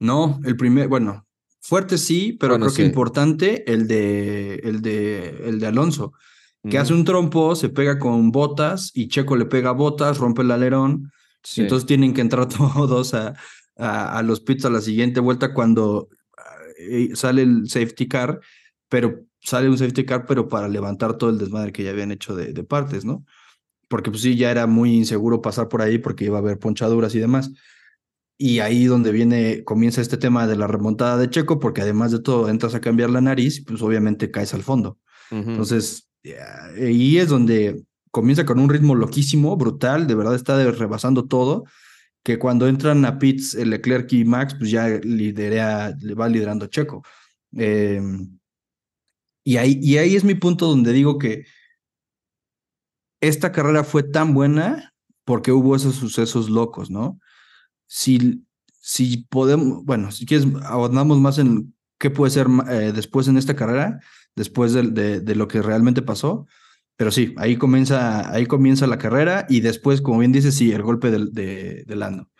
No, 0.00 0.40
el 0.44 0.56
primer, 0.56 0.88
bueno, 0.88 1.26
fuerte 1.60 1.98
sí, 1.98 2.32
pero 2.32 2.54
Bueno, 2.54 2.64
creo 2.66 2.76
que 2.76 2.84
importante 2.84 3.70
el 3.70 3.86
de, 3.88 4.54
el 4.64 4.80
de, 4.80 5.48
el 5.48 5.60
de 5.60 5.66
Alonso, 5.66 6.14
que 6.68 6.78
hace 6.78 6.94
un 6.94 7.04
trompo, 7.04 7.54
se 7.54 7.68
pega 7.68 7.98
con 7.98 8.32
botas 8.32 8.90
y 8.94 9.08
Checo 9.08 9.36
le 9.36 9.44
pega 9.44 9.72
botas, 9.72 10.16
rompe 10.16 10.40
el 10.40 10.50
alerón, 10.50 11.12
sí. 11.42 11.60
entonces 11.60 11.86
tienen 11.86 12.14
que 12.14 12.22
entrar 12.22 12.48
todos 12.48 13.12
a, 13.12 13.34
a, 13.76 14.18
a 14.18 14.22
los 14.22 14.40
pits 14.40 14.64
a 14.64 14.70
la 14.70 14.80
siguiente 14.80 15.20
vuelta 15.20 15.52
cuando 15.52 16.08
eh, 16.78 17.10
sale 17.14 17.42
el 17.42 17.68
safety 17.68 18.08
car, 18.08 18.40
pero 18.88 19.26
sale 19.46 19.70
un 19.70 19.78
safety 19.78 20.04
car, 20.04 20.26
pero 20.26 20.48
para 20.48 20.68
levantar 20.68 21.16
todo 21.16 21.30
el 21.30 21.38
desmadre 21.38 21.72
que 21.72 21.84
ya 21.84 21.90
habían 21.90 22.10
hecho 22.10 22.34
de, 22.34 22.52
de 22.52 22.64
partes, 22.64 23.04
¿no? 23.04 23.24
Porque 23.88 24.10
pues 24.10 24.22
sí, 24.22 24.36
ya 24.36 24.50
era 24.50 24.66
muy 24.66 24.92
inseguro 24.92 25.40
pasar 25.40 25.68
por 25.68 25.82
ahí 25.82 25.98
porque 25.98 26.24
iba 26.24 26.38
a 26.38 26.40
haber 26.40 26.58
ponchaduras 26.58 27.14
y 27.14 27.20
demás. 27.20 27.52
Y 28.36 28.58
ahí 28.58 28.86
donde 28.86 29.12
viene, 29.12 29.62
comienza 29.62 30.00
este 30.00 30.16
tema 30.16 30.46
de 30.48 30.56
la 30.56 30.66
remontada 30.66 31.16
de 31.16 31.30
Checo, 31.30 31.60
porque 31.60 31.82
además 31.82 32.10
de 32.10 32.18
todo 32.18 32.50
entras 32.50 32.74
a 32.74 32.80
cambiar 32.80 33.10
la 33.10 33.20
nariz, 33.20 33.64
pues 33.64 33.80
obviamente 33.82 34.30
caes 34.32 34.52
al 34.52 34.64
fondo. 34.64 34.98
Ujú. 35.30 35.50
Entonces, 35.50 36.08
ya, 36.24 36.66
ahí 36.76 37.18
es 37.18 37.28
donde 37.28 37.84
comienza 38.10 38.44
con 38.44 38.58
un 38.58 38.68
ritmo 38.68 38.96
loquísimo, 38.96 39.56
brutal, 39.56 40.06
de 40.06 40.14
verdad 40.16 40.34
está 40.34 40.62
rebasando 40.72 41.26
todo, 41.26 41.64
que 42.24 42.38
cuando 42.38 42.66
entran 42.66 43.04
a 43.04 43.18
pits 43.18 43.54
el 43.54 43.70
Leclerc 43.70 44.12
y 44.12 44.24
Max, 44.24 44.56
pues 44.58 44.70
ya 44.70 44.88
lidera, 44.88 45.94
le 46.00 46.14
va 46.14 46.28
liderando 46.28 46.66
Checo. 46.66 47.04
Eh, 47.56 48.02
y, 49.46 49.58
ahí, 49.58 49.78
y 49.80 49.98
ahí 49.98 50.16
es 50.16 50.24
mi 50.24 50.34
punto 50.34 50.66
donde 50.66 50.92
digo 50.92 51.18
que 51.18 51.46
esta 53.20 53.52
carrera 53.52 53.84
fue 53.84 54.02
tan 54.02 54.34
buena 54.34 54.92
porque 55.24 55.52
hubo 55.52 55.76
esos 55.76 55.94
sucesos 55.94 56.50
locos, 56.50 56.90
¿no? 56.90 57.20
Si, 57.86 58.44
si 58.80 59.18
podemos, 59.30 59.84
bueno, 59.84 60.10
si 60.10 60.26
quieres, 60.26 60.48
ahondamos 60.64 61.20
más 61.20 61.38
en 61.38 61.76
qué 61.96 62.10
puede 62.10 62.32
ser 62.32 62.48
eh, 62.68 62.90
después 62.92 63.28
en 63.28 63.36
esta 63.36 63.54
carrera, 63.54 64.00
después 64.34 64.72
de, 64.72 65.20
de, 65.20 65.34
lo 65.36 65.46
que 65.46 65.62
realmente 65.62 66.02
pasó. 66.02 66.48
Pero 66.96 67.12
sí, 67.12 67.32
ahí 67.36 67.56
comienza, 67.56 68.32
ahí 68.32 68.46
comienza 68.46 68.88
la 68.88 68.98
carrera 68.98 69.46
y 69.48 69.60
después, 69.60 70.02
como 70.02 70.18
bien 70.18 70.32
dices, 70.32 70.56
sí, 70.56 70.72
el 70.72 70.82
golpe 70.82 71.12
de, 71.12 71.84
de 71.86 71.96
Lando, 71.96 72.32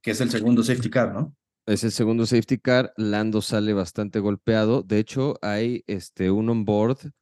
que 0.00 0.12
es 0.12 0.20
el 0.22 0.30
segundo 0.30 0.62
safety 0.62 0.88
car, 0.88 1.12
¿no? 1.12 1.36
Es 1.70 1.84
el 1.84 1.92
segundo 1.92 2.26
safety 2.26 2.58
car. 2.58 2.92
Lando 2.96 3.40
sale 3.40 3.72
bastante 3.74 4.18
golpeado. 4.18 4.82
De 4.82 4.98
hecho, 4.98 5.36
hay 5.40 5.84
este, 5.86 6.32
un 6.32 6.48
on-board 6.48 7.12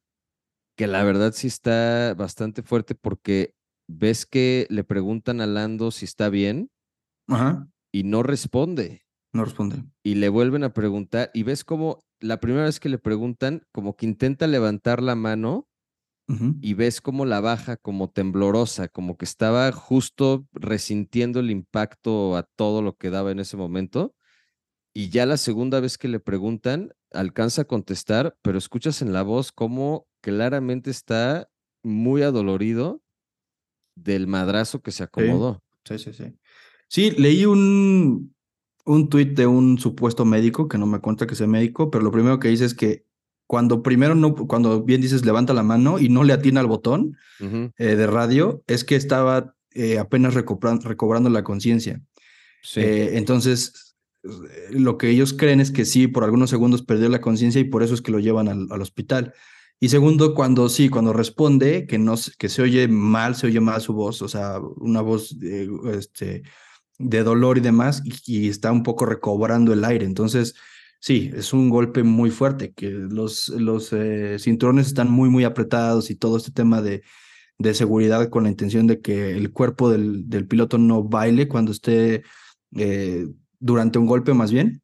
que 0.75 0.87
la 0.87 1.03
verdad 1.03 1.33
sí 1.33 1.45
está 1.45 2.15
bastante 2.15 2.63
fuerte 2.63 2.95
porque 2.95 3.53
ves 3.87 4.25
que 4.25 4.65
le 4.71 4.83
preguntan 4.83 5.39
a 5.39 5.45
Lando 5.45 5.91
si 5.91 6.05
está 6.05 6.29
bien 6.29 6.71
Ajá, 7.27 7.67
y 7.91 8.05
no 8.05 8.23
responde. 8.23 9.05
no 9.33 9.45
responde. 9.45 9.83
Y 10.03 10.15
le 10.15 10.29
vuelven 10.29 10.63
a 10.63 10.73
preguntar 10.73 11.29
y 11.35 11.43
ves 11.43 11.63
como 11.63 11.99
la 12.19 12.39
primera 12.39 12.63
vez 12.63 12.79
que 12.79 12.89
le 12.89 12.97
preguntan, 12.97 13.67
como 13.71 13.95
que 13.95 14.07
intenta 14.07 14.47
levantar 14.47 15.03
la 15.03 15.13
mano 15.13 15.67
y 16.61 16.73
ves 16.73 17.01
como 17.01 17.25
la 17.25 17.39
baja 17.39 17.77
como 17.77 18.09
temblorosa, 18.09 18.87
como 18.87 19.15
que 19.15 19.25
estaba 19.25 19.71
justo 19.71 20.47
resintiendo 20.53 21.39
el 21.39 21.51
impacto 21.51 22.35
a 22.35 22.43
todo 22.43 22.81
lo 22.81 22.95
que 22.95 23.11
daba 23.11 23.31
en 23.31 23.39
ese 23.39 23.55
momento. 23.55 24.15
Y 24.99 25.07
ya 25.07 25.25
la 25.25 25.37
segunda 25.37 25.79
vez 25.79 25.97
que 25.97 26.09
le 26.09 26.19
preguntan, 26.19 26.93
alcanza 27.13 27.61
a 27.61 27.65
contestar, 27.65 28.35
pero 28.41 28.57
escuchas 28.57 29.01
en 29.01 29.13
la 29.13 29.23
voz 29.23 29.53
como 29.53 30.07
claramente 30.19 30.91
está 30.91 31.49
muy 31.83 32.21
adolorido 32.21 33.01
del 33.95 34.27
madrazo 34.27 34.81
que 34.81 34.91
se 34.91 35.03
acomodó. 35.03 35.63
sí, 35.85 35.97
sí, 35.99 36.11
sí. 36.11 36.35
Sí, 36.89 37.11
leí 37.11 37.45
un, 37.45 38.35
un 38.83 39.07
tuit 39.07 39.37
de 39.37 39.47
un 39.47 39.77
supuesto 39.79 40.25
médico, 40.25 40.67
que 40.67 40.77
no 40.77 40.85
me 40.85 40.99
cuenta 40.99 41.25
que 41.27 41.35
sea 41.35 41.47
médico, 41.47 41.89
pero 41.89 42.03
lo 42.03 42.11
primero 42.11 42.37
que 42.37 42.49
dice 42.49 42.65
es 42.65 42.73
que 42.73 43.05
cuando 43.47 43.81
primero 43.81 44.15
no, 44.15 44.35
cuando 44.35 44.83
bien 44.83 44.99
dices 44.99 45.23
levanta 45.25 45.53
la 45.53 45.63
mano 45.63 45.99
y 45.99 46.09
no 46.09 46.25
le 46.25 46.33
atina 46.33 46.59
al 46.59 46.67
botón 46.67 47.15
eh, 47.77 47.95
de 47.95 48.05
radio, 48.05 48.65
es 48.67 48.83
que 48.83 48.97
estaba 48.97 49.55
eh, 49.71 49.97
apenas 49.97 50.35
recobran- 50.35 50.81
recobrando 50.83 51.29
la 51.29 51.45
conciencia. 51.45 52.01
Sí, 52.61 52.81
Eh, 52.81 53.11
entonces, 53.13 53.88
lo 54.71 54.97
que 54.97 55.09
ellos 55.09 55.33
creen 55.33 55.59
es 55.59 55.71
que 55.71 55.85
sí, 55.85 56.07
por 56.07 56.23
algunos 56.23 56.49
segundos 56.49 56.83
perdió 56.83 57.09
la 57.09 57.21
conciencia 57.21 57.61
y 57.61 57.65
por 57.65 57.83
eso 57.83 57.93
es 57.93 58.01
que 58.01 58.11
lo 58.11 58.19
llevan 58.19 58.47
al, 58.47 58.67
al 58.69 58.81
hospital. 58.81 59.33
Y 59.81 59.89
segundo, 59.89 60.33
cuando 60.35 60.67
sí, 60.67 60.89
cuando 60.89 61.13
responde, 61.13 61.87
que, 61.87 61.97
no, 61.97 62.15
que 62.37 62.49
se 62.49 62.61
oye 62.61 62.87
mal, 62.89 63.35
se 63.35 63.47
oye 63.47 63.61
mal 63.61 63.81
su 63.81 63.93
voz, 63.93 64.21
o 64.21 64.27
sea, 64.27 64.59
una 64.59 65.01
voz 65.01 65.39
de, 65.39 65.69
este, 65.93 66.43
de 66.97 67.23
dolor 67.23 67.57
y 67.57 67.61
demás, 67.61 68.01
y, 68.03 68.49
está 68.49 68.71
un 68.73 68.83
poco 68.83 69.05
recobrando 69.05 69.71
el 69.71 69.85
aire. 69.85 70.05
Entonces, 70.05 70.55
sí, 70.99 71.31
es 71.33 71.53
un 71.53 71.69
golpe 71.69 72.03
muy 72.03 72.29
fuerte, 72.29 72.73
que 72.73 72.89
los, 72.89 73.47
los 73.49 73.93
eh, 73.93 74.37
cinturones 74.39 74.87
están 74.87 75.09
muy, 75.09 75.29
muy 75.29 75.45
apretados 75.45 76.09
y 76.11 76.15
todo 76.15 76.37
este 76.37 76.51
tema 76.51 76.81
de, 76.81 77.03
de 77.57 77.73
seguridad 77.73 78.29
con 78.29 78.43
la 78.43 78.49
intención 78.49 78.85
de 78.87 79.01
que 79.01 79.31
el 79.31 79.51
cuerpo 79.53 79.89
del, 79.89 80.29
del 80.29 80.45
piloto 80.47 80.77
no 80.77 81.03
baile 81.03 81.47
cuando 81.47 81.71
esté 81.71 82.23
eh, 82.75 83.27
durante 83.59 83.99
un 83.99 84.05
golpe 84.07 84.33
más 84.33 84.51
bien. 84.51 84.81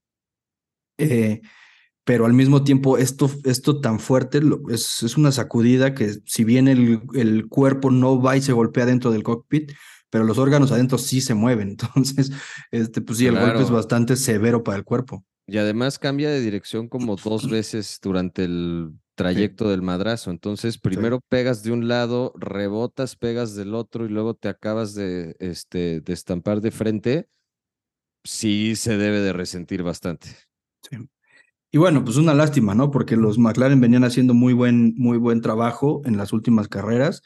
Eh, 0.97 1.41
pero 2.05 2.25
al 2.25 2.33
mismo 2.33 2.63
tiempo 2.63 2.97
esto, 2.97 3.29
esto 3.45 3.81
tan 3.81 3.99
fuerte 3.99 4.41
lo- 4.41 4.61
es, 4.69 5.03
es 5.03 5.17
una 5.17 5.31
sacudida 5.31 5.93
que 5.95 6.15
si 6.25 6.43
bien 6.43 6.67
el, 6.67 7.01
el 7.15 7.47
cuerpo 7.47 7.91
no 7.91 8.21
va 8.21 8.37
y 8.37 8.41
se 8.41 8.53
golpea 8.53 8.85
dentro 8.85 9.11
del 9.11 9.23
cockpit, 9.23 9.71
pero 10.09 10.23
los 10.23 10.37
órganos 10.37 10.71
adentro 10.71 10.97
sí 10.97 11.21
se 11.21 11.33
mueven. 11.33 11.69
Entonces, 11.95 12.31
este, 12.71 13.01
pues 13.01 13.19
sí, 13.19 13.27
el 13.27 13.35
golpe 13.35 13.63
es 13.63 13.71
bastante 13.71 14.15
severo 14.15 14.63
para 14.63 14.77
el 14.77 14.83
cuerpo. 14.83 15.25
Y 15.47 15.57
además 15.57 15.99
cambia 15.99 16.29
de 16.29 16.41
dirección 16.41 16.87
como 16.87 17.15
dos 17.23 17.49
veces 17.49 17.99
durante 18.01 18.45
el 18.45 18.91
trayecto 19.15 19.69
del 19.69 19.81
madrazo. 19.81 20.29
Entonces, 20.29 20.77
primero 20.77 21.21
pegas 21.29 21.63
de 21.63 21.71
un 21.71 21.87
lado, 21.87 22.33
rebotas, 22.35 23.15
pegas 23.15 23.55
del 23.55 23.73
otro 23.73 24.05
y 24.05 24.09
luego 24.09 24.33
te 24.35 24.49
acabas 24.49 24.93
de, 24.93 25.35
este, 25.39 26.01
de 26.01 26.13
estampar 26.13 26.61
de 26.61 26.71
frente. 26.71 27.29
Sí 28.25 28.75
se 28.75 28.97
debe 28.97 29.21
de 29.21 29.33
resentir 29.33 29.83
bastante. 29.83 30.29
Y 31.71 31.77
bueno, 31.77 32.03
pues 32.03 32.17
una 32.17 32.33
lástima, 32.33 32.73
¿no? 32.73 32.89
Porque 32.89 33.15
los 33.15 33.37
McLaren 33.37 33.79
venían 33.79 34.03
haciendo 34.03 34.33
muy 34.33 34.53
buen, 34.53 34.95
muy 34.97 35.17
buen 35.17 35.41
trabajo 35.41 36.01
en 36.05 36.17
las 36.17 36.33
últimas 36.33 36.67
carreras. 36.67 37.21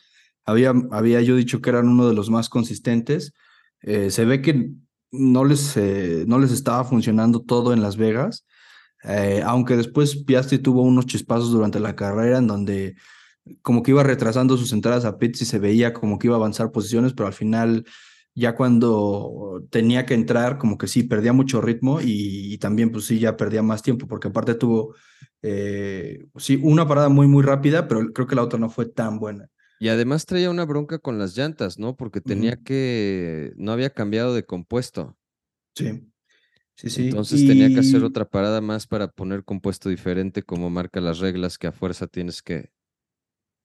Había, 0.46 0.74
había 0.92 1.22
yo 1.22 1.36
dicho 1.36 1.62
que 1.62 1.70
eran 1.70 1.88
uno 1.88 2.08
de 2.08 2.14
los 2.14 2.30
más 2.30 2.50
consistentes. 2.50 3.34
Eh, 3.82 4.12
se 4.12 4.26
ve 4.26 4.42
que 4.42 4.72
no 5.12 5.46
les, 5.46 5.78
eh, 5.78 6.26
no 6.28 6.38
les 6.38 6.52
estaba 6.52 6.84
funcionando 6.84 7.42
todo 7.42 7.72
en 7.74 7.82
Las 7.82 7.96
Vegas, 7.96 8.46
eh, 9.04 9.42
aunque 9.46 9.78
después 9.78 10.18
Piastri 10.26 10.60
tuvo 10.60 10.82
unos 10.82 11.06
chispazos 11.06 11.52
durante 11.52 11.80
la 11.80 11.96
carrera 11.96 12.40
en 12.40 12.48
donde 12.48 12.96
como 13.62 13.84
que 13.84 13.92
iba 13.92 14.04
retrasando 14.04 14.58
sus 14.58 14.74
entradas 14.74 15.06
a 15.06 15.18
pits 15.18 15.44
y 15.44 15.46
se 15.46 15.60
veía 15.60 15.94
como 15.94 16.20
que 16.20 16.28
iba 16.28 16.36
a 16.36 16.40
avanzar 16.40 16.72
posiciones, 16.72 17.14
pero 17.14 17.28
al 17.28 17.34
final 17.34 17.86
ya 18.36 18.56
cuando 18.56 19.66
tenía 19.70 20.06
que 20.06 20.14
entrar, 20.14 20.58
como 20.58 20.78
que 20.78 20.88
sí, 20.88 21.04
perdía 21.04 21.34
mucho 21.34 21.62
ritmo 21.62 22.02
y, 22.02 22.54
y 22.54 22.58
también 22.58 22.92
pues 22.92 23.06
sí, 23.06 23.20
ya 23.20 23.36
perdía 23.36 23.62
más 23.62 23.82
tiempo, 23.82 24.08
porque 24.08 24.30
aparte 24.30 24.56
tuvo, 24.56 24.96
eh, 25.42 26.26
sí, 26.38 26.60
una 26.62 26.88
parada 26.88 27.10
muy, 27.10 27.28
muy 27.28 27.44
rápida, 27.44 27.88
pero 27.88 28.12
creo 28.14 28.28
que 28.28 28.36
la 28.36 28.44
otra 28.44 28.60
no 28.60 28.70
fue 28.70 28.86
tan 28.86 29.20
buena. 29.20 29.50
Y 29.80 29.88
además 29.88 30.26
traía 30.26 30.50
una 30.50 30.66
bronca 30.66 31.00
con 31.00 31.18
las 31.18 31.38
llantas, 31.38 31.80
¿no? 31.80 31.96
Porque 31.96 32.20
tenía 32.20 32.58
que, 32.58 33.54
no 33.56 33.72
había 33.72 33.90
cambiado 33.90 34.34
de 34.34 34.44
compuesto. 34.44 35.18
Sí, 35.74 36.06
sí, 36.76 36.90
sí. 36.90 37.06
Entonces 37.06 37.48
tenía 37.48 37.70
que 37.70 37.80
hacer 37.80 38.04
otra 38.04 38.26
parada 38.26 38.60
más 38.60 38.88
para 38.88 39.08
poner 39.08 39.46
compuesto 39.46 39.88
diferente 39.88 40.44
como 40.44 40.70
marca 40.70 41.00
las 41.00 41.20
reglas 41.20 41.58
que 41.58 41.68
a 41.68 41.72
fuerza 41.72 42.08
tienes 42.08 42.42
que... 42.42 42.72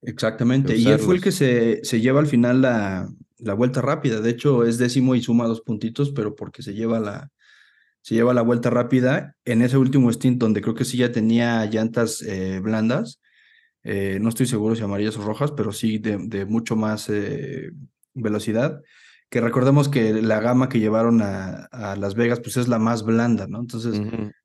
Exactamente. 0.02 0.76
Y 0.76 0.86
él 0.86 1.00
fue 1.00 1.16
el 1.16 1.20
que 1.20 1.32
se, 1.32 1.82
se 1.82 2.00
lleva 2.00 2.20
al 2.20 2.28
final 2.28 2.62
la, 2.62 3.08
la 3.38 3.54
vuelta 3.54 3.80
rápida. 3.80 4.20
De 4.20 4.30
hecho, 4.30 4.64
es 4.64 4.78
décimo 4.78 5.14
y 5.14 5.22
suma 5.22 5.46
dos 5.46 5.60
puntitos, 5.60 6.10
pero 6.12 6.34
porque 6.34 6.62
se 6.62 6.74
lleva 6.74 7.00
la, 7.00 7.30
se 8.02 8.14
lleva 8.14 8.34
la 8.34 8.42
vuelta 8.42 8.70
rápida 8.70 9.36
en 9.44 9.62
ese 9.62 9.76
último 9.78 10.12
stint 10.12 10.38
donde 10.38 10.60
creo 10.60 10.74
que 10.74 10.84
sí 10.84 10.98
ya 10.98 11.12
tenía 11.12 11.64
llantas 11.66 12.22
eh, 12.22 12.60
blandas. 12.60 13.20
eh, 13.84 14.18
no 14.20 14.30
estoy 14.30 14.46
seguro 14.46 14.74
si 14.74 14.82
amarillas 14.82 15.16
o 15.18 15.22
rojas, 15.22 15.52
pero 15.52 15.72
sí 15.72 15.98
de, 15.98 16.16
de 16.18 16.46
mucho 16.46 16.74
más 16.74 17.08
eh, 17.10 17.70
velocidad. 18.14 18.82
Que 19.28 19.40
recordemos 19.40 19.88
que 19.88 20.22
la 20.22 20.40
gama 20.40 20.68
que 20.68 20.80
llevaron 20.80 21.20
a, 21.22 21.64
a 21.66 21.96
Las 21.96 22.14
Vegas 22.14 22.40
pues 22.40 22.56
es 22.56 22.68
la 22.68 22.78
más 22.78 23.04
blanda, 23.04 23.46
¿no? 23.46 23.60
Entonces, 23.60 24.00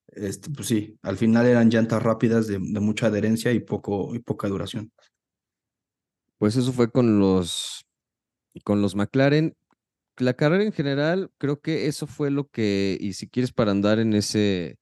este, 0.07 0.49
pues 0.51 0.67
sí, 0.67 0.97
al 1.03 1.17
final 1.17 1.45
eran 1.45 1.69
llantas 1.69 2.01
rápidas 2.01 2.47
de, 2.47 2.59
de 2.59 2.79
mucha 2.79 3.07
adherencia 3.07 3.51
y, 3.51 3.59
poco, 3.59 4.15
y 4.15 4.19
poca 4.19 4.47
duración. 4.47 4.91
Pues 6.37 6.55
eso 6.55 6.73
fue 6.73 6.89
con 6.89 7.19
los, 7.19 7.85
con 8.63 8.81
los 8.81 8.95
McLaren. 8.95 9.55
La 10.17 10.33
carrera 10.33 10.63
en 10.63 10.73
general, 10.73 11.31
creo 11.37 11.61
que 11.61 11.87
eso 11.87 12.05
fue 12.05 12.29
lo 12.29 12.49
que, 12.49 12.97
y 12.99 13.13
si 13.13 13.29
quieres 13.29 13.53
para 13.53 13.71
andar 13.71 13.99
en 13.99 14.13
ese, 14.13 14.77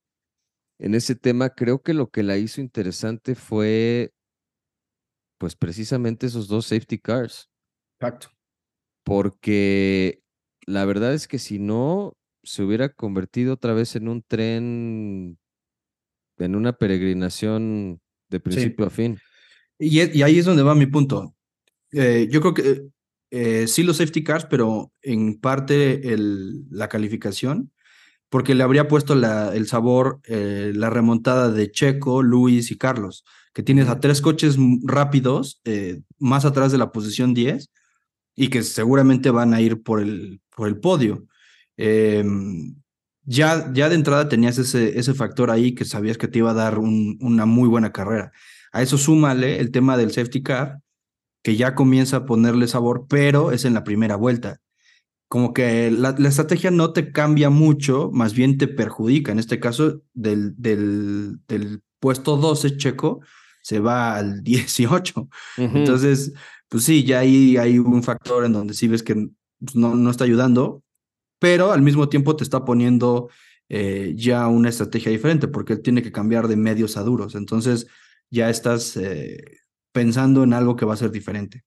en 0.78 0.94
ese 0.94 1.14
tema, 1.14 1.50
creo 1.50 1.82
que 1.82 1.94
lo 1.94 2.10
que 2.10 2.22
la 2.22 2.36
hizo 2.38 2.60
interesante 2.60 3.34
fue, 3.34 4.12
pues 5.38 5.54
precisamente 5.54 6.26
esos 6.26 6.48
dos 6.48 6.66
safety 6.66 6.98
cars, 6.98 7.48
Exacto. 8.00 8.30
porque 9.04 10.22
la 10.66 10.84
verdad 10.84 11.14
es 11.14 11.28
que 11.28 11.38
si 11.38 11.58
no, 11.58 12.16
se 12.42 12.62
hubiera 12.62 12.88
convertido 12.88 13.54
otra 13.54 13.74
vez 13.74 13.94
en 13.94 14.08
un 14.08 14.22
tren, 14.22 15.38
en 16.38 16.56
una 16.56 16.72
peregrinación 16.72 18.00
de 18.28 18.40
principio 18.40 18.86
a 18.86 18.90
fin. 18.90 19.18
Y, 19.78 20.00
y 20.18 20.22
ahí 20.22 20.38
es 20.38 20.44
donde 20.44 20.62
va 20.62 20.74
mi 20.74 20.86
punto. 20.86 21.34
Eh, 21.92 22.28
yo 22.30 22.40
creo 22.40 22.54
que 22.54 22.88
eh, 23.30 23.66
sí 23.68 23.82
los 23.82 23.98
safety 23.98 24.24
cars, 24.24 24.46
pero 24.46 24.92
en 25.02 25.38
parte 25.40 26.12
el, 26.12 26.64
la 26.70 26.88
calificación, 26.88 27.72
porque 28.30 28.54
le 28.54 28.64
habría 28.64 28.88
puesto 28.88 29.14
la, 29.14 29.54
el 29.54 29.66
sabor, 29.68 30.20
eh, 30.26 30.72
la 30.74 30.90
remontada 30.90 31.50
de 31.50 31.70
Checo, 31.70 32.22
Luis 32.22 32.70
y 32.70 32.78
Carlos, 32.78 33.24
que 33.54 33.62
tienes 33.62 33.88
a 33.88 34.00
tres 34.00 34.20
coches 34.22 34.56
rápidos, 34.84 35.60
eh, 35.64 36.00
más 36.18 36.44
atrás 36.44 36.72
de 36.72 36.78
la 36.78 36.92
posición 36.92 37.34
10, 37.34 37.70
y 38.36 38.48
que 38.48 38.62
seguramente 38.62 39.30
van 39.30 39.54
a 39.54 39.60
ir 39.60 39.82
por 39.82 40.00
el, 40.00 40.40
por 40.56 40.68
el 40.68 40.78
podio. 40.80 41.26
Eh, 41.76 42.24
ya, 43.24 43.70
ya 43.72 43.88
de 43.88 43.94
entrada 43.94 44.28
tenías 44.28 44.58
ese, 44.58 44.98
ese 44.98 45.14
factor 45.14 45.50
ahí 45.50 45.74
que 45.74 45.84
sabías 45.84 46.18
que 46.18 46.28
te 46.28 46.38
iba 46.38 46.50
a 46.50 46.54
dar 46.54 46.78
un- 46.78 47.18
una 47.20 47.46
muy 47.46 47.68
buena 47.68 47.92
carrera. 47.92 48.32
A 48.72 48.82
eso 48.82 48.98
súmale 48.98 49.58
el 49.60 49.70
tema 49.70 49.96
del 49.96 50.12
safety 50.12 50.42
car, 50.42 50.78
que 51.42 51.56
ya 51.56 51.74
comienza 51.74 52.18
a 52.18 52.26
ponerle 52.26 52.68
sabor, 52.68 53.06
pero 53.08 53.52
es 53.52 53.64
en 53.64 53.74
la 53.74 53.84
primera 53.84 54.16
vuelta. 54.16 54.60
Como 55.28 55.52
que 55.52 55.90
la, 55.90 56.14
la 56.18 56.28
estrategia 56.28 56.70
no 56.70 56.92
te 56.92 57.12
cambia 57.12 57.50
mucho, 57.50 58.10
más 58.12 58.34
bien 58.34 58.58
te 58.58 58.66
perjudica. 58.66 59.30
En 59.30 59.38
este 59.38 59.60
caso, 59.60 60.02
del, 60.14 60.54
del, 60.56 61.38
del 61.46 61.82
puesto 62.00 62.36
12 62.36 62.76
checo 62.76 63.20
se 63.62 63.80
va 63.80 64.16
al 64.16 64.42
18. 64.44 65.20
Ujú. 65.20 65.28
Entonces, 65.56 66.32
pues 66.68 66.84
sí, 66.84 67.04
ya 67.04 67.20
ahí 67.20 67.56
hay 67.56 67.78
un 67.78 68.02
factor 68.02 68.44
en 68.44 68.52
donde 68.52 68.74
sí 68.74 68.88
ves 68.88 69.02
que 69.02 69.28
no, 69.74 69.94
no 69.94 70.10
está 70.10 70.24
ayudando, 70.24 70.82
pero 71.38 71.72
al 71.72 71.82
mismo 71.82 72.08
tiempo 72.08 72.36
te 72.36 72.44
está 72.44 72.64
poniendo 72.64 73.28
eh, 73.68 74.14
ya 74.16 74.46
una 74.48 74.70
estrategia 74.70 75.12
diferente, 75.12 75.48
porque 75.48 75.74
él 75.74 75.82
tiene 75.82 76.02
que 76.02 76.12
cambiar 76.12 76.48
de 76.48 76.56
medios 76.56 76.96
a 76.96 77.02
duros. 77.02 77.34
Entonces, 77.34 77.86
ya 78.30 78.50
estás 78.50 78.96
eh, 78.96 79.58
pensando 79.98 80.44
en 80.44 80.52
algo 80.52 80.76
que 80.76 80.84
va 80.84 80.94
a 80.94 81.02
ser 81.02 81.10
diferente. 81.10 81.64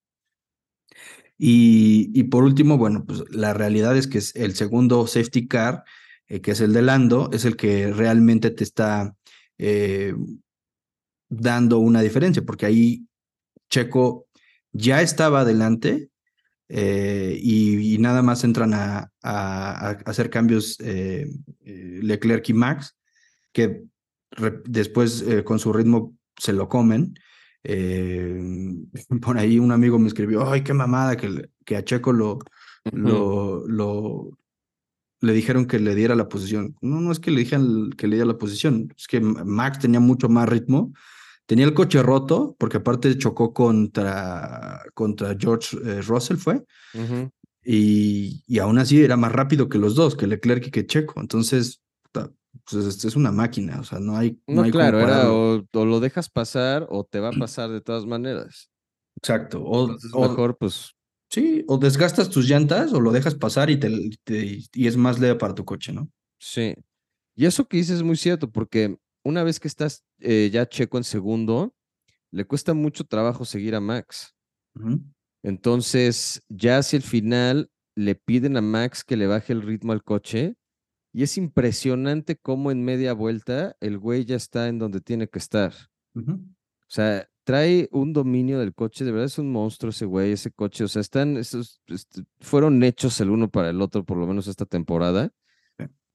Y, 1.36 2.10
y 2.14 2.24
por 2.24 2.44
último, 2.44 2.78
bueno, 2.78 3.04
pues 3.04 3.24
la 3.28 3.52
realidad 3.52 3.94
es 3.94 4.06
que 4.06 4.16
es 4.16 4.34
el 4.36 4.54
segundo 4.54 5.06
safety 5.06 5.48
car 5.48 5.84
eh, 6.32 6.40
que 6.40 6.52
es 6.52 6.62
el 6.62 6.72
de 6.72 6.80
Lando, 6.80 7.28
es 7.30 7.44
el 7.44 7.56
que 7.56 7.92
realmente 7.92 8.50
te 8.50 8.64
está 8.64 9.14
eh, 9.58 10.14
dando 11.28 11.78
una 11.78 12.00
diferencia, 12.00 12.42
porque 12.42 12.64
ahí 12.64 13.06
Checo 13.68 14.28
ya 14.72 15.02
estaba 15.02 15.40
adelante 15.40 16.08
eh, 16.70 17.38
y, 17.38 17.98
nada 17.98 18.22
más 18.22 18.44
entran 18.44 18.72
a, 18.72 19.12
hacer 20.06 20.30
cambios 20.30 20.78
Leclerc 21.60 22.48
y 22.48 22.54
Max, 22.54 22.96
que 23.52 23.82
después 24.64 25.22
con 25.44 25.58
su 25.58 25.70
ritmo 25.74 26.16
se 26.38 26.54
lo 26.54 26.70
comen. 26.70 27.12
por 29.20 29.38
ahí 29.38 29.58
un 29.58 29.72
amigo 29.72 29.98
me 29.98 30.08
escribió, 30.08 30.50
ay, 30.50 30.62
qué 30.62 30.74
mamada 30.74 31.16
que, 31.16 31.50
que 31.64 31.76
a 31.76 31.84
Checo 31.84 32.12
lo, 32.12 32.38
lo, 32.92 33.66
lo, 33.68 34.38
le 35.20 35.32
dijeron 35.32 35.66
que 35.66 35.78
le 35.78 35.94
diera 35.94 36.14
la 36.14 36.28
posición. 36.28 36.76
No, 36.80 37.00
no 37.00 37.12
es 37.12 37.20
que 37.20 37.30
le 37.30 37.40
dijeran 37.40 37.90
que 37.90 38.08
le 38.08 38.16
diera 38.16 38.26
la 38.26 38.38
posición, 38.38 38.92
es 38.96 39.06
que 39.06 39.20
Max 39.20 39.78
tenía 39.78 40.00
mucho 40.00 40.28
más 40.28 40.48
ritmo. 40.48 40.92
Tenía 41.46 41.64
el 41.64 41.74
coche 41.74 42.02
roto, 42.02 42.54
porque 42.58 42.76
aparte 42.76 43.18
chocó 43.18 43.52
contra, 43.52 44.80
contra 44.94 45.36
George 45.38 45.76
eh, 45.84 46.00
Russell, 46.02 46.36
fue. 46.36 46.64
y, 47.64 48.42
y, 48.46 48.58
aún 48.58 48.78
así 48.78 49.02
era 49.02 49.16
más 49.16 49.32
rápido 49.32 49.68
que 49.68 49.78
los 49.78 49.96
dos, 49.96 50.16
que 50.16 50.28
Leclerc 50.28 50.68
y 50.68 50.70
que 50.70 50.86
Checo. 50.86 51.20
Entonces, 51.20 51.82
pues 52.70 53.04
es 53.04 53.16
una 53.16 53.32
máquina, 53.32 53.80
o 53.80 53.84
sea, 53.84 53.98
no 53.98 54.16
hay. 54.16 54.40
No, 54.46 54.62
hay 54.62 54.70
claro, 54.70 55.00
era 55.00 55.32
o, 55.32 55.64
lo 55.72 56.00
dejas 56.00 56.28
pasar 56.28 56.86
o 56.90 57.04
te 57.04 57.20
va 57.20 57.28
a 57.28 57.32
pasar 57.38 57.70
de 57.70 57.80
todas 57.80 58.06
maneras. 58.06 58.70
Exacto. 59.16 59.62
O, 59.62 59.96
o 60.12 60.28
mejor, 60.28 60.56
pues 60.56 60.94
Sí, 61.32 61.64
o 61.66 61.78
desgastas 61.78 62.28
tus 62.28 62.46
llantas 62.46 62.92
o 62.92 63.00
lo 63.00 63.10
dejas 63.10 63.34
pasar 63.34 63.70
y, 63.70 63.78
te, 63.78 63.88
y 64.74 64.86
es 64.86 64.98
más 64.98 65.18
leve 65.18 65.36
para 65.36 65.54
tu 65.54 65.64
coche, 65.64 65.90
¿no? 65.90 66.10
Sí. 66.38 66.74
Y 67.34 67.46
eso 67.46 67.66
que 67.66 67.78
dices 67.78 67.96
es 67.96 68.02
muy 68.02 68.16
cierto, 68.16 68.50
porque 68.50 68.98
una 69.24 69.42
vez 69.42 69.58
que 69.58 69.66
estás 69.66 70.04
eh, 70.18 70.50
ya 70.52 70.68
checo 70.68 70.98
en 70.98 71.04
segundo, 71.04 71.74
le 72.32 72.44
cuesta 72.44 72.74
mucho 72.74 73.04
trabajo 73.04 73.46
seguir 73.46 73.74
a 73.74 73.80
Max. 73.80 74.34
Entonces, 75.42 76.42
ya 76.50 76.76
hacia 76.76 76.98
el 76.98 77.02
final 77.02 77.70
le 77.96 78.14
piden 78.14 78.58
a 78.58 78.60
Max 78.60 79.02
que 79.02 79.16
le 79.16 79.26
baje 79.26 79.54
el 79.54 79.62
ritmo 79.62 79.92
al 79.92 80.04
coche 80.04 80.56
y 81.12 81.22
es 81.22 81.36
impresionante 81.36 82.36
cómo 82.36 82.70
en 82.70 82.84
media 82.84 83.12
vuelta 83.12 83.76
el 83.80 83.98
güey 83.98 84.24
ya 84.24 84.36
está 84.36 84.68
en 84.68 84.78
donde 84.78 85.00
tiene 85.00 85.28
que 85.28 85.38
estar. 85.38 85.72
O 86.14 86.38
sea, 86.88 87.28
trae 87.44 87.88
un 87.92 88.12
dominio 88.12 88.58
del 88.58 88.74
coche, 88.74 89.04
de 89.04 89.12
verdad 89.12 89.26
es 89.26 89.38
un 89.38 89.50
monstruo 89.50 89.90
ese 89.90 90.06
güey, 90.06 90.32
ese 90.32 90.50
coche, 90.50 90.84
o 90.84 90.88
sea, 90.88 91.00
están, 91.00 91.36
esos, 91.36 91.80
este, 91.86 92.22
fueron 92.40 92.82
hechos 92.82 93.20
el 93.20 93.30
uno 93.30 93.50
para 93.50 93.70
el 93.70 93.80
otro, 93.82 94.04
por 94.04 94.16
lo 94.16 94.26
menos 94.26 94.46
esta 94.46 94.64
temporada, 94.64 95.32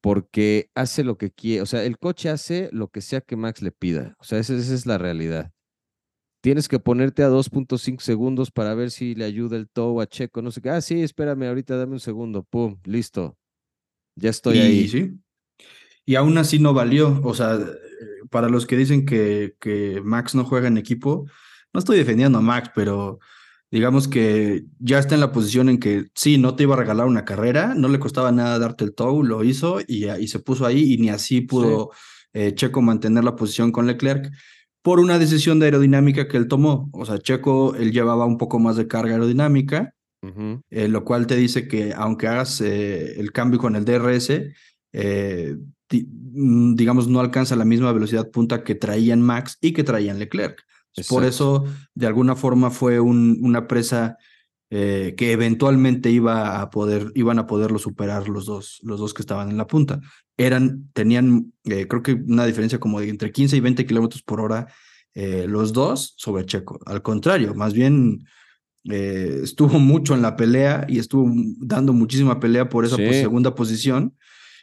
porque 0.01 0.69
hace 0.75 1.03
lo 1.03 1.17
que 1.17 1.31
quiere, 1.31 1.61
o 1.61 1.65
sea, 1.65 1.83
el 1.83 1.97
coche 1.97 2.29
hace 2.29 2.69
lo 2.71 2.89
que 2.89 3.01
sea 3.01 3.21
que 3.21 3.35
Max 3.35 3.61
le 3.61 3.71
pida, 3.71 4.15
o 4.19 4.23
sea, 4.23 4.39
esa, 4.39 4.53
es 4.55 4.85
la 4.85 4.97
realidad. 4.97 5.51
Tienes 6.41 6.67
que 6.69 6.79
ponerte 6.79 7.23
a 7.23 7.29
2.5 7.29 7.99
segundos 7.99 8.51
para 8.51 8.73
ver 8.75 8.91
si 8.91 9.15
le 9.15 9.25
ayuda 9.25 9.57
el 9.57 9.69
tow 9.69 9.99
a 9.99 10.07
Checo, 10.07 10.41
no 10.41 10.51
sé 10.51 10.61
qué, 10.61 10.69
ah, 10.69 10.81
sí, 10.81 11.01
espérame, 11.01 11.43
ahorita 11.43 11.75
dame 11.75 11.93
un 11.93 11.99
segundo, 11.99 12.43
pum, 12.43 12.79
listo, 12.85 13.37
ya 14.17 14.29
estoy 14.29 14.59
ahí. 14.59 14.87
Sí. 14.87 15.13
Y 16.05 16.15
aún 16.15 16.37
así 16.37 16.59
no 16.59 16.73
valió, 16.73 17.21
o 17.23 17.33
sea, 17.33 17.59
para 18.29 18.49
los 18.49 18.65
que 18.65 18.77
dicen 18.77 19.05
que, 19.05 19.55
que 19.59 20.01
Max 20.03 20.35
no 20.35 20.45
juega 20.45 20.67
en 20.67 20.77
equipo, 20.77 21.25
no 21.73 21.79
estoy 21.79 21.97
defendiendo 21.97 22.37
a 22.37 22.41
Max, 22.41 22.71
pero 22.75 23.19
digamos 23.69 24.07
que 24.07 24.63
ya 24.79 24.99
está 24.99 25.15
en 25.15 25.21
la 25.21 25.31
posición 25.31 25.69
en 25.69 25.79
que 25.79 26.05
sí, 26.15 26.37
no 26.37 26.55
te 26.55 26.63
iba 26.63 26.75
a 26.75 26.79
regalar 26.79 27.07
una 27.07 27.25
carrera, 27.25 27.73
no 27.75 27.89
le 27.89 27.99
costaba 27.99 28.31
nada 28.31 28.59
darte 28.59 28.83
el 28.83 28.95
tow, 28.95 29.23
lo 29.23 29.43
hizo 29.43 29.79
y, 29.85 30.09
y 30.09 30.27
se 30.27 30.39
puso 30.39 30.65
ahí 30.65 30.93
y 30.93 30.97
ni 30.97 31.09
así 31.09 31.41
pudo 31.41 31.91
eh, 32.33 32.53
Checo 32.55 32.81
mantener 32.81 33.23
la 33.23 33.35
posición 33.35 33.71
con 33.71 33.87
Leclerc 33.87 34.31
por 34.81 34.99
una 34.99 35.19
decisión 35.19 35.59
de 35.59 35.65
aerodinámica 35.65 36.27
que 36.27 36.37
él 36.37 36.47
tomó. 36.47 36.89
O 36.93 37.05
sea, 37.05 37.17
Checo, 37.17 37.75
él 37.75 37.91
llevaba 37.91 38.25
un 38.25 38.37
poco 38.37 38.59
más 38.59 38.77
de 38.77 38.87
carga 38.87 39.13
aerodinámica, 39.13 39.93
eh, 40.69 40.87
lo 40.87 41.03
cual 41.03 41.27
te 41.27 41.35
dice 41.35 41.67
que 41.67 41.93
aunque 41.93 42.27
hagas 42.27 42.61
eh, 42.61 43.19
el 43.19 43.31
cambio 43.31 43.59
con 43.59 43.75
el 43.75 43.85
DRS, 43.85 44.31
Mm, 45.89 46.75
digamos, 46.75 47.07
no 47.07 47.19
alcanza 47.19 47.55
la 47.55 47.65
misma 47.65 47.91
velocidad 47.91 48.29
punta 48.29 48.63
que 48.63 48.75
traían 48.75 49.21
Max 49.21 49.57
y 49.61 49.73
que 49.73 49.83
traían 49.83 50.19
Leclerc. 50.19 50.63
Por 51.09 51.23
eso, 51.25 51.65
de 51.93 52.07
alguna 52.07 52.35
forma, 52.35 52.71
fue 52.71 52.99
un, 52.99 53.37
una 53.41 53.67
presa 53.67 54.17
eh, 54.71 55.13
que 55.15 55.31
eventualmente 55.31 56.09
iba 56.09 56.59
a 56.59 56.69
poder, 56.71 57.11
iban 57.13 57.37
a 57.37 57.45
poderlo 57.45 57.77
superar 57.77 58.27
los 58.27 58.45
dos, 58.45 58.79
los 58.81 58.99
dos 58.99 59.13
que 59.13 59.21
estaban 59.21 59.49
en 59.49 59.57
la 59.57 59.67
punta. 59.67 60.01
Eran, 60.37 60.89
tenían, 60.93 61.53
eh, 61.65 61.87
creo 61.87 62.01
que 62.01 62.13
una 62.13 62.45
diferencia 62.45 62.79
como 62.79 62.99
de 62.99 63.09
entre 63.09 63.31
15 63.31 63.57
y 63.57 63.59
20 63.59 63.85
kilómetros 63.85 64.23
por 64.23 64.41
hora 64.41 64.67
eh, 65.13 65.45
los 65.47 65.71
dos 65.71 66.15
sobre 66.17 66.45
Checo. 66.45 66.79
Al 66.85 67.03
contrario, 67.03 67.53
más 67.53 67.73
bien 67.73 68.25
estuvo 68.89 69.79
mucho 69.79 70.15
en 70.15 70.21
la 70.21 70.35
pelea 70.35 70.85
y 70.87 70.99
estuvo 70.99 71.29
dando 71.59 71.93
muchísima 71.93 72.39
pelea 72.39 72.69
por 72.69 72.85
esa 72.85 72.95
segunda 72.95 73.53
posición. 73.55 74.15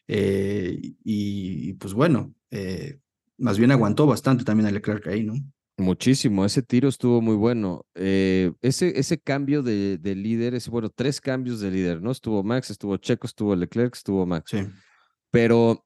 Eh, 0.06 0.94
y, 1.02 1.72
pues 1.74 1.94
bueno, 1.94 2.34
eh, 2.50 2.98
más 3.38 3.58
bien 3.58 3.70
aguantó 3.72 4.06
bastante 4.06 4.44
también 4.44 4.66
a 4.68 4.70
Leclerc 4.70 5.06
ahí, 5.06 5.24
¿no? 5.24 5.34
Muchísimo, 5.76 6.44
ese 6.44 6.62
tiro 6.62 6.88
estuvo 6.88 7.20
muy 7.20 7.34
bueno. 7.34 7.84
Eh, 7.94 8.52
ese, 8.62 8.98
ese 8.98 9.18
cambio 9.18 9.62
de, 9.62 9.98
de, 9.98 10.14
líder, 10.14 10.54
ese, 10.54 10.70
bueno, 10.70 10.88
tres 10.88 11.20
cambios 11.20 11.60
de 11.60 11.70
líder, 11.70 12.00
¿no? 12.00 12.12
Estuvo 12.12 12.44
Max, 12.44 12.70
estuvo 12.70 12.96
Checo, 12.96 13.26
estuvo 13.26 13.56
Leclerc, 13.56 13.94
estuvo 13.94 14.24
Max. 14.24 14.50
Sí. 14.50 14.58
Pero 15.30 15.84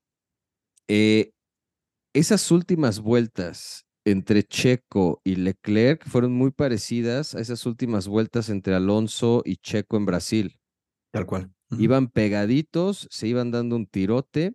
esas 2.12 2.50
últimas 2.50 3.00
vueltas 3.00 3.86
entre 4.10 4.42
Checo 4.42 5.20
y 5.24 5.36
Leclerc 5.36 6.06
fueron 6.06 6.32
muy 6.32 6.50
parecidas 6.50 7.34
a 7.34 7.40
esas 7.40 7.66
últimas 7.66 8.08
vueltas 8.08 8.48
entre 8.48 8.74
Alonso 8.74 9.42
y 9.44 9.56
Checo 9.56 9.96
en 9.96 10.06
Brasil. 10.06 10.58
Tal 11.12 11.26
cual. 11.26 11.52
Iban 11.78 12.08
pegaditos, 12.08 13.08
se 13.10 13.28
iban 13.28 13.50
dando 13.50 13.76
un 13.76 13.86
tirote. 13.86 14.54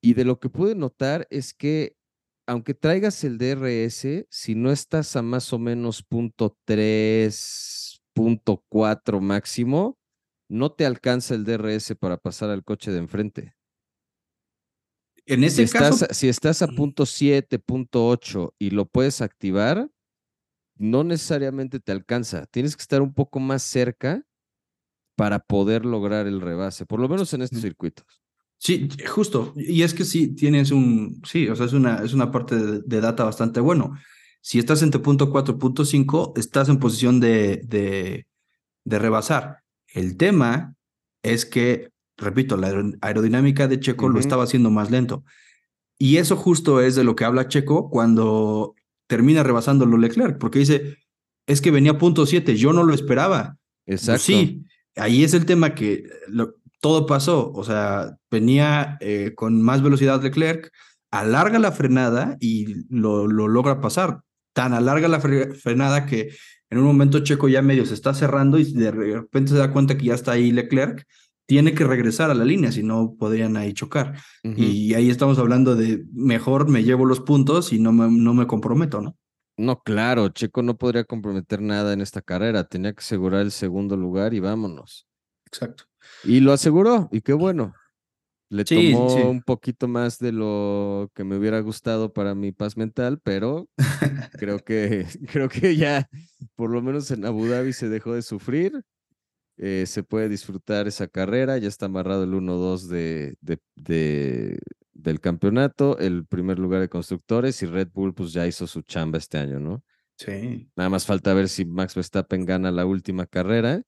Y 0.00 0.14
de 0.14 0.24
lo 0.24 0.38
que 0.38 0.48
pude 0.48 0.74
notar 0.74 1.26
es 1.30 1.52
que, 1.52 1.96
aunque 2.46 2.74
traigas 2.74 3.24
el 3.24 3.38
DRS, 3.38 4.26
si 4.30 4.54
no 4.54 4.70
estás 4.70 5.16
a 5.16 5.22
más 5.22 5.52
o 5.52 5.58
menos 5.58 6.04
punto 6.04 6.56
3, 6.64 8.00
punto 8.12 8.64
4 8.68 9.20
máximo, 9.20 9.98
no 10.48 10.70
te 10.70 10.86
alcanza 10.86 11.34
el 11.34 11.44
DRS 11.44 11.96
para 11.96 12.18
pasar 12.18 12.50
al 12.50 12.62
coche 12.62 12.92
de 12.92 12.98
enfrente. 12.98 13.55
En 15.26 15.44
ese 15.44 15.66
si 15.66 15.72
caso. 15.72 16.04
Estás, 16.04 16.16
si 16.16 16.28
estás 16.28 16.62
a 16.62 16.68
punto 16.68 17.04
7, 17.04 17.58
punto 17.58 18.08
8 18.08 18.54
y 18.58 18.70
lo 18.70 18.86
puedes 18.86 19.20
activar, 19.20 19.90
no 20.76 21.04
necesariamente 21.04 21.80
te 21.80 21.92
alcanza. 21.92 22.46
Tienes 22.46 22.76
que 22.76 22.82
estar 22.82 23.02
un 23.02 23.12
poco 23.12 23.40
más 23.40 23.62
cerca 23.62 24.22
para 25.16 25.38
poder 25.38 25.84
lograr 25.84 26.26
el 26.26 26.40
rebase, 26.40 26.86
por 26.86 27.00
lo 27.00 27.08
menos 27.08 27.32
en 27.34 27.42
estos 27.42 27.60
circuitos. 27.60 28.06
Sí, 28.58 28.88
justo. 29.06 29.52
Y 29.56 29.82
es 29.82 29.94
que 29.94 30.04
sí, 30.04 30.34
tienes 30.34 30.70
un, 30.70 31.20
sí, 31.24 31.48
o 31.48 31.56
sea, 31.56 31.66
es 31.66 31.72
una, 31.72 31.96
es 32.04 32.12
una 32.14 32.30
parte 32.30 32.56
de, 32.56 33.00
data 33.00 33.24
bastante 33.24 33.60
bueno. 33.60 33.98
Si 34.40 34.58
estás 34.58 34.82
entre 34.82 35.00
punto 35.00 35.32
4.5, 35.32 36.38
estás 36.38 36.68
en 36.68 36.78
posición 36.78 37.20
de, 37.20 37.62
de, 37.64 38.26
de 38.84 38.98
rebasar. 38.98 39.62
El 39.88 40.16
tema 40.16 40.74
es 41.22 41.44
que, 41.44 41.90
repito, 42.16 42.56
la 42.56 42.72
aerodinámica 43.00 43.68
de 43.68 43.80
Checo 43.80 44.08
lo 44.08 44.18
estaba 44.18 44.44
haciendo 44.44 44.70
más 44.70 44.90
lento. 44.90 45.24
Y 45.98 46.18
eso 46.18 46.36
justo 46.36 46.80
es 46.80 46.94
de 46.94 47.04
lo 47.04 47.16
que 47.16 47.24
habla 47.24 47.48
Checo 47.48 47.90
cuando 47.90 48.74
termina 49.06 49.42
rebasando 49.42 49.86
lo 49.86 49.96
Leclerc, 49.96 50.38
porque 50.38 50.58
dice, 50.58 50.98
es 51.46 51.60
que 51.60 51.70
venía 51.70 51.98
punto 51.98 52.26
7, 52.26 52.56
yo 52.56 52.72
no 52.72 52.84
lo 52.84 52.94
esperaba. 52.94 53.56
Pues 53.84 54.02
Exacto. 54.02 54.24
sí, 54.24 54.64
ahí 54.96 55.24
es 55.24 55.32
el 55.32 55.46
tema 55.46 55.74
que 55.74 56.04
todo 56.80 57.06
pasó, 57.06 57.52
o 57.52 57.64
sea, 57.64 58.16
venía 58.30 58.98
eh, 59.00 59.32
con 59.34 59.62
más 59.62 59.82
velocidad 59.82 60.22
Leclerc, 60.22 60.70
alarga 61.10 61.58
la 61.58 61.72
frenada 61.72 62.36
y 62.40 62.84
lo, 62.90 63.26
lo 63.26 63.48
logra 63.48 63.80
pasar. 63.80 64.20
Tan 64.52 64.72
alarga 64.72 65.08
la 65.08 65.20
frenada 65.20 66.06
que 66.06 66.30
en 66.70 66.78
un 66.78 66.84
momento 66.84 67.20
Checo 67.20 67.48
ya 67.48 67.62
medio 67.62 67.86
se 67.86 67.94
está 67.94 68.14
cerrando 68.14 68.58
y 68.58 68.72
de 68.72 68.90
repente 68.90 69.52
se 69.52 69.58
da 69.58 69.72
cuenta 69.72 69.96
que 69.96 70.06
ya 70.06 70.14
está 70.14 70.32
ahí 70.32 70.50
Leclerc, 70.50 71.06
tiene 71.46 71.74
que 71.74 71.84
regresar 71.84 72.30
a 72.30 72.34
la 72.34 72.44
línea, 72.44 72.72
si 72.72 72.82
no 72.82 73.14
podrían 73.18 73.56
ahí 73.56 73.72
chocar. 73.72 74.16
Y 74.42 74.94
ahí 74.94 75.10
estamos 75.10 75.38
hablando 75.38 75.76
de 75.76 76.04
mejor 76.12 76.68
me 76.68 76.82
llevo 76.82 77.04
los 77.04 77.20
puntos 77.20 77.72
y 77.72 77.78
no 77.78 77.92
me, 77.92 78.10
no 78.10 78.34
me 78.34 78.46
comprometo, 78.46 79.00
¿no? 79.00 79.16
No, 79.56 79.80
claro, 79.80 80.28
Checo 80.28 80.62
no 80.62 80.76
podría 80.76 81.04
comprometer 81.04 81.62
nada 81.62 81.94
en 81.94 82.02
esta 82.02 82.20
carrera, 82.20 82.64
tenía 82.64 82.92
que 82.92 83.00
asegurar 83.00 83.40
el 83.40 83.52
segundo 83.52 83.96
lugar 83.96 84.34
y 84.34 84.40
vámonos. 84.40 85.06
Exacto. 85.46 85.84
Y 86.24 86.40
lo 86.40 86.52
aseguró, 86.52 87.08
y 87.10 87.22
qué 87.22 87.32
bueno. 87.32 87.72
Le 88.48 88.64
tomó 88.64 89.28
un 89.28 89.42
poquito 89.42 89.88
más 89.88 90.18
de 90.18 90.30
lo 90.30 91.10
que 91.14 91.24
me 91.24 91.36
hubiera 91.36 91.58
gustado 91.60 92.12
para 92.12 92.34
mi 92.34 92.52
paz 92.52 92.76
mental, 92.76 93.18
pero 93.22 93.68
creo 94.38 94.60
que 94.60 95.06
creo 95.32 95.48
que 95.48 95.74
ya 95.74 96.08
por 96.54 96.70
lo 96.70 96.80
menos 96.80 97.10
en 97.10 97.24
Abu 97.24 97.46
Dhabi 97.46 97.72
se 97.72 97.88
dejó 97.88 98.14
de 98.14 98.22
sufrir 98.22 98.84
eh, 99.56 99.84
se 99.86 100.02
puede 100.02 100.28
disfrutar 100.28 100.86
esa 100.86 101.08
carrera, 101.08 101.58
ya 101.58 101.68
está 101.68 101.86
amarrado 101.86 102.24
el 102.24 102.34
1-2 102.34 102.88
de, 102.88 103.36
de, 103.40 104.58
del 104.92 105.20
campeonato, 105.20 105.98
el 105.98 106.26
primer 106.26 106.58
lugar 106.58 106.80
de 106.80 106.88
constructores 106.88 107.62
y 107.62 107.66
Red 107.66 107.88
Bull 107.92 108.14
pues 108.14 108.32
ya 108.32 108.46
hizo 108.46 108.66
su 108.66 108.82
chamba 108.82 109.18
este 109.18 109.38
año, 109.38 109.58
¿no? 109.60 109.82
Sí. 110.18 110.70
Nada 110.76 110.90
más 110.90 111.06
falta 111.06 111.34
ver 111.34 111.48
si 111.48 111.64
Max 111.64 111.94
Verstappen 111.94 112.44
gana 112.44 112.70
la 112.70 112.86
última 112.86 113.26
carrera 113.26 113.82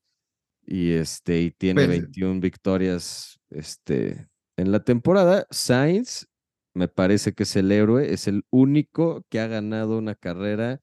y, 0.64 0.92
este, 0.92 1.40
y 1.40 1.50
tiene 1.50 1.86
21 1.86 2.40
victorias 2.40 3.40
este, 3.50 4.28
en 4.56 4.72
la 4.72 4.80
temporada. 4.80 5.46
Sainz 5.50 6.26
me 6.74 6.88
parece 6.88 7.32
que 7.32 7.42
es 7.42 7.56
el 7.56 7.72
héroe, 7.72 8.12
es 8.12 8.28
el 8.28 8.44
único 8.50 9.24
que 9.30 9.40
ha 9.40 9.46
ganado 9.46 9.98
una 9.98 10.14
carrera 10.14 10.80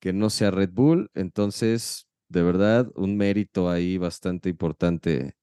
que 0.00 0.12
no 0.12 0.30
sea 0.30 0.50
Red 0.50 0.70
Bull, 0.72 1.10
entonces, 1.14 2.06
de 2.28 2.42
verdad, 2.42 2.90
un 2.94 3.16
mérito 3.16 3.70
ahí 3.70 3.98
bastante 3.98 4.48
importante 4.48 5.36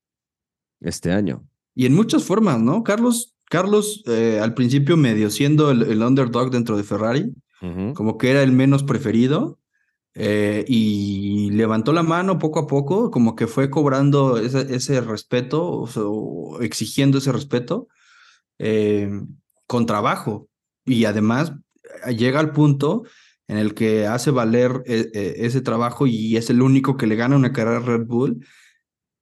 este 0.81 1.11
año. 1.11 1.47
Y 1.75 1.85
en 1.85 1.93
muchas 1.93 2.23
formas, 2.23 2.59
¿no? 2.59 2.83
Carlos, 2.83 3.35
Carlos 3.49 4.03
eh, 4.07 4.39
al 4.41 4.53
principio 4.53 4.97
medio 4.97 5.29
siendo 5.29 5.71
el, 5.71 6.01
underdog 6.01 6.51
dentro 6.51 6.77
de 6.77 6.83
Ferrari, 6.83 7.33
como 7.93 8.17
que 8.17 8.29
era 8.29 8.43
el 8.43 8.51
menos 8.51 8.83
preferido, 8.83 9.57
eh, 10.15 10.65
y 10.67 11.49
levantó 11.51 11.93
la 11.93 12.03
mano 12.03 12.37
poco 12.37 12.59
a 12.59 12.67
poco, 12.67 13.09
como 13.09 13.35
que 13.35 13.47
fue 13.47 13.69
cobrando 13.69 14.37
ese, 14.37 14.75
ese 14.75 14.99
respeto, 15.01 15.65
o, 15.65 16.61
exigiendo 16.61 17.17
ese 17.17 17.31
respeto 17.31 17.87
eh, 18.59 19.09
con 19.65 19.85
trabajo. 19.85 20.49
Y 20.85 21.05
además 21.05 21.53
llega 22.15 22.39
al 22.39 22.51
punto 22.51 23.03
en 23.47 23.57
el 23.57 23.73
que 23.73 24.07
hace 24.07 24.31
valer 24.31 24.83
ese 24.85 25.61
trabajo 25.61 26.07
y 26.07 26.37
es 26.37 26.49
el 26.49 26.61
único 26.61 26.97
que 26.97 27.07
le 27.07 27.15
gana 27.15 27.35
una 27.35 27.51
carrera 27.51 27.77
a 27.77 27.81
Red 27.81 28.05
Bull 28.05 28.45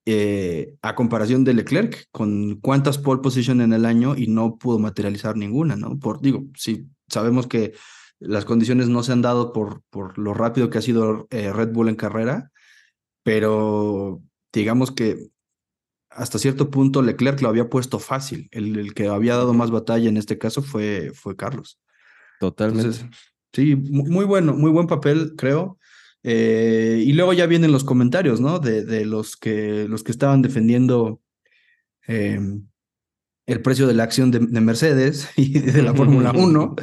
eh, 0.08 0.78
a 0.82 0.96
comparación 0.96 1.44
de 1.44 1.54
Leclerc, 1.54 2.08
con 2.12 2.60
cuántas 2.60 2.98
pole 2.98 3.22
position 3.22 3.62
en 3.62 3.72
el 3.72 3.86
año 3.86 4.16
y 4.18 4.28
no 4.28 4.58
pudo 4.58 4.80
materializar 4.80 5.38
ninguna, 5.38 5.76
¿no? 5.76 6.00
Por, 6.00 6.22
digo, 6.22 6.46
sí, 6.56 6.88
sabemos 7.08 7.46
que 7.46 7.74
las 8.18 8.44
condiciones 8.46 8.90
no 8.90 9.04
se 9.04 9.12
han 9.12 9.22
dado 9.22 9.54
por, 9.54 9.84
por 9.92 10.18
lo 10.18 10.34
rápido 10.34 10.72
que 10.72 10.80
ha 10.80 10.82
sido 10.82 11.28
eh, 11.30 11.54
Red 11.54 11.72
Bull 11.72 11.90
en 11.90 11.96
carrera, 11.96 12.52
pero 13.24 14.24
digamos 14.52 14.92
que 14.92 15.30
hasta 16.10 16.40
cierto 16.40 16.72
punto 16.72 17.04
Leclerc 17.04 17.40
lo 17.42 17.50
había 17.50 17.70
puesto 17.70 18.00
fácil. 18.00 18.50
El, 18.52 18.96
que 18.96 19.08
había 19.08 19.36
dado 19.36 19.54
más 19.54 19.70
batalla 19.70 20.10
en 20.10 20.18
este 20.18 20.40
caso 20.40 20.64
fue, 20.64 21.12
fue 21.14 21.36
Carlos. 21.36 21.80
Totalmente. 22.40 23.08
Sí, 23.54 23.76
muy 23.76 24.26
bueno, 24.26 24.54
muy 24.54 24.72
buen 24.72 24.88
papel, 24.88 25.34
creo. 25.38 25.78
Eh, 26.24 27.04
y 27.06 27.14
luego 27.14 27.34
ya 27.34 27.48
vienen 27.48 27.72
los 27.72 27.84
comentarios, 27.84 28.40
¿no? 28.40 28.60
De, 28.60 28.86
de 28.86 29.06
los, 29.06 29.36
que, 29.36 29.88
los 29.88 30.04
que 30.04 30.12
estaban 30.12 30.42
defendiendo 30.42 31.22
em, 32.08 32.68
el 33.48 33.62
precio 33.62 33.88
de 33.88 33.94
la 33.94 34.04
acción 34.04 34.32
de, 34.32 34.40
Mercedes 34.40 35.30
y 35.36 35.60
de 35.60 35.82
la 35.82 35.94
Fórmula 35.94 36.32
1, 36.36 36.76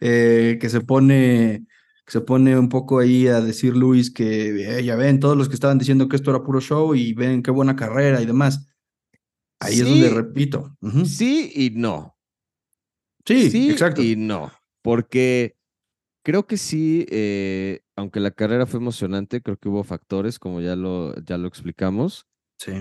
eh, 0.00 0.58
que 0.60 0.68
se 0.68 0.80
pone 0.80 1.64
se 2.06 2.20
pone 2.20 2.58
un 2.58 2.68
poco 2.68 2.98
ahí 2.98 3.28
a 3.28 3.40
decir 3.40 3.74
Luis 3.74 4.10
que 4.12 4.78
eh, 4.78 4.84
ya 4.84 4.94
ven, 4.94 5.20
todos 5.20 5.36
los 5.36 5.48
que 5.48 5.54
estaban 5.54 5.78
diciendo 5.78 6.08
que 6.08 6.16
esto 6.16 6.30
era 6.30 6.42
puro 6.42 6.60
show 6.60 6.94
y 6.94 7.14
ven 7.14 7.42
qué 7.42 7.50
buena 7.50 7.76
carrera 7.76 8.20
y 8.20 8.26
demás. 8.26 8.68
Ahí 9.58 9.80
es 9.80 9.88
donde 9.88 10.10
repito. 10.10 10.76
Sí 11.06 11.50
y 11.54 11.70
no. 11.70 12.14
Sí, 13.24 13.50
sí, 13.50 13.70
exacto. 13.70 14.02
Y 14.02 14.16
no, 14.16 14.52
porque 14.82 15.56
creo 16.24 16.46
que 16.46 16.56
sí, 16.56 17.06
aunque 17.94 18.18
la 18.18 18.32
carrera 18.32 18.66
fue 18.66 18.80
emocionante, 18.80 19.40
creo 19.40 19.56
que 19.56 19.68
hubo 19.68 19.84
factores, 19.84 20.40
como 20.40 20.60
ya 20.60 20.74
lo, 20.74 21.14
ya 21.22 21.38
lo 21.38 21.46
explicamos, 21.46 22.26
sí. 22.58 22.72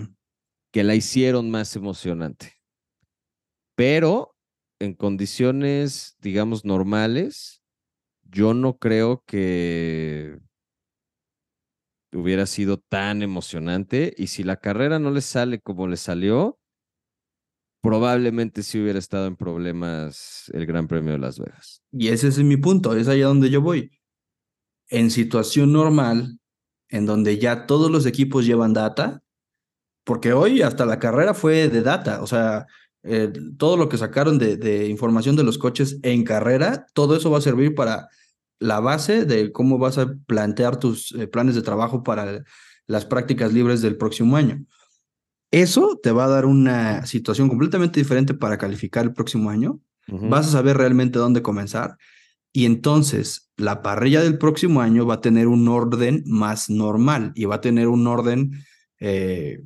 que 0.72 0.84
la 0.84 0.96
hicieron 0.96 1.52
más 1.52 1.76
emocionante. 1.76 2.54
Pero 3.76 4.36
en 4.80 4.94
condiciones, 4.94 6.16
digamos, 6.20 6.66
normales, 6.66 7.62
yo 8.24 8.54
no 8.54 8.78
creo 8.78 9.24
que 9.26 10.40
hubiera 12.12 12.46
sido 12.46 12.78
tan 12.78 13.22
emocionante. 13.22 14.14
Y 14.18 14.28
si 14.28 14.44
la 14.44 14.58
carrera 14.58 15.00
no 15.00 15.12
le 15.12 15.22
sale 15.22 15.60
como 15.60 15.88
le 15.88 15.98
salió, 15.98 16.60
probablemente 17.84 18.64
sí 18.64 18.82
hubiera 18.82 18.98
estado 18.98 19.28
en 19.28 19.36
problemas 19.36 20.50
el 20.54 20.66
Gran 20.66 20.88
Premio 20.88 21.12
de 21.12 21.20
Las 21.20 21.38
Vegas. 21.38 21.84
Y 21.92 22.08
ese 22.08 22.30
es 22.30 22.40
mi 22.40 22.56
punto, 22.56 22.96
es 22.96 23.10
allá 23.10 23.28
donde 23.28 23.50
yo 23.50 23.62
voy 23.62 23.92
en 24.88 25.12
situación 25.12 25.74
normal, 25.74 26.40
en 26.88 27.06
donde 27.06 27.38
ya 27.40 27.66
todos 27.66 27.92
los 27.92 28.06
equipos 28.06 28.46
llevan 28.46 28.72
data, 28.72 29.22
porque 30.06 30.32
hoy 30.32 30.62
hasta 30.62 30.86
la 30.86 30.98
carrera 30.98 31.34
fue 31.34 31.68
de 31.68 31.82
data, 31.82 32.22
o 32.22 32.28
sea, 32.28 32.68
eh, 33.04 33.34
todo 33.58 33.76
lo 33.76 33.90
que 33.90 33.98
sacaron 33.98 34.40
de, 34.40 34.88
información 34.88 35.36
de 35.36 35.44
los 35.44 35.58
coches 35.58 36.00
en 36.04 36.24
carrera, 36.24 36.86
todo 36.94 37.18
eso 37.18 37.32
va 37.32 37.40
a 37.40 37.42
servir 37.42 37.76
para 37.76 38.08
la 38.60 38.80
base 38.80 39.26
de 39.26 39.52
cómo 39.52 39.78
vas 39.78 39.98
a 39.98 40.16
plantear 40.26 40.80
tus 40.80 41.12
eh, 41.14 41.28
planes 41.28 41.56
de 41.56 41.62
trabajo 41.64 42.02
para 42.02 42.46
las 42.88 43.06
prácticas 43.06 43.52
libres 43.52 43.82
del 43.82 43.98
próximo 43.98 44.38
año. 44.38 44.66
Eso 45.54 46.00
te 46.02 46.12
va 46.12 46.26
a 46.26 46.30
dar 46.30 46.48
una 46.48 47.06
situación 47.06 47.48
completamente 47.48 48.00
diferente 48.00 48.34
para 48.34 48.58
calificar 48.58 49.06
el 49.06 49.14
próximo 49.14 49.52
año. 49.52 49.80
Vas 50.08 50.48
a 50.48 50.52
saber 50.52 50.78
realmente 50.78 51.20
dónde 51.20 51.44
comenzar 51.44 51.96
y 52.52 52.66
entonces 52.66 53.52
la 53.56 53.84
parrilla 53.84 54.24
del 54.24 54.40
próximo 54.40 54.82
año 54.82 55.06
va 55.06 55.16
a 55.16 55.22
tener 55.22 55.48
un 55.48 55.68
orden 55.68 56.24
más 56.26 56.72
normal 56.72 57.34
y 57.36 57.46
va 57.46 57.56
a 57.56 57.62
tener 57.62 57.88
un 57.88 58.08
orden 58.08 58.66
eh, 59.00 59.62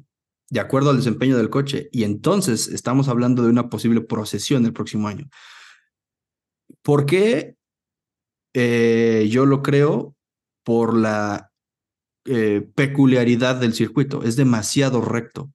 de 0.49 0.59
acuerdo 0.59 0.89
al 0.89 0.97
desempeño 0.97 1.37
del 1.37 1.49
coche. 1.49 1.87
Y 1.93 2.03
entonces 2.03 2.67
estamos 2.67 3.07
hablando 3.07 3.41
de 3.43 3.49
una 3.49 3.69
posible 3.69 4.01
procesión 4.01 4.65
el 4.65 4.73
próximo 4.73 5.07
año. 5.07 5.29
¿Por 6.81 7.05
qué 7.05 7.55
eh, 8.53 9.25
yo 9.31 9.45
lo 9.45 9.63
creo? 9.63 10.17
Por 10.65 10.97
la 10.97 11.49
eh, 12.25 12.69
peculiaridad 12.75 13.55
del 13.55 13.73
circuito. 13.73 14.23
Es 14.23 14.35
demasiado 14.35 14.99
recto. 14.99 15.53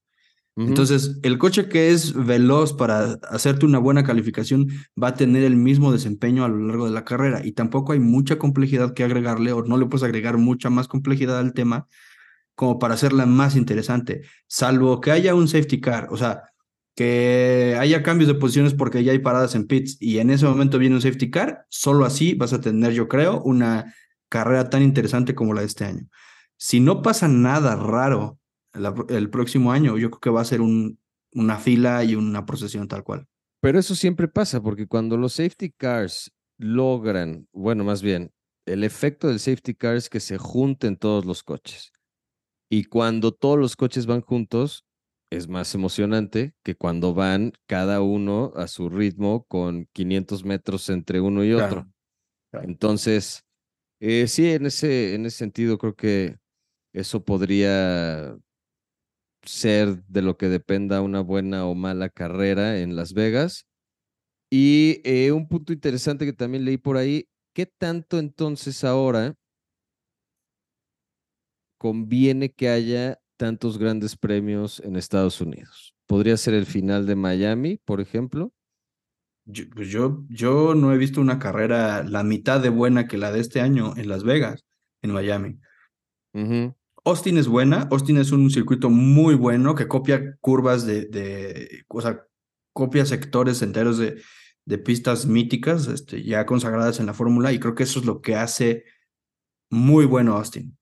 Entonces, 0.54 1.18
el 1.22 1.38
coche 1.38 1.68
que 1.68 1.92
es 1.92 2.12
veloz 2.12 2.74
para 2.74 3.18
hacerte 3.30 3.64
una 3.64 3.78
buena 3.78 4.04
calificación 4.04 4.68
va 5.02 5.08
a 5.08 5.14
tener 5.14 5.44
el 5.44 5.56
mismo 5.56 5.92
desempeño 5.92 6.44
a 6.44 6.48
lo 6.48 6.58
largo 6.58 6.84
de 6.84 6.92
la 6.92 7.06
carrera 7.06 7.40
y 7.42 7.52
tampoco 7.52 7.92
hay 7.92 8.00
mucha 8.00 8.38
complejidad 8.38 8.92
que 8.92 9.02
agregarle 9.02 9.52
o 9.52 9.62
no 9.62 9.78
le 9.78 9.86
puedes 9.86 10.02
agregar 10.02 10.36
mucha 10.36 10.68
más 10.68 10.88
complejidad 10.88 11.38
al 11.38 11.54
tema 11.54 11.88
como 12.54 12.78
para 12.78 12.94
hacerla 12.94 13.24
más 13.24 13.56
interesante, 13.56 14.22
salvo 14.46 15.00
que 15.00 15.10
haya 15.10 15.34
un 15.34 15.48
safety 15.48 15.80
car, 15.80 16.08
o 16.10 16.18
sea, 16.18 16.42
que 16.94 17.76
haya 17.80 18.02
cambios 18.02 18.28
de 18.28 18.34
posiciones 18.34 18.74
porque 18.74 19.02
ya 19.02 19.12
hay 19.12 19.20
paradas 19.20 19.54
en 19.54 19.66
pits 19.66 19.96
y 20.00 20.18
en 20.18 20.28
ese 20.28 20.44
momento 20.44 20.78
viene 20.78 20.94
un 20.94 21.00
safety 21.00 21.30
car, 21.30 21.64
solo 21.70 22.04
así 22.04 22.34
vas 22.34 22.52
a 22.52 22.60
tener, 22.60 22.92
yo 22.92 23.08
creo, 23.08 23.40
una 23.42 23.94
carrera 24.28 24.68
tan 24.68 24.82
interesante 24.82 25.34
como 25.34 25.54
la 25.54 25.62
de 25.62 25.66
este 25.66 25.86
año. 25.86 26.06
Si 26.58 26.80
no 26.80 27.00
pasa 27.00 27.26
nada 27.26 27.74
raro 27.76 28.38
el 28.74 29.30
próximo 29.30 29.72
año. 29.72 29.98
Yo 29.98 30.10
creo 30.10 30.20
que 30.20 30.30
va 30.30 30.40
a 30.40 30.46
ser 30.46 30.60
un, 30.60 30.98
una 31.34 31.58
fila 31.58 32.04
y 32.04 32.14
una 32.14 32.46
procesión 32.46 32.88
tal 32.88 33.04
cual. 33.04 33.26
Pero 33.60 33.78
eso 33.78 33.94
siempre 33.94 34.28
pasa, 34.28 34.60
porque 34.60 34.86
cuando 34.86 35.16
los 35.16 35.34
safety 35.34 35.70
cars 35.70 36.32
logran, 36.58 37.48
bueno, 37.52 37.84
más 37.84 38.02
bien, 38.02 38.32
el 38.66 38.84
efecto 38.84 39.28
del 39.28 39.38
safety 39.38 39.74
car 39.74 39.96
es 39.96 40.08
que 40.08 40.20
se 40.20 40.38
junten 40.38 40.96
todos 40.96 41.24
los 41.24 41.42
coches. 41.42 41.92
Y 42.70 42.84
cuando 42.84 43.32
todos 43.32 43.58
los 43.58 43.76
coches 43.76 44.06
van 44.06 44.20
juntos, 44.20 44.84
es 45.30 45.48
más 45.48 45.74
emocionante 45.74 46.54
que 46.62 46.74
cuando 46.74 47.14
van 47.14 47.52
cada 47.66 48.00
uno 48.00 48.52
a 48.56 48.66
su 48.68 48.88
ritmo 48.88 49.44
con 49.44 49.88
500 49.92 50.44
metros 50.44 50.88
entre 50.90 51.20
uno 51.20 51.44
y 51.44 51.52
otro. 51.52 51.90
Entonces, 52.52 53.44
eh, 54.00 54.26
sí, 54.28 54.50
en 54.50 54.66
ese, 54.66 55.14
en 55.14 55.26
ese 55.26 55.38
sentido 55.38 55.78
creo 55.78 55.94
que 55.94 56.36
eso 56.92 57.24
podría 57.24 58.36
ser 59.44 60.02
de 60.06 60.22
lo 60.22 60.36
que 60.36 60.48
dependa 60.48 61.00
una 61.00 61.20
buena 61.20 61.66
o 61.66 61.74
mala 61.74 62.08
carrera 62.08 62.78
en 62.78 62.96
Las 62.96 63.12
Vegas. 63.12 63.66
Y 64.50 65.00
eh, 65.04 65.32
un 65.32 65.48
punto 65.48 65.72
interesante 65.72 66.24
que 66.24 66.32
también 66.32 66.64
leí 66.64 66.76
por 66.76 66.96
ahí, 66.96 67.28
¿qué 67.54 67.66
tanto 67.66 68.18
entonces 68.18 68.84
ahora 68.84 69.34
conviene 71.78 72.52
que 72.52 72.68
haya 72.68 73.18
tantos 73.36 73.78
grandes 73.78 74.16
premios 74.16 74.80
en 74.80 74.96
Estados 74.96 75.40
Unidos? 75.40 75.94
¿Podría 76.06 76.36
ser 76.36 76.54
el 76.54 76.66
final 76.66 77.06
de 77.06 77.16
Miami, 77.16 77.78
por 77.84 78.00
ejemplo? 78.00 78.52
Yo, 79.44 79.64
pues 79.74 79.88
yo, 79.88 80.24
yo 80.28 80.74
no 80.74 80.92
he 80.92 80.98
visto 80.98 81.20
una 81.20 81.38
carrera 81.38 82.04
la 82.04 82.22
mitad 82.22 82.60
de 82.60 82.68
buena 82.68 83.08
que 83.08 83.18
la 83.18 83.32
de 83.32 83.40
este 83.40 83.60
año 83.60 83.94
en 83.96 84.08
Las 84.08 84.22
Vegas, 84.22 84.64
en 85.02 85.12
Miami. 85.12 85.58
Austin 87.04 87.38
es 87.38 87.48
buena, 87.48 87.88
Austin 87.90 88.18
es 88.18 88.32
un 88.32 88.50
circuito 88.50 88.90
muy 88.90 89.34
bueno 89.34 89.74
que 89.74 89.88
copia 89.88 90.36
curvas 90.40 90.86
de, 90.86 91.06
de 91.06 91.84
o 91.88 92.00
sea, 92.00 92.24
copia 92.72 93.04
sectores 93.04 93.60
enteros 93.62 93.98
de, 93.98 94.22
de 94.64 94.78
pistas 94.78 95.26
míticas, 95.26 95.88
este, 95.88 96.22
ya 96.22 96.46
consagradas 96.46 97.00
en 97.00 97.06
la 97.06 97.14
fórmula, 97.14 97.52
y 97.52 97.58
creo 97.58 97.74
que 97.74 97.82
eso 97.82 98.00
es 98.00 98.06
lo 98.06 98.20
que 98.20 98.36
hace 98.36 98.84
muy 99.70 100.04
bueno 100.04 100.36
Austin. 100.36 100.76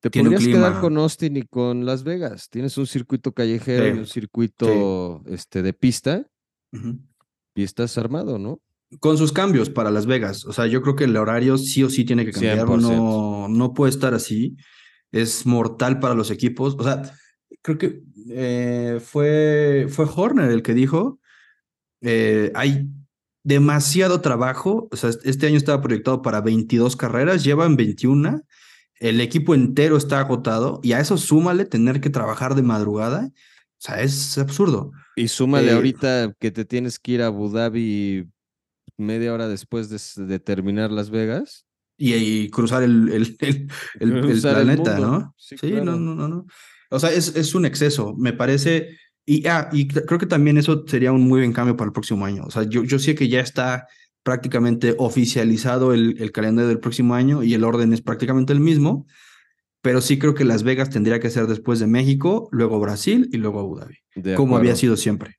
Te 0.00 0.10
podrías 0.10 0.46
quedar 0.46 0.80
con 0.80 0.96
Austin 0.96 1.36
y 1.36 1.42
con 1.42 1.84
Las 1.84 2.04
Vegas. 2.04 2.48
Tienes 2.50 2.78
un 2.78 2.86
circuito 2.86 3.32
callejero 3.32 3.88
y 3.88 3.98
un 3.98 4.06
circuito 4.06 5.24
este, 5.26 5.62
de 5.62 5.72
pista. 5.72 6.30
Y 7.54 7.64
estás 7.64 7.98
armado, 7.98 8.38
¿no? 8.38 8.60
Con 9.00 9.18
sus 9.18 9.32
cambios 9.32 9.70
para 9.70 9.90
Las 9.90 10.06
Vegas. 10.06 10.44
O 10.44 10.52
sea, 10.52 10.68
yo 10.68 10.82
creo 10.82 10.94
que 10.94 11.04
el 11.04 11.16
horario 11.16 11.58
sí 11.58 11.82
o 11.82 11.90
sí 11.90 12.04
tiene 12.04 12.24
que 12.24 12.30
cambiar. 12.30 12.68
No, 12.68 13.48
no 13.48 13.74
puede 13.74 13.90
estar 13.90 14.14
así. 14.14 14.56
Es 15.12 15.46
mortal 15.46 16.00
para 16.00 16.14
los 16.14 16.30
equipos. 16.30 16.76
O 16.78 16.84
sea, 16.84 17.02
creo 17.62 17.78
que 17.78 18.02
eh, 18.30 19.00
fue, 19.02 19.86
fue 19.88 20.06
Horner 20.14 20.50
el 20.50 20.62
que 20.62 20.74
dijo, 20.74 21.20
eh, 22.00 22.52
hay 22.54 22.88
demasiado 23.44 24.20
trabajo, 24.20 24.88
o 24.90 24.96
sea, 24.96 25.10
este 25.24 25.46
año 25.46 25.56
estaba 25.56 25.80
proyectado 25.80 26.22
para 26.22 26.40
22 26.40 26.96
carreras, 26.96 27.44
llevan 27.44 27.76
21, 27.76 28.42
el 29.00 29.20
equipo 29.20 29.54
entero 29.54 29.96
está 29.96 30.20
agotado 30.20 30.80
y 30.82 30.92
a 30.92 31.00
eso 31.00 31.16
súmale 31.16 31.64
tener 31.64 32.00
que 32.00 32.10
trabajar 32.10 32.54
de 32.54 32.62
madrugada, 32.62 33.30
o 33.30 33.80
sea, 33.80 34.02
es 34.02 34.36
absurdo. 34.38 34.90
Y 35.16 35.28
súmale 35.28 35.70
eh, 35.70 35.74
ahorita 35.74 36.34
que 36.38 36.50
te 36.50 36.64
tienes 36.64 36.98
que 36.98 37.12
ir 37.12 37.22
a 37.22 37.26
Abu 37.26 37.48
Dhabi 37.50 38.28
media 38.96 39.32
hora 39.32 39.48
después 39.48 39.88
de, 40.16 40.38
terminar 40.40 40.90
Las 40.90 41.10
Vegas. 41.10 41.64
Y, 42.00 42.48
cruzar 42.50 42.84
el, 42.84 43.08
el, 43.10 43.36
el, 44.00 44.40
planeta, 44.40 44.98
¿no? 44.98 45.34
Sí, 45.36 45.56
no, 45.72 45.96
no, 45.96 46.14
no, 46.14 46.28
no. 46.28 46.46
O 46.90 46.98
sea, 46.98 47.10
es, 47.12 47.34
es 47.36 47.54
un 47.54 47.66
exceso, 47.66 48.14
me 48.16 48.32
parece. 48.32 48.96
Y, 49.26 49.46
ah, 49.46 49.68
y 49.72 49.88
creo 49.88 50.18
que 50.18 50.26
también 50.26 50.56
eso 50.56 50.84
sería 50.86 51.12
un 51.12 51.28
muy 51.28 51.40
buen 51.40 51.52
cambio 51.52 51.76
para 51.76 51.88
el 51.88 51.92
próximo 51.92 52.24
año. 52.24 52.44
O 52.44 52.50
sea, 52.50 52.62
yo, 52.62 52.84
yo 52.84 52.98
sé 52.98 53.14
que 53.14 53.28
ya 53.28 53.40
está 53.40 53.86
prácticamente 54.22 54.94
oficializado 54.98 55.92
el, 55.92 56.16
el 56.18 56.32
calendario 56.32 56.68
del 56.68 56.80
próximo 56.80 57.14
año 57.14 57.42
y 57.42 57.54
el 57.54 57.64
orden 57.64 57.92
es 57.92 58.00
prácticamente 58.00 58.52
el 58.52 58.60
mismo, 58.60 59.06
pero 59.82 60.00
sí 60.00 60.18
creo 60.18 60.34
que 60.34 60.44
Las 60.44 60.62
Vegas 60.62 60.90
tendría 60.90 61.20
que 61.20 61.30
ser 61.30 61.46
después 61.46 61.78
de 61.78 61.86
México, 61.86 62.48
luego 62.52 62.80
Brasil 62.80 63.28
y 63.32 63.36
luego 63.36 63.60
Abu 63.60 63.78
Dhabi, 63.78 64.34
como 64.34 64.56
había 64.56 64.76
sido 64.76 64.96
siempre. 64.96 65.36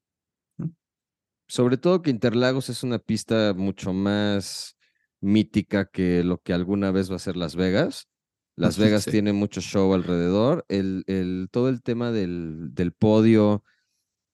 Sobre 1.47 1.78
todo 1.78 2.01
que 2.01 2.12
Interlagos 2.12 2.70
es 2.70 2.84
una 2.84 2.99
pista 2.99 3.53
mucho 3.55 3.91
más 3.91 4.78
mítica 5.22 5.86
que 5.86 6.24
lo 6.24 6.39
que 6.41 6.53
alguna 6.53 6.91
vez 6.91 7.11
va 7.11 7.15
a 7.15 7.20
ser 7.20 7.38
Las 7.38 7.55
Vegas. 7.55 8.07
Las 8.55 8.78
Vegas 8.78 9.05
tiene 9.05 9.32
mucho 9.32 9.61
show 9.61 9.93
alrededor. 9.93 10.65
El, 10.67 11.03
el, 11.07 11.47
todo 11.51 11.70
el 11.70 11.82
tema 11.82 12.11
del, 12.11 12.74
del 12.74 12.91
podio 12.91 13.63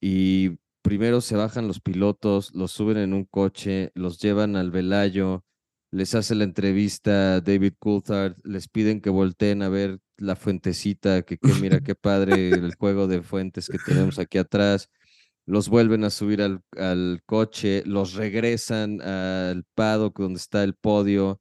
y 0.02 0.58
primero 0.82 1.22
se 1.22 1.36
bajan 1.36 1.68
los 1.68 1.80
pilotos, 1.80 2.54
los 2.54 2.72
suben 2.72 2.98
en 2.98 3.14
un 3.14 3.26
coche, 3.26 3.92
los 3.96 4.20
llevan 4.20 4.56
al 4.56 4.72
velayo, 4.72 5.44
les 5.92 6.14
hace 6.14 6.36
la 6.36 6.44
entrevista 6.44 7.42
David 7.42 7.74
Coulthard, 7.80 8.36
les 8.44 8.68
piden 8.68 9.02
que 9.02 9.10
volteen 9.10 9.64
a 9.64 9.70
ver 9.70 10.00
la 10.18 10.36
fuentecita, 10.36 11.24
que, 11.24 11.38
que 11.38 11.54
mira 11.62 11.80
qué 11.82 11.96
padre 11.96 12.50
el 12.50 12.76
juego 12.76 13.08
de 13.08 13.22
fuentes 13.22 13.68
que 13.68 13.80
tenemos 13.80 14.20
aquí 14.20 14.38
atrás. 14.38 14.90
Los 15.46 15.70
vuelven 15.70 16.04
a 16.04 16.10
subir 16.10 16.42
al, 16.42 16.62
al 16.78 17.22
coche, 17.26 17.84
los 17.86 18.16
regresan 18.16 19.02
al 19.02 19.64
paddock 19.76 20.20
donde 20.20 20.40
está 20.40 20.64
el 20.64 20.74
podio. 20.74 21.40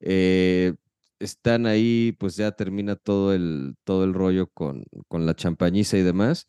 Eh, 0.00 0.74
están 1.20 1.66
ahí, 1.66 2.16
pues 2.18 2.36
ya 2.36 2.52
termina 2.52 2.96
todo 2.96 3.32
el, 3.32 3.76
todo 3.84 4.04
el 4.04 4.12
rollo 4.12 4.48
con, 4.48 4.84
con 5.08 5.24
la 5.24 5.34
champañiza 5.34 5.96
y 5.96 6.02
demás. 6.02 6.48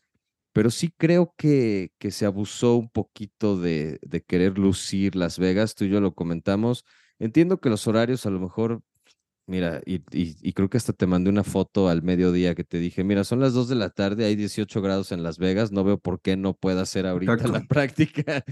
Pero 0.52 0.70
sí 0.70 0.92
creo 0.96 1.34
que, 1.36 1.92
que 1.98 2.10
se 2.10 2.26
abusó 2.26 2.76
un 2.76 2.88
poquito 2.90 3.58
de, 3.58 3.98
de 4.02 4.22
querer 4.22 4.58
lucir 4.58 5.14
Las 5.14 5.38
Vegas. 5.38 5.74
Tú 5.74 5.84
y 5.84 5.90
yo 5.90 6.00
lo 6.00 6.14
comentamos. 6.14 6.84
Entiendo 7.18 7.60
que 7.60 7.70
los 7.70 7.86
horarios 7.86 8.26
a 8.26 8.30
lo 8.30 8.40
mejor, 8.40 8.82
mira, 9.46 9.80
y, 9.86 10.02
y, 10.10 10.52
creo 10.52 10.68
que 10.68 10.76
hasta 10.76 10.92
te 10.92 11.06
mandé 11.06 11.30
una 11.30 11.44
foto 11.44 11.88
al 11.88 12.02
mediodía 12.02 12.54
que 12.54 12.64
te 12.64 12.78
dije, 12.78 13.04
mira, 13.04 13.24
son 13.24 13.40
las 13.40 13.54
2 13.54 13.68
de 13.68 13.76
la 13.76 13.90
tarde, 13.90 14.24
hay 14.24 14.36
18 14.36 14.82
grados 14.82 15.12
en 15.12 15.22
Las 15.22 15.38
Vegas, 15.38 15.72
no 15.72 15.84
veo 15.84 15.98
por 15.98 16.20
qué 16.20 16.36
no 16.36 16.54
pueda 16.54 16.84
ser 16.86 17.06
ahorita 17.06 17.48
la 17.48 17.60
práctica 17.68 18.44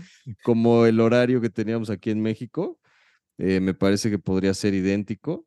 como 0.43 0.87
el 0.87 1.01
horario 1.01 1.41
que 1.41 1.51
teníamos 1.51 1.91
aquí 1.91 2.11
en 2.11 2.23
México. 2.23 2.79
Eh, 3.39 3.61
me 3.61 3.75
parece 3.75 4.11
que 4.11 4.19
podría 4.19 4.55
ser 4.55 4.75
idéntico. 4.75 5.47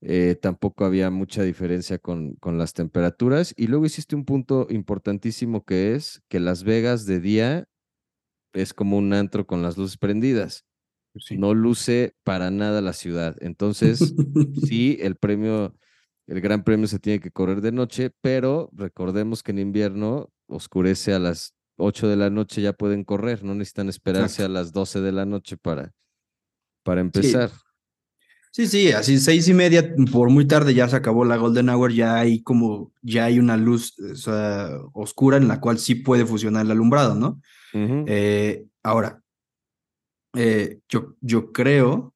Eh, 0.00 0.36
tampoco 0.40 0.84
había 0.84 1.10
mucha 1.10 1.42
diferencia 1.42 1.98
con, 1.98 2.34
con 2.36 2.56
las 2.56 2.72
temperaturas. 2.72 3.52
Y 3.56 3.66
luego 3.66 3.86
hiciste 3.86 4.16
un 4.16 4.24
punto 4.24 4.66
importantísimo 4.70 5.64
que 5.64 5.94
es 5.94 6.22
que 6.28 6.40
Las 6.40 6.64
Vegas 6.64 7.04
de 7.04 7.20
día 7.20 7.68
es 8.52 8.72
como 8.72 8.96
un 8.96 9.12
antro 9.12 9.46
con 9.46 9.62
las 9.62 9.76
luces 9.76 9.98
prendidas. 9.98 10.67
No 11.30 11.54
luce 11.54 12.14
para 12.24 12.50
nada 12.50 12.80
la 12.80 12.92
ciudad. 12.92 13.36
Entonces, 13.40 14.14
sí, 14.68 14.98
el 15.00 15.16
premio, 15.16 15.74
el 16.26 16.40
gran 16.40 16.64
premio 16.64 16.86
se 16.86 16.98
tiene 16.98 17.20
que 17.20 17.30
correr 17.30 17.60
de 17.60 17.72
noche, 17.72 18.10
pero 18.20 18.70
recordemos 18.72 19.42
que 19.42 19.52
en 19.52 19.58
invierno 19.58 20.30
oscurece 20.46 21.14
a 21.14 21.18
las 21.18 21.54
8 21.76 22.08
de 22.08 22.16
la 22.16 22.30
noche, 22.30 22.60
ya 22.60 22.72
pueden 22.72 23.04
correr, 23.04 23.44
no 23.44 23.54
necesitan 23.54 23.88
esperarse 23.88 24.42
a 24.42 24.48
las 24.48 24.72
12 24.72 25.00
de 25.00 25.12
la 25.12 25.24
noche 25.24 25.56
para, 25.56 25.92
para 26.82 27.00
empezar. 27.00 27.50
Sí, 28.50 28.66
sí, 28.66 28.92
así 28.92 29.18
seis 29.18 29.46
y 29.46 29.54
media, 29.54 29.94
por 30.10 30.30
muy 30.30 30.46
tarde 30.46 30.74
ya 30.74 30.88
se 30.88 30.96
acabó 30.96 31.24
la 31.24 31.36
Golden 31.36 31.68
Hour, 31.68 31.92
ya 31.92 32.16
hay 32.16 32.42
como, 32.42 32.92
ya 33.02 33.26
hay 33.26 33.38
una 33.38 33.56
luz 33.56 33.94
oscura 34.92 35.36
en 35.36 35.48
la 35.48 35.60
cual 35.60 35.78
sí 35.78 35.94
puede 35.94 36.26
funcionar 36.26 36.64
el 36.64 36.72
alumbrado, 36.72 37.14
¿no? 37.14 37.40
Eh, 37.72 38.64
ahora, 38.82 39.22
eh, 40.34 40.80
yo, 40.88 41.16
yo 41.20 41.52
creo 41.52 42.14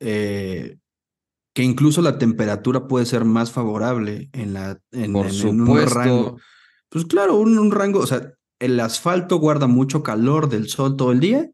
eh, 0.00 0.78
que 1.54 1.62
incluso 1.62 2.02
la 2.02 2.18
temperatura 2.18 2.86
puede 2.86 3.06
ser 3.06 3.24
más 3.24 3.50
favorable 3.50 4.28
en, 4.32 4.52
la, 4.52 4.78
en, 4.92 5.14
un 5.16 5.86
rango. 5.86 6.38
Pues 6.88 7.04
claro, 7.06 7.36
un 7.36 7.70
rango, 7.70 8.00
o 8.00 8.06
sea, 8.06 8.32
el 8.58 8.78
asfalto 8.80 9.36
guarda 9.38 9.66
mucho 9.66 10.02
calor 10.02 10.48
del 10.48 10.68
sol 10.68 10.96
todo 10.96 11.12
el 11.12 11.20
día 11.20 11.50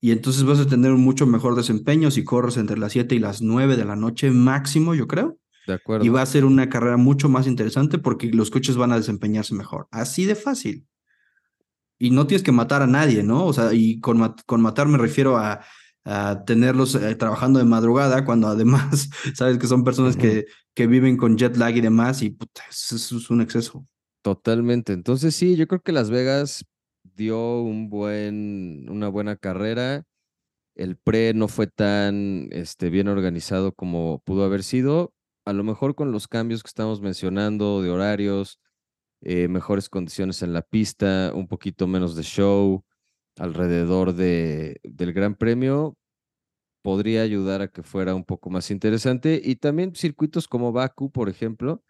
y 0.00 0.12
entonces 0.12 0.44
vas 0.44 0.60
a 0.60 0.66
tener 0.66 0.92
un 0.92 1.00
mucho 1.00 1.26
mejor 1.26 1.54
desempeño 1.56 2.10
si 2.10 2.24
corres 2.24 2.56
entre 2.56 2.78
las 2.78 2.92
7 2.92 3.14
y 3.14 3.18
las 3.18 3.42
9 3.42 3.76
de 3.76 3.84
la 3.84 3.96
noche 3.96 4.30
máximo, 4.30 4.94
yo 4.94 5.06
creo. 5.06 5.38
De 5.66 5.74
acuerdo. 5.74 6.04
Y 6.04 6.10
va 6.10 6.22
a 6.22 6.26
ser 6.26 6.44
una 6.44 6.68
carrera 6.68 6.96
mucho 6.96 7.28
más 7.28 7.46
interesante 7.46 7.98
porque 7.98 8.28
los 8.28 8.50
coches 8.50 8.76
van 8.76 8.92
a 8.92 8.96
desempeñarse 8.96 9.54
mejor. 9.54 9.88
Así 9.90 10.24
de 10.24 10.34
fácil. 10.34 10.86
Y 11.98 12.10
no 12.10 12.26
tienes 12.26 12.42
que 12.42 12.52
matar 12.52 12.82
a 12.82 12.86
nadie, 12.86 13.22
¿no? 13.22 13.46
O 13.46 13.52
sea, 13.52 13.72
y 13.72 14.00
con, 14.00 14.34
con 14.46 14.60
matar 14.60 14.86
me 14.88 14.98
refiero 14.98 15.36
a, 15.36 15.62
a 16.04 16.44
tenerlos 16.44 16.94
eh, 16.94 17.14
trabajando 17.16 17.58
de 17.58 17.64
madrugada, 17.64 18.24
cuando 18.24 18.48
además 18.48 19.08
sabes 19.34 19.58
que 19.58 19.66
son 19.66 19.82
personas 19.84 20.16
que, 20.16 20.46
que 20.74 20.86
viven 20.86 21.16
con 21.16 21.36
jet 21.36 21.56
lag 21.56 21.76
y 21.76 21.80
demás, 21.80 22.22
y 22.22 22.30
puta, 22.30 22.62
eso 22.70 22.96
es 22.96 23.30
un 23.30 23.40
exceso. 23.40 23.86
Totalmente. 24.22 24.92
Entonces, 24.92 25.34
sí, 25.34 25.56
yo 25.56 25.66
creo 25.68 25.80
que 25.80 25.92
Las 25.92 26.10
Vegas 26.10 26.64
dio 27.14 27.60
un 27.60 27.88
buen, 27.88 28.88
una 28.88 29.08
buena 29.08 29.36
carrera. 29.36 30.04
El 30.74 30.96
pre 30.96 31.32
no 31.34 31.48
fue 31.48 31.66
tan 31.66 32.48
este, 32.52 32.90
bien 32.90 33.08
organizado 33.08 33.72
como 33.72 34.20
pudo 34.24 34.44
haber 34.44 34.62
sido. 34.62 35.12
A 35.44 35.52
lo 35.52 35.64
mejor 35.64 35.94
con 35.94 36.12
los 36.12 36.28
cambios 36.28 36.62
que 36.62 36.68
estamos 36.68 37.00
mencionando 37.00 37.82
de 37.82 37.90
horarios, 37.90 38.58
eh, 39.22 39.48
mejores 39.48 39.88
condiciones 39.88 40.42
en 40.42 40.52
la 40.52 40.62
pista, 40.62 41.32
un 41.34 41.48
poquito 41.48 41.86
menos 41.86 42.16
de 42.16 42.22
show 42.22 42.84
alrededor 43.38 44.14
de, 44.14 44.80
del 44.82 45.12
Gran 45.12 45.34
Premio, 45.34 45.96
podría 46.82 47.22
ayudar 47.22 47.62
a 47.62 47.68
que 47.68 47.82
fuera 47.82 48.14
un 48.14 48.24
poco 48.24 48.50
más 48.50 48.70
interesante. 48.70 49.40
Y 49.42 49.56
también 49.56 49.94
circuitos 49.94 50.48
como 50.48 50.72
Baku, 50.72 51.10
por 51.10 51.28
ejemplo, 51.28 51.82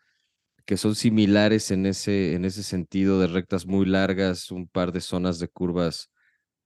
que 0.66 0.76
son 0.76 0.94
similares 0.94 1.70
en 1.70 1.86
ese, 1.86 2.34
en 2.34 2.44
ese 2.44 2.62
sentido 2.62 3.20
de 3.20 3.28
rectas 3.28 3.66
muy 3.66 3.86
largas, 3.86 4.50
un 4.50 4.68
par 4.68 4.92
de 4.92 5.00
zonas 5.00 5.38
de 5.38 5.48
curvas, 5.48 6.10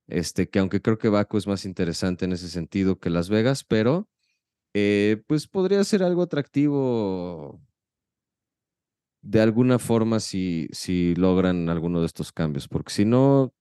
este, 0.07 0.49
que 0.49 0.59
aunque 0.59 0.81
creo 0.81 0.97
que 0.97 1.09
Baku 1.09 1.37
es 1.37 1.47
más 1.47 1.65
interesante 1.65 2.25
en 2.25 2.33
ese 2.33 2.49
sentido 2.49 2.99
que 2.99 3.09
Las 3.09 3.29
Vegas, 3.29 3.63
pero 3.63 4.09
eh, 4.73 5.21
pues 5.27 5.47
podría 5.47 5.83
ser 5.83 6.03
algo 6.03 6.23
atractivo 6.23 7.61
de 9.21 9.41
alguna 9.41 9.79
forma 9.79 10.19
si, 10.19 10.67
si 10.71 11.15
logran 11.15 11.69
alguno 11.69 11.99
de 11.99 12.05
estos 12.07 12.31
cambios, 12.31 12.67
porque 12.67 12.91
si 12.91 13.05
no, 13.05 13.53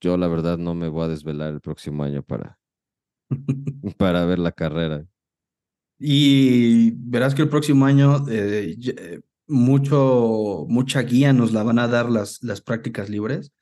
yo 0.00 0.16
la 0.16 0.28
verdad 0.28 0.58
no 0.58 0.74
me 0.74 0.88
voy 0.88 1.04
a 1.04 1.08
desvelar 1.08 1.52
el 1.52 1.60
próximo 1.60 2.04
año 2.04 2.22
para, 2.22 2.58
para 3.96 4.24
ver 4.24 4.38
la 4.38 4.52
carrera. 4.52 5.06
Y 5.98 6.90
verás 6.96 7.34
que 7.34 7.42
el 7.42 7.48
próximo 7.48 7.86
año 7.86 8.28
eh, 8.28 8.76
eh, 8.78 9.20
mucho, 9.46 10.66
mucha 10.68 11.02
guía 11.02 11.32
nos 11.32 11.52
la 11.52 11.62
van 11.62 11.78
a 11.78 11.88
dar 11.88 12.10
las, 12.10 12.42
las 12.42 12.60
prácticas 12.60 13.08
libres. 13.08 13.52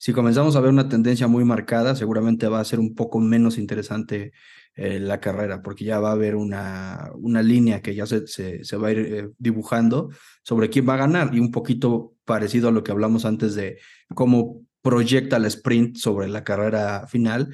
Si 0.00 0.14
comenzamos 0.14 0.56
a 0.56 0.60
ver 0.60 0.70
una 0.70 0.88
tendencia 0.88 1.28
muy 1.28 1.44
marcada, 1.44 1.94
seguramente 1.94 2.48
va 2.48 2.58
a 2.58 2.64
ser 2.64 2.80
un 2.80 2.94
poco 2.94 3.20
menos 3.20 3.58
interesante 3.58 4.32
eh, 4.74 4.98
la 4.98 5.20
carrera, 5.20 5.60
porque 5.60 5.84
ya 5.84 6.00
va 6.00 6.08
a 6.08 6.12
haber 6.12 6.36
una, 6.36 7.10
una 7.16 7.42
línea 7.42 7.82
que 7.82 7.94
ya 7.94 8.06
se, 8.06 8.26
se, 8.26 8.76
va 8.78 8.88
a 8.88 8.92
ir 8.92 8.98
eh, 8.98 9.28
dibujando 9.36 10.08
sobre 10.42 10.70
quién 10.70 10.88
va 10.88 10.94
a 10.94 11.04
ganar 11.04 11.34
y 11.34 11.38
un 11.38 11.50
poquito 11.50 12.14
parecido 12.24 12.70
a 12.70 12.72
lo 12.72 12.82
que 12.82 12.92
hablamos 12.92 13.26
antes 13.26 13.54
de 13.54 13.78
cómo 14.14 14.62
proyecta 14.80 15.36
el 15.36 15.44
sprint 15.44 15.98
sobre 15.98 16.28
la 16.28 16.44
carrera 16.44 17.06
final, 17.06 17.50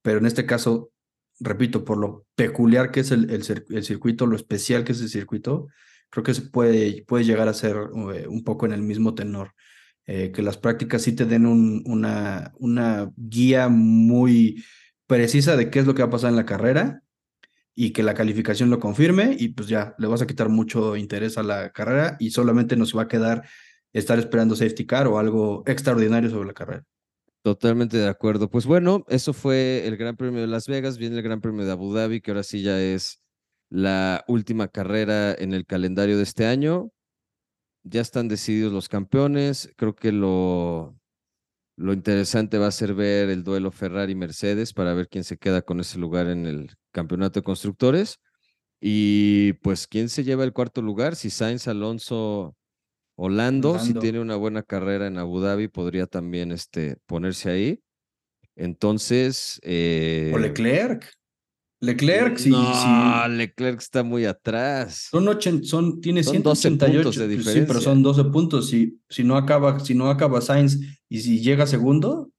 pero 0.00 0.16
en 0.16 0.24
este 0.24 0.46
caso, 0.46 0.92
repito, 1.40 1.84
por 1.84 1.98
lo 1.98 2.24
peculiar 2.34 2.90
que 2.90 3.00
es 3.00 3.10
el, 3.10 3.28
el, 3.28 3.84
circuito, 3.84 4.24
lo 4.24 4.36
especial 4.36 4.82
que 4.84 4.92
es 4.92 5.00
el 5.02 5.10
circuito, 5.10 5.68
creo 6.08 6.24
que 6.24 6.32
se 6.32 6.40
puede, 6.40 7.04
puede 7.06 7.24
llegar 7.24 7.48
a 7.48 7.52
ser 7.52 7.76
eh, 8.14 8.26
un 8.26 8.44
poco 8.44 8.64
en 8.64 8.72
el 8.72 8.80
mismo 8.80 9.14
tenor. 9.14 9.52
Eh, 10.14 10.30
que 10.30 10.42
las 10.42 10.58
prácticas 10.58 11.00
sí 11.00 11.12
te 11.12 11.24
den 11.24 11.46
un, 11.46 11.82
una, 11.86 12.52
una 12.58 13.10
guía 13.16 13.70
muy 13.70 14.62
precisa 15.06 15.56
de 15.56 15.70
qué 15.70 15.78
es 15.78 15.86
lo 15.86 15.94
que 15.94 16.02
va 16.02 16.08
a 16.08 16.10
pasar 16.10 16.28
en 16.28 16.36
la 16.36 16.44
carrera 16.44 17.02
y 17.74 17.94
que 17.94 18.02
la 18.02 18.12
calificación 18.12 18.68
lo 18.68 18.78
confirme 18.78 19.34
y 19.38 19.48
pues 19.48 19.68
ya 19.68 19.94
le 19.96 20.06
vas 20.08 20.20
a 20.20 20.26
quitar 20.26 20.50
mucho 20.50 20.96
interés 20.98 21.38
a 21.38 21.42
la 21.42 21.70
carrera 21.72 22.18
y 22.20 22.28
solamente 22.28 22.76
nos 22.76 22.94
va 22.94 23.04
a 23.04 23.08
quedar 23.08 23.44
estar 23.94 24.18
esperando 24.18 24.54
safety 24.54 24.84
car 24.84 25.06
o 25.06 25.18
algo 25.18 25.62
extraordinario 25.64 26.28
sobre 26.28 26.48
la 26.48 26.52
carrera. 26.52 26.84
Totalmente 27.40 27.96
de 27.96 28.08
acuerdo. 28.08 28.50
Pues 28.50 28.66
bueno, 28.66 29.06
eso 29.08 29.32
fue 29.32 29.86
el 29.86 29.96
Gran 29.96 30.18
Premio 30.18 30.42
de 30.42 30.46
Las 30.46 30.68
Vegas, 30.68 30.98
viene 30.98 31.16
el 31.16 31.22
Gran 31.22 31.40
Premio 31.40 31.64
de 31.64 31.72
Abu 31.72 31.90
Dhabi, 31.94 32.20
que 32.20 32.32
ahora 32.32 32.42
sí 32.42 32.60
ya 32.60 32.78
es 32.78 33.22
la 33.70 34.26
última 34.28 34.68
carrera 34.68 35.32
en 35.32 35.54
el 35.54 35.64
calendario 35.64 36.18
de 36.18 36.24
este 36.24 36.44
año. 36.44 36.90
Ya 37.84 38.00
están 38.00 38.28
decididos 38.28 38.72
los 38.72 38.88
campeones. 38.88 39.72
Creo 39.76 39.94
que 39.94 40.12
lo, 40.12 40.96
lo 41.76 41.92
interesante 41.92 42.58
va 42.58 42.68
a 42.68 42.72
ser 42.72 42.94
ver 42.94 43.30
el 43.30 43.44
duelo 43.44 43.70
Ferrari-Mercedes 43.70 44.72
para 44.72 44.94
ver 44.94 45.08
quién 45.08 45.24
se 45.24 45.36
queda 45.36 45.62
con 45.62 45.80
ese 45.80 45.98
lugar 45.98 46.28
en 46.28 46.46
el 46.46 46.70
campeonato 46.92 47.40
de 47.40 47.44
constructores. 47.44 48.20
Y 48.80 49.54
pues 49.54 49.86
quién 49.86 50.08
se 50.08 50.24
lleva 50.24 50.44
el 50.44 50.52
cuarto 50.52 50.82
lugar, 50.82 51.14
si 51.14 51.30
Sainz 51.30 51.68
Alonso 51.68 52.56
Holando, 53.14 53.78
si 53.78 53.94
tiene 53.94 54.20
una 54.20 54.36
buena 54.36 54.62
carrera 54.62 55.06
en 55.06 55.18
Abu 55.18 55.40
Dhabi, 55.40 55.68
podría 55.68 56.06
también 56.06 56.50
este, 56.50 56.96
ponerse 57.06 57.50
ahí. 57.50 57.80
Entonces. 58.56 59.60
o 59.62 60.38
Leclerc. 60.38 61.12
Leclerc, 61.82 62.38
sí. 62.38 62.50
No, 62.50 63.28
Leclerc 63.28 63.80
está 63.80 64.04
muy 64.04 64.24
atrás. 64.24 65.08
Son, 65.10 65.64
son 65.64 66.00
tiene 66.00 66.22
188 66.22 67.02
puntos 67.02 67.16
de 67.16 67.26
diferencia. 67.26 67.62
Sí, 67.62 67.66
pero 67.66 67.80
son 67.80 68.04
12 68.04 68.24
puntos. 68.26 68.70
Si, 68.70 69.00
si, 69.08 69.24
no 69.24 69.36
acaba, 69.36 69.80
si 69.80 69.92
no 69.92 70.08
acaba 70.08 70.40
Sainz 70.40 70.78
y 71.08 71.20
si 71.20 71.40
llega 71.40 71.66
segundo. 71.66 72.30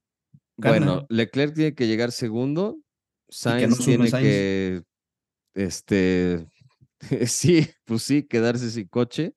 Bueno, 0.56 1.06
Leclerc 1.10 1.54
tiene 1.54 1.76
que 1.76 1.88
llegar 1.88 2.14
segundo. 2.14 2.80
Sainz 3.28 3.80
tiene 3.80 4.10
que. 4.10 4.82
Este. 5.54 6.48
sí, 7.28 7.68
pues 7.84 8.04
sí, 8.04 8.24
quedarse 8.24 8.72
sin 8.72 8.88
coche. 8.88 9.36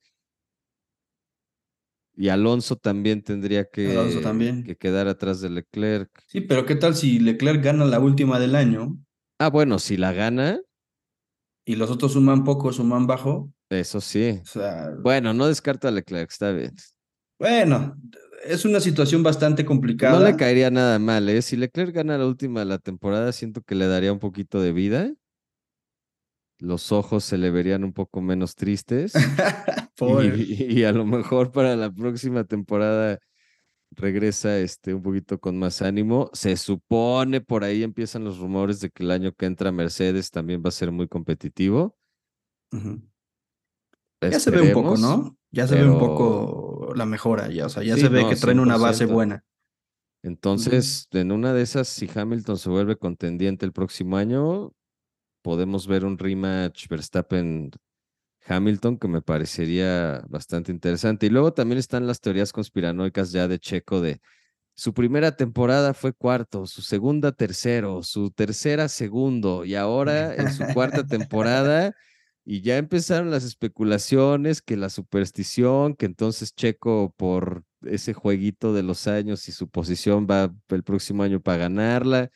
Y 2.15 2.29
Alonso 2.29 2.77
también 2.77 3.23
tendría 3.23 3.65
que, 3.65 4.21
también. 4.23 4.63
que 4.63 4.77
quedar 4.77 5.09
atrás 5.09 5.41
de 5.41 5.51
Leclerc. 5.51 6.11
Sí, 6.29 6.41
pero 6.43 6.65
¿qué 6.65 6.77
tal 6.77 6.95
si 6.95 7.19
Leclerc 7.19 7.63
gana 7.63 7.85
la 7.85 7.99
última 7.99 8.39
del 8.39 8.55
año? 8.55 8.97
Ah, 9.39 9.51
bueno, 9.51 9.78
si 9.78 9.97
la 9.97 10.12
gana. 10.12 10.61
Y 11.64 11.76
los 11.76 11.91
otros 11.91 12.12
suman 12.12 12.45
poco, 12.45 12.72
suman 12.72 13.07
bajo. 13.07 13.53
Eso 13.68 14.01
sí. 14.01 14.41
bueno, 15.01 15.34
no 15.34 15.49
descarta 15.49 15.89
a 15.89 15.91
Leclerc, 15.91 16.30
está 16.30 16.53
bien. 16.53 16.74
Bueno, 17.39 17.97
es 18.45 18.64
una 18.64 18.80
situación 18.80 19.22
bastante 19.22 19.64
complicada. 19.64 20.18
No 20.18 20.24
le 20.24 20.37
caería 20.37 20.70
nada 20.70 20.99
mal, 20.99 21.28
¿eh? 21.28 21.43
Si 21.43 21.57
Leclerc 21.57 21.95
gana 21.95 22.16
la 22.16 22.26
última 22.26 22.61
de 22.61 22.66
la 22.66 22.78
temporada, 22.78 23.32
siento 23.32 23.62
que 23.62 23.74
le 23.74 23.87
daría 23.87 24.12
un 24.12 24.20
poquito 24.20 24.61
de 24.61 24.72
vida 24.72 25.12
los 26.59 26.93
ojos 26.93 27.24
se 27.24 27.39
le 27.39 27.51
verían 27.51 27.84
un 27.84 27.93
poco 27.93 28.20
menos 28.20 28.55
tristes. 28.55 29.12
y, 30.01 30.84
a 30.84 30.93
lo 30.93 31.05
mejor 31.05 31.53
para 31.53 31.76
la 31.76 31.91
próxima 31.91 32.45
temporada 32.45 33.18
regresa 33.97 34.59
este, 34.59 34.95
un 34.95 35.03
poquito 35.03 35.41
con 35.41 35.59
más 35.59 35.83
ánimo. 35.83 36.31
Se 36.33 36.57
supone, 36.57 37.41
por 37.41 37.65
ahí 37.65 37.83
empiezan 37.83 38.25
los 38.25 38.39
rumores 38.39 38.81
de 38.81 38.91
que 38.91 39.03
el 39.03 39.11
año 39.11 39.33
que 39.33 39.47
entra 39.47 39.73
Mercedes 39.73 40.31
también 40.31 40.63
va 40.65 40.69
a 40.69 40.73
ser 40.73 40.93
muy 40.93 41.09
competitivo. 41.09 41.97
Ya 44.21 44.39
se 44.39 44.51
ve 44.51 44.61
un 44.61 44.73
poco, 44.73 44.97
¿no? 44.97 45.37
Ya 45.51 45.67
se 45.67 45.77
ve 45.77 45.89
un 45.89 45.99
poco 45.99 46.93
la 46.95 47.07
mejora, 47.07 47.49
ya, 47.49 47.67
o 47.67 47.69
sea, 47.69 47.83
ya 47.83 47.97
se 47.97 48.09
ve 48.09 48.29
que 48.29 48.37
traen 48.37 48.61
una 48.61 48.77
base 48.77 49.07
buena. 49.07 49.45
Entonces, 50.23 51.09
en 51.13 51.33
una 51.33 51.53
de 51.53 51.63
esas, 51.63 51.89
si 51.89 52.11
Hamilton 52.13 52.59
se 52.59 52.69
vuelve 52.69 52.97
contendiente 52.97 53.65
el 53.65 53.73
próximo 53.73 54.17
año, 54.17 54.73
podemos 55.43 55.87
ver 55.87 56.05
un 56.05 56.19
rematch 56.19 56.89
Verstappen-Hamilton 58.47 58.99
que 58.99 59.09
me 59.09 59.23
parecería 59.23 60.25
bastante 60.29 60.73
interesante. 60.73 61.27
Y 61.27 61.31
luego 61.31 61.53
también 61.53 61.79
están 61.79 62.07
las 62.07 62.21
teorías 62.21 62.53
conspiranoicas 62.53 63.33
ya 63.33 63.49
de 63.49 63.59
Checo 63.59 64.01
de 64.01 64.21
su 64.75 64.93
primera 64.93 65.35
temporada 65.35 65.95
fue 65.95 66.13
cuarto, 66.13 66.67
su 66.67 66.83
segunda 66.83 67.33
tercero, 67.33 68.03
su 68.03 68.31
tercera 68.31 68.89
segundo 68.89 69.65
y 69.65 69.75
ahora 69.75 70.35
en 70.35 70.53
su 70.53 70.65
cuarta 70.75 71.07
temporada 71.07 71.95
y 72.45 72.61
ya 72.61 72.77
empezaron 72.77 73.31
las 73.31 73.43
especulaciones 73.45 74.61
que 74.61 74.77
la 74.77 74.91
superstición, 74.91 75.95
que 75.95 76.05
entonces 76.07 76.55
Checo 76.55 77.13
por 77.17 77.65
ese 77.83 78.13
jueguito 78.13 78.75
de 78.75 78.83
los 78.83 79.07
años 79.07 79.49
y 79.49 79.53
su 79.53 79.69
posición 79.69 80.27
va 80.31 80.55
el 80.69 80.85
próximo 80.85 81.23
año 81.23 81.41
para 81.41 81.57
ganarla. 81.59 82.31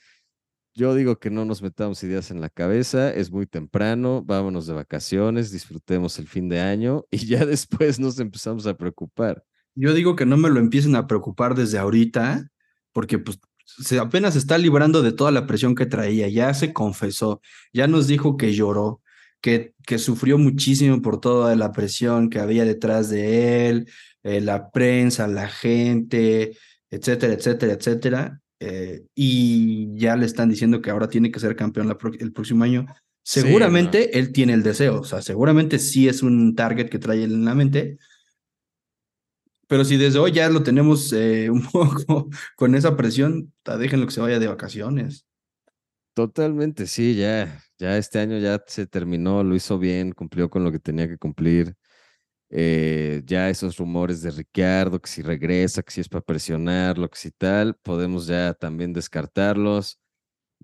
Yo 0.75 0.95
digo 0.95 1.19
que 1.19 1.31
no 1.31 1.45
nos 1.45 1.63
metamos 1.63 2.03
ideas 2.05 2.31
en 2.31 2.41
la 2.41 2.49
cabeza, 2.49 3.13
es 3.13 3.31
muy 3.31 3.47
temprano, 3.47 4.23
vámonos 4.25 4.67
de 4.67 4.75
vacaciones, 4.75 5.51
disfrutemos 5.51 6.19
el 6.19 6.29
fin 6.29 6.49
de 6.49 6.61
año 6.61 7.05
y 7.11 7.27
ya 7.27 7.45
después 7.47 7.99
nos 7.99 8.19
empezamos 8.21 8.67
a 8.67 8.77
preocupar. 8.77 9.45
Yo 9.75 9.95
digo 9.95 10.17
que 10.17 10.27
no 10.27 10.37
me 10.37 10.51
lo 10.51 10.61
empiecen 10.61 10.95
a 10.97 11.07
preocupar 11.07 11.55
desde 11.55 11.79
ahorita, 11.79 12.51
porque 12.93 13.19
pues 13.19 13.39
se 13.65 13.99
apenas 13.99 14.37
está 14.37 14.59
librando 14.59 15.03
de 15.03 15.13
toda 15.13 15.31
la 15.31 15.47
presión 15.47 15.75
que 15.75 15.87
traía, 15.87 16.29
ya 16.29 16.53
se 16.55 16.73
confesó, 16.73 17.41
ya 17.73 17.87
nos 17.87 18.07
dijo 18.07 18.37
que 18.37 18.53
lloró, 18.53 19.01
que, 19.41 19.75
que 19.87 19.99
sufrió 19.99 20.39
muchísimo 20.39 21.01
por 21.03 21.21
toda 21.21 21.57
la 21.57 21.73
presión 21.73 22.31
que 22.31 22.41
había 22.41 22.65
detrás 22.65 23.11
de 23.11 23.69
él, 23.69 23.89
eh, 24.23 24.41
la 24.41 24.71
prensa, 24.71 25.27
la 25.29 25.49
gente, 25.49 26.57
etcétera, 26.91 27.35
etcétera, 27.35 27.73
etcétera. 27.73 28.40
Eh, 28.63 29.07
y 29.15 29.99
ya 29.99 30.17
le 30.17 30.27
están 30.27 30.51
diciendo 30.51 30.83
que 30.83 30.91
ahora 30.91 31.09
tiene 31.09 31.31
que 31.33 31.41
ser 31.41 31.57
campeón 31.57 31.97
el 32.19 32.33
próximo 32.33 32.63
año. 32.63 32.87
Seguramente 33.23 34.19
él 34.19 34.33
tiene 34.33 34.53
el 34.53 34.63
deseo, 34.63 35.01
o 35.01 35.05
sea, 35.05 35.23
seguramente 35.23 35.79
sí 35.79 36.09
es 36.09 36.23
un 36.23 36.55
target 36.55 36.89
que 36.89 36.99
trae 36.99 37.25
él 37.25 37.33
en 37.33 37.45
la 37.45 37.55
mente. 37.55 37.99
Pero 39.67 39.85
si 39.85 39.97
desde 39.97 40.19
hoy 40.19 40.33
ya 40.33 40.49
lo 40.51 40.63
tenemos 40.63 41.13
eh, 41.13 41.49
un 41.49 41.63
poco 41.73 42.29
con 42.57 42.75
esa 42.75 42.97
presión, 42.97 43.53
déjenlo 43.65 44.07
que 44.07 44.13
se 44.13 44.21
vaya 44.21 44.39
de 44.39 44.49
vacaciones. 44.49 45.27
Totalmente, 46.13 46.87
sí, 46.87 47.15
ya, 47.15 47.63
ya 47.79 47.97
este 47.97 48.19
año 48.19 48.39
ya 48.39 48.63
se 48.67 48.87
terminó, 48.87 49.43
lo 49.45 49.55
hizo 49.55 49.79
bien, 49.79 50.13
cumplió 50.13 50.51
con 50.51 50.65
lo 50.65 50.73
que 50.73 50.81
tenía 50.81 51.09
que 51.09 51.17
cumplir. 51.17 51.77
Eh, 52.53 53.23
ya 53.27 53.49
esos 53.49 53.77
rumores 53.77 54.23
de 54.23 54.31
Ricciardo, 54.33 55.01
que 55.01 55.09
si 55.09 55.23
regresa, 55.23 55.83
que 55.83 55.93
si 55.93 56.01
es 56.01 56.09
para 56.09 56.25
presionarlo, 56.25 57.09
que 57.09 57.19
si 57.19 57.31
tal, 57.31 57.77
podemos 57.77 58.27
ya 58.27 58.55
también 58.55 58.93
descartarlos. 58.93 60.01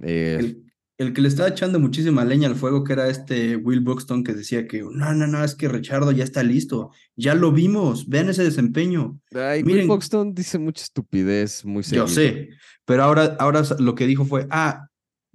Eh, 0.03 0.57
el, 0.99 1.13
que 1.13 1.21
le 1.21 1.29
estaba 1.29 1.49
echando 1.49 1.79
muchísima 1.79 2.25
leña 2.25 2.49
al 2.49 2.57
fuego, 2.57 2.83
que 2.83 2.93
era 2.93 3.09
este 3.09 3.55
Will 3.55 3.81
Buxton, 3.81 4.25
que 4.25 4.33
decía 4.33 4.67
que 4.67 4.83
no, 4.83 5.15
no, 5.15 5.27
no, 5.29 5.45
es 5.45 5.55
que 5.55 5.69
Richardo 5.69 6.11
ya 6.11 6.25
está 6.25 6.43
listo, 6.43 6.91
ya 7.15 7.37
lo 7.37 7.53
vimos, 7.53 8.09
vean 8.09 8.31
ese 8.31 8.43
desempeño. 8.43 9.21
Will 9.65 9.87
Buxton 9.87 10.35
dice 10.35 10.59
mucha 10.59 10.83
estupidez, 10.83 11.65
muy 11.65 11.85
Yo 11.85 12.09
sé, 12.09 12.49
pero 12.85 13.05
ahora, 13.05 13.37
ahora 13.39 13.63
lo 13.79 13.95
que 13.95 14.09
dijo 14.09 14.25
fue, 14.25 14.49
ah, 14.51 14.89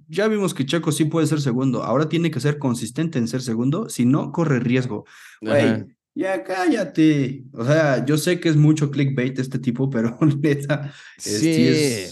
ya 0.06 0.28
vimos 0.28 0.52
que 0.52 0.66
Checo 0.66 0.92
sí 0.92 1.06
puede 1.06 1.26
ser 1.26 1.40
segundo, 1.40 1.82
ahora 1.82 2.10
tiene 2.10 2.30
que 2.30 2.40
ser 2.40 2.58
consistente 2.58 3.18
en 3.18 3.26
ser 3.26 3.40
segundo, 3.40 3.88
si 3.88 4.04
no, 4.04 4.32
corre 4.32 4.60
riesgo. 4.60 5.06
Ya 6.14 6.44
cállate. 6.44 7.44
O 7.52 7.64
sea, 7.64 8.04
yo 8.04 8.18
sé 8.18 8.38
que 8.38 8.48
es 8.48 8.56
mucho 8.56 8.90
clickbait 8.90 9.38
este 9.38 9.58
tipo, 9.58 9.88
pero 9.88 10.18
neta. 10.42 10.92
Sí. 11.18 12.06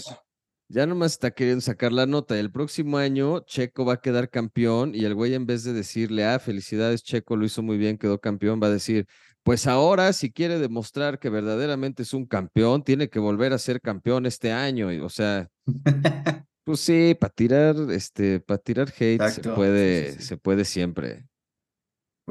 Ya 0.69 0.85
nomás 0.85 1.13
está 1.13 1.31
queriendo 1.31 1.61
sacar 1.61 1.91
la 1.91 2.05
nota. 2.05 2.39
El 2.39 2.49
próximo 2.49 2.97
año 2.97 3.41
Checo 3.41 3.83
va 3.83 3.95
a 3.95 4.01
quedar 4.01 4.29
campeón 4.29 4.95
y 4.95 5.03
el 5.03 5.13
güey 5.13 5.33
en 5.33 5.45
vez 5.45 5.65
de 5.65 5.73
decirle, 5.73 6.25
ah, 6.25 6.39
felicidades 6.39 7.03
Checo, 7.03 7.35
lo 7.35 7.45
hizo 7.45 7.61
muy 7.61 7.77
bien, 7.77 7.97
quedó 7.97 8.21
campeón, 8.21 8.61
va 8.63 8.67
a 8.67 8.71
decir, 8.71 9.05
pues 9.43 9.67
ahora 9.67 10.13
si 10.13 10.31
quiere 10.31 10.59
demostrar 10.59 11.19
que 11.19 11.29
verdaderamente 11.29 12.03
es 12.03 12.13
un 12.13 12.25
campeón, 12.25 12.83
tiene 12.83 13.09
que 13.09 13.19
volver 13.19 13.51
a 13.51 13.57
ser 13.57 13.81
campeón 13.81 14.25
este 14.25 14.53
año. 14.53 14.87
O 15.03 15.09
sea, 15.09 15.49
pues 16.63 16.79
sí, 16.79 17.17
para 17.19 17.33
tirar, 17.33 17.75
este, 17.89 18.39
para 18.39 18.57
tirar 18.57 18.93
hate 18.97 19.29
se 19.29 19.41
puede, 19.41 20.21
se 20.21 20.37
puede 20.37 20.63
siempre. 20.63 21.25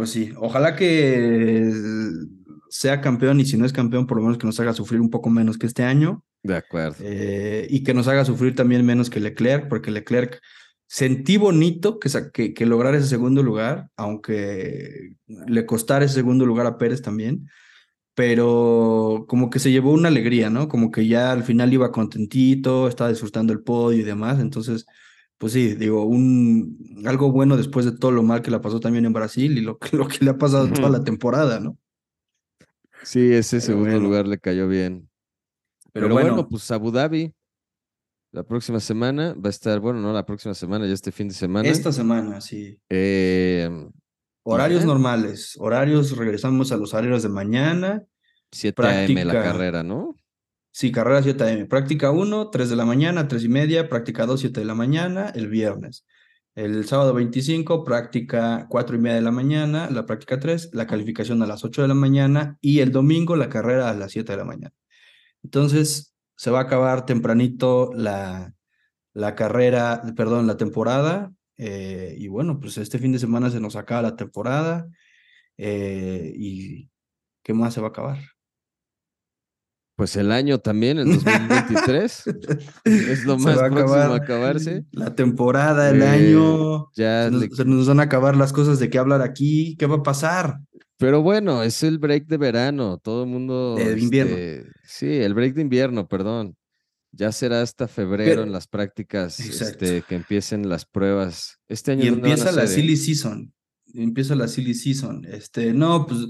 Pues 0.01 0.13
sí, 0.13 0.33
ojalá 0.39 0.77
que 0.77 1.71
sea 2.71 3.03
campeón 3.03 3.39
y 3.39 3.45
si 3.45 3.59
no 3.59 3.67
es 3.67 3.73
campeón, 3.75 4.07
por 4.07 4.17
lo 4.17 4.23
menos 4.23 4.39
que 4.39 4.47
nos 4.47 4.59
haga 4.59 4.73
sufrir 4.73 4.99
un 4.99 5.11
poco 5.11 5.29
menos 5.29 5.59
que 5.59 5.67
este 5.67 5.83
año. 5.83 6.25
De 6.43 6.57
acuerdo. 6.57 6.97
Eh, 7.01 7.67
y 7.69 7.85
que 7.85 7.93
nos 7.93 8.09
haga 8.09 8.25
sufrir 8.25 8.55
también 8.55 8.87
menos 8.87 9.11
que 9.11 9.21
Leclerc, 9.21 9.69
porque 9.69 9.91
Leclerc 9.91 10.41
sentí 10.87 11.37
bonito 11.37 11.99
que, 11.99 12.09
que, 12.33 12.55
que 12.55 12.65
lograr 12.65 12.95
ese 12.95 13.09
segundo 13.09 13.43
lugar, 13.43 13.91
aunque 13.95 15.17
le 15.27 15.67
costara 15.67 16.07
ese 16.07 16.15
segundo 16.15 16.47
lugar 16.47 16.65
a 16.65 16.79
Pérez 16.79 17.03
también, 17.03 17.51
pero 18.15 19.27
como 19.29 19.51
que 19.51 19.59
se 19.59 19.71
llevó 19.71 19.93
una 19.93 20.09
alegría, 20.09 20.49
¿no? 20.49 20.69
Como 20.69 20.91
que 20.91 21.09
ya 21.09 21.31
al 21.31 21.43
final 21.45 21.75
iba 21.75 21.93
contentito, 21.93 22.89
estaba 22.89 23.11
disfrutando 23.11 23.53
el 23.53 23.61
podio 23.61 24.01
y 24.01 24.05
demás, 24.05 24.41
entonces 24.41 24.87
pues 25.41 25.55
sí, 25.55 25.75
digo, 25.75 26.05
un, 26.05 27.03
algo 27.07 27.33
bueno 27.33 27.57
después 27.57 27.87
de 27.87 27.93
todo 27.93 28.11
lo 28.11 28.23
mal 28.23 28.43
que 28.43 28.51
le 28.51 28.61
pasó 28.61 28.79
también 28.79 29.07
en 29.07 29.15
Brasil 29.15 29.57
y 29.57 29.63
lo, 29.63 29.79
que- 29.79 29.97
lo 29.97 30.07
que 30.07 30.23
le 30.23 30.33
ha 30.33 30.37
pasado 30.37 30.71
toda 30.71 30.91
la 30.91 31.03
temporada, 31.03 31.59
¿no? 31.61 31.79
Sí, 33.03 33.33
ese 33.33 33.63
segundo 33.63 33.89
bueno. 33.93 34.05
lugar 34.05 34.29
le 34.29 34.39
cayó 34.39 34.69
bien. 34.69 35.09
Pero, 35.95 36.05
Pero, 36.05 36.15
bueno, 36.15 36.29
bueno, 36.35 36.49
pues 36.51 36.71
Abu 36.71 36.91
Dhabi, 36.91 37.33
la 38.33 38.43
próxima 38.43 38.81
semana 38.81 39.33
va 39.33 39.47
a 39.47 39.49
estar, 39.49 39.81
bueno, 39.81 39.99
no 40.01 40.13
la 40.13 40.27
próxima 40.27 40.53
semana, 40.53 40.87
ya 40.87 40.93
este 40.93 41.11
fin 41.11 41.29
de 41.29 41.35
semana. 41.35 41.67
esta 41.67 41.91
semana, 41.91 42.43
sí. 42.43 42.79
Eh, 42.91 43.89
Horarios 44.43 44.85
normales, 44.85 45.57
horarios, 45.59 46.15
regresamos 46.19 46.71
a 46.71 46.77
los 46.77 46.93
horarios 46.93 47.23
de 47.23 47.31
mañana. 47.31 48.05
7 48.53 48.83
AM 48.83 49.25
la 49.25 49.33
carrera, 49.43 49.83
¿no? 49.83 50.15
Sí, 50.73 50.93
carrera 50.93 51.23
7 51.23 51.45
AM. 51.45 51.67
Práctica 51.67 52.11
1, 52.11 52.51
3 52.51 52.71
de 52.71 52.77
la 52.77 52.85
mañana, 52.85 53.29
3 53.29 53.45
y 53.45 53.49
media. 53.49 53.89
Práctica 53.89 54.27
2, 54.27 54.41
7 54.41 54.61
de 54.61 54.67
la 54.67 54.75
mañana, 54.75 55.31
el 55.35 55.49
viernes. 55.49 56.07
El 56.55 56.87
sábado 56.87 57.15
25, 57.15 57.85
práctica 57.85 58.67
4 58.69 58.97
y 58.97 58.99
media 58.99 59.17
de 59.17 59.23
la 59.23 59.31
mañana, 59.31 59.89
la 59.91 60.07
práctica 60.07 60.39
3, 60.41 60.71
la 60.73 60.87
calificación 60.87 61.43
a 61.43 61.47
las 61.47 61.65
8 61.65 61.83
de 61.83 61.89
la 61.89 61.95
mañana 61.95 62.57
y 62.61 62.81
el 62.81 62.93
domingo 62.93 63.37
la 63.37 63.49
carrera 63.49 63.89
a 63.91 63.95
las 63.95 64.13
7 64.13 64.33
de 64.33 64.39
la 64.39 64.45
mañana. 64.45 64.73
Entonces, 65.43 66.15
se 66.37 66.51
va 66.51 66.61
a 66.61 66.63
acabar 66.65 67.07
tempranito 67.07 67.93
la, 67.95 68.55
la 69.15 69.35
carrera, 69.37 70.03
perdón, 70.17 70.47
la 70.47 70.57
temporada. 70.57 71.33
eh, 71.59 72.15
y 72.19 72.29
bueno, 72.29 72.61
pues 72.61 72.79
este 72.79 72.99
fin 72.99 73.13
de 73.13 73.19
semana 73.19 73.51
se 73.51 73.61
nos 73.61 73.77
acaba 73.77 74.03
la 74.03 74.17
temporada. 74.17 74.89
eh, 75.59 76.33
y 76.37 76.91
¿qué 77.43 77.55
más 77.55 77.75
se 77.75 77.81
va 77.81 77.89
a 77.89 77.91
acabar? 77.91 78.19
Pues 80.01 80.17
el 80.17 80.33
año 80.33 80.57
también, 80.61 80.97
el 80.99 81.13
2023. 81.13 82.25
es 82.85 83.25
lo 83.27 83.37
más 83.37 83.55
próximo 83.59 83.81
a 83.81 83.85
acabar 83.85 84.13
acabarse. 84.23 84.87
La 84.93 85.15
temporada, 85.15 85.91
el 85.91 86.01
Eh, 86.01 86.07
año. 86.07 86.91
Ya 86.95 87.25
Se 87.27 87.31
nos, 87.31 87.41
le- 87.43 87.51
se 87.51 87.65
nos 87.67 87.87
van 87.87 88.01
a 88.01 88.05
acabar 88.05 88.35
las 88.35 88.55
cosas 88.55 88.79
de 88.79 88.89
qué 88.89 88.97
hablar 88.99 89.21
aquí. 89.21 89.77
¿Qué 89.79 89.85
va 89.85 89.97
a 89.97 90.03
pasar? 90.03 90.57
Pero 90.97 91.21
bueno, 91.21 91.63
es 91.63 91.83
el 91.83 91.99
break 91.99 92.29
de 92.29 92.39
verano, 92.39 92.97
todo 92.97 93.25
el 93.25 93.29
mundo. 93.29 93.75
De 93.75 94.01
invierno. 94.01 94.37
este, 94.39 94.71
sí, 94.85 95.07
el 95.07 95.35
break 95.35 95.53
de 95.53 95.61
invierno, 95.61 96.09
perdón. 96.09 96.57
Ya 97.13 97.31
será 97.31 97.61
hasta 97.61 97.87
febrero 97.87 98.31
Pero- 98.31 98.43
en 98.45 98.53
las 98.53 98.69
prácticas 98.69 99.39
este, 99.39 100.01
que 100.01 100.15
empiecen 100.15 100.67
las 100.71 100.87
pruebas. 100.87 101.59
Este 101.69 101.93
año 101.93 102.05
Y 102.05 102.09
¿dónde 102.09 102.23
van 102.23 102.31
a 102.31 102.35
empieza 102.37 102.53
la 102.53 102.65
eh? 102.65 102.69
silly 102.69 102.97
season. 102.97 103.53
Empieza 103.93 104.35
la 104.35 104.49
silly 104.49 104.73
season. 104.73 105.27
Este, 105.31 105.75
no, 105.75 106.07
pues 106.07 106.21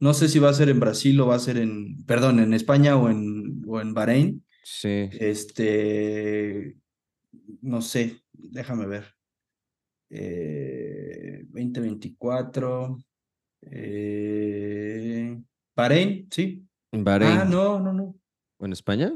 no 0.00 0.14
sé 0.14 0.28
si 0.28 0.38
va 0.38 0.48
a 0.48 0.54
ser 0.54 0.68
en 0.70 0.80
Brasil 0.80 1.20
o 1.20 1.26
va 1.26 1.36
a 1.36 1.38
ser 1.38 1.58
en, 1.58 2.04
perdón, 2.04 2.40
en 2.40 2.54
España 2.54 2.96
o 2.96 3.08
en, 3.10 3.62
o 3.66 3.80
en 3.80 3.94
Bahrein. 3.94 4.44
Sí, 4.64 5.08
Este, 5.12 6.76
no 7.62 7.82
sé, 7.82 8.20
déjame 8.32 8.86
ver. 8.86 9.14
Eh, 10.10 11.44
2024. 11.50 12.98
Eh, 13.62 15.38
Bahrein, 15.76 16.28
sí. 16.30 16.66
en 16.92 17.04
Bahrein. 17.04 17.32
Ah, 17.32 17.44
no, 17.44 17.78
no, 17.80 17.92
no. 17.92 18.16
¿O 18.58 18.64
en 18.66 18.72
España? 18.72 19.12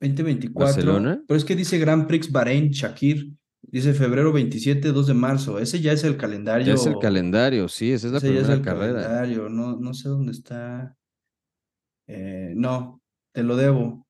2024. 0.00 0.52
¿Barcelona? 0.66 1.22
Pero 1.26 1.38
es 1.38 1.44
que 1.44 1.56
dice 1.56 1.78
Grand 1.78 2.06
Prix 2.06 2.30
Bahrein, 2.30 2.70
Shakir. 2.70 3.30
Dice 3.68 3.94
febrero 3.94 4.32
27, 4.32 4.92
2 4.92 5.06
de 5.06 5.14
marzo. 5.14 5.58
Ese 5.58 5.80
ya 5.80 5.92
es 5.92 6.04
el 6.04 6.16
calendario. 6.16 6.66
Ya 6.66 6.74
es 6.74 6.86
el 6.86 6.98
calendario, 6.98 7.68
sí, 7.68 7.92
esa 7.92 8.06
es 8.08 8.12
la 8.12 8.18
ese 8.18 8.28
ya 8.34 8.40
es 8.40 8.46
primera 8.46 8.54
el 8.54 8.62
carrera. 8.62 9.02
calendario. 9.02 9.48
No, 9.48 9.76
no 9.76 9.94
sé 9.94 10.08
dónde 10.08 10.32
está. 10.32 10.96
Eh, 12.06 12.52
no, 12.56 13.00
te 13.32 13.42
lo 13.42 13.56
debo. 13.56 14.06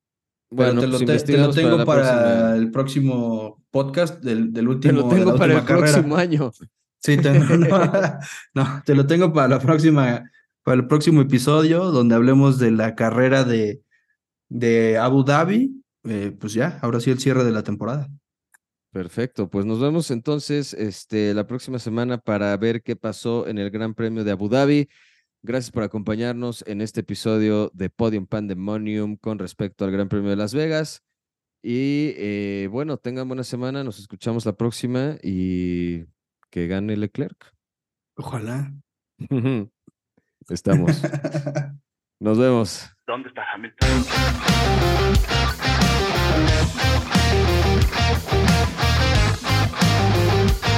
Bueno, 0.50 0.80
te 0.80 0.86
lo, 0.86 0.98
pues 0.98 1.24
te- 1.24 1.32
te 1.32 1.38
lo 1.38 1.50
tengo 1.52 1.84
para, 1.84 2.56
el 2.56 2.70
próximo 2.70 3.62
podcast 3.70 4.22
del, 4.22 4.52
del 4.52 4.64
Te 4.64 4.70
último. 4.70 5.00
lo 5.00 5.08
de 5.08 5.14
tengo 5.16 5.36
para 5.36 5.58
el 5.58 5.64
carrera. 5.64 5.92
próximo 5.92 6.16
año. 6.16 6.52
Sí, 7.00 7.16
te, 7.16 7.32
no, 7.58 8.18
no, 8.54 8.82
te 8.84 8.94
lo 8.94 9.06
tengo 9.06 9.32
para 9.32 9.48
la 9.48 9.58
próxima, 9.60 10.30
para 10.62 10.76
el 10.76 10.86
próximo 10.86 11.20
episodio, 11.22 11.90
donde 11.90 12.14
hablemos 12.14 12.58
de 12.58 12.70
la 12.70 12.94
carrera 12.94 13.44
de, 13.44 13.82
de 14.48 14.98
Abu 14.98 15.24
Dhabi. 15.24 15.82
Eh, 16.04 16.36
pues 16.38 16.52
ya, 16.52 16.78
ahora 16.82 17.00
sí 17.00 17.10
el 17.10 17.18
cierre 17.18 17.44
de 17.44 17.50
la 17.50 17.62
temporada. 17.62 18.08
Perfecto, 18.94 19.50
pues 19.50 19.66
nos 19.66 19.80
vemos 19.80 20.12
entonces 20.12 20.72
este, 20.72 21.34
la 21.34 21.48
próxima 21.48 21.80
semana 21.80 22.16
para 22.16 22.56
ver 22.56 22.80
qué 22.80 22.94
pasó 22.94 23.48
en 23.48 23.58
el 23.58 23.70
Gran 23.70 23.92
Premio 23.92 24.22
de 24.22 24.30
Abu 24.30 24.48
Dhabi. 24.48 24.88
Gracias 25.42 25.72
por 25.72 25.82
acompañarnos 25.82 26.62
en 26.68 26.80
este 26.80 27.00
episodio 27.00 27.72
de 27.74 27.90
Podium 27.90 28.28
Pandemonium 28.28 29.16
con 29.16 29.40
respecto 29.40 29.84
al 29.84 29.90
Gran 29.90 30.08
Premio 30.08 30.30
de 30.30 30.36
Las 30.36 30.54
Vegas. 30.54 31.02
Y 31.60 32.14
eh, 32.18 32.68
bueno, 32.70 32.96
tengan 32.96 33.26
buena 33.26 33.42
semana, 33.42 33.82
nos 33.82 33.98
escuchamos 33.98 34.46
la 34.46 34.52
próxima 34.52 35.16
y 35.24 36.04
que 36.50 36.68
gane 36.68 36.96
Leclerc. 36.96 37.52
Ojalá. 38.14 38.72
Estamos. 40.48 41.02
Nos 42.20 42.38
vemos. 42.38 42.88
¿Dónde 43.08 43.28
está 43.28 43.42
Hamilton? 43.52 43.88
Thank 47.76 48.14
you. 50.68 50.73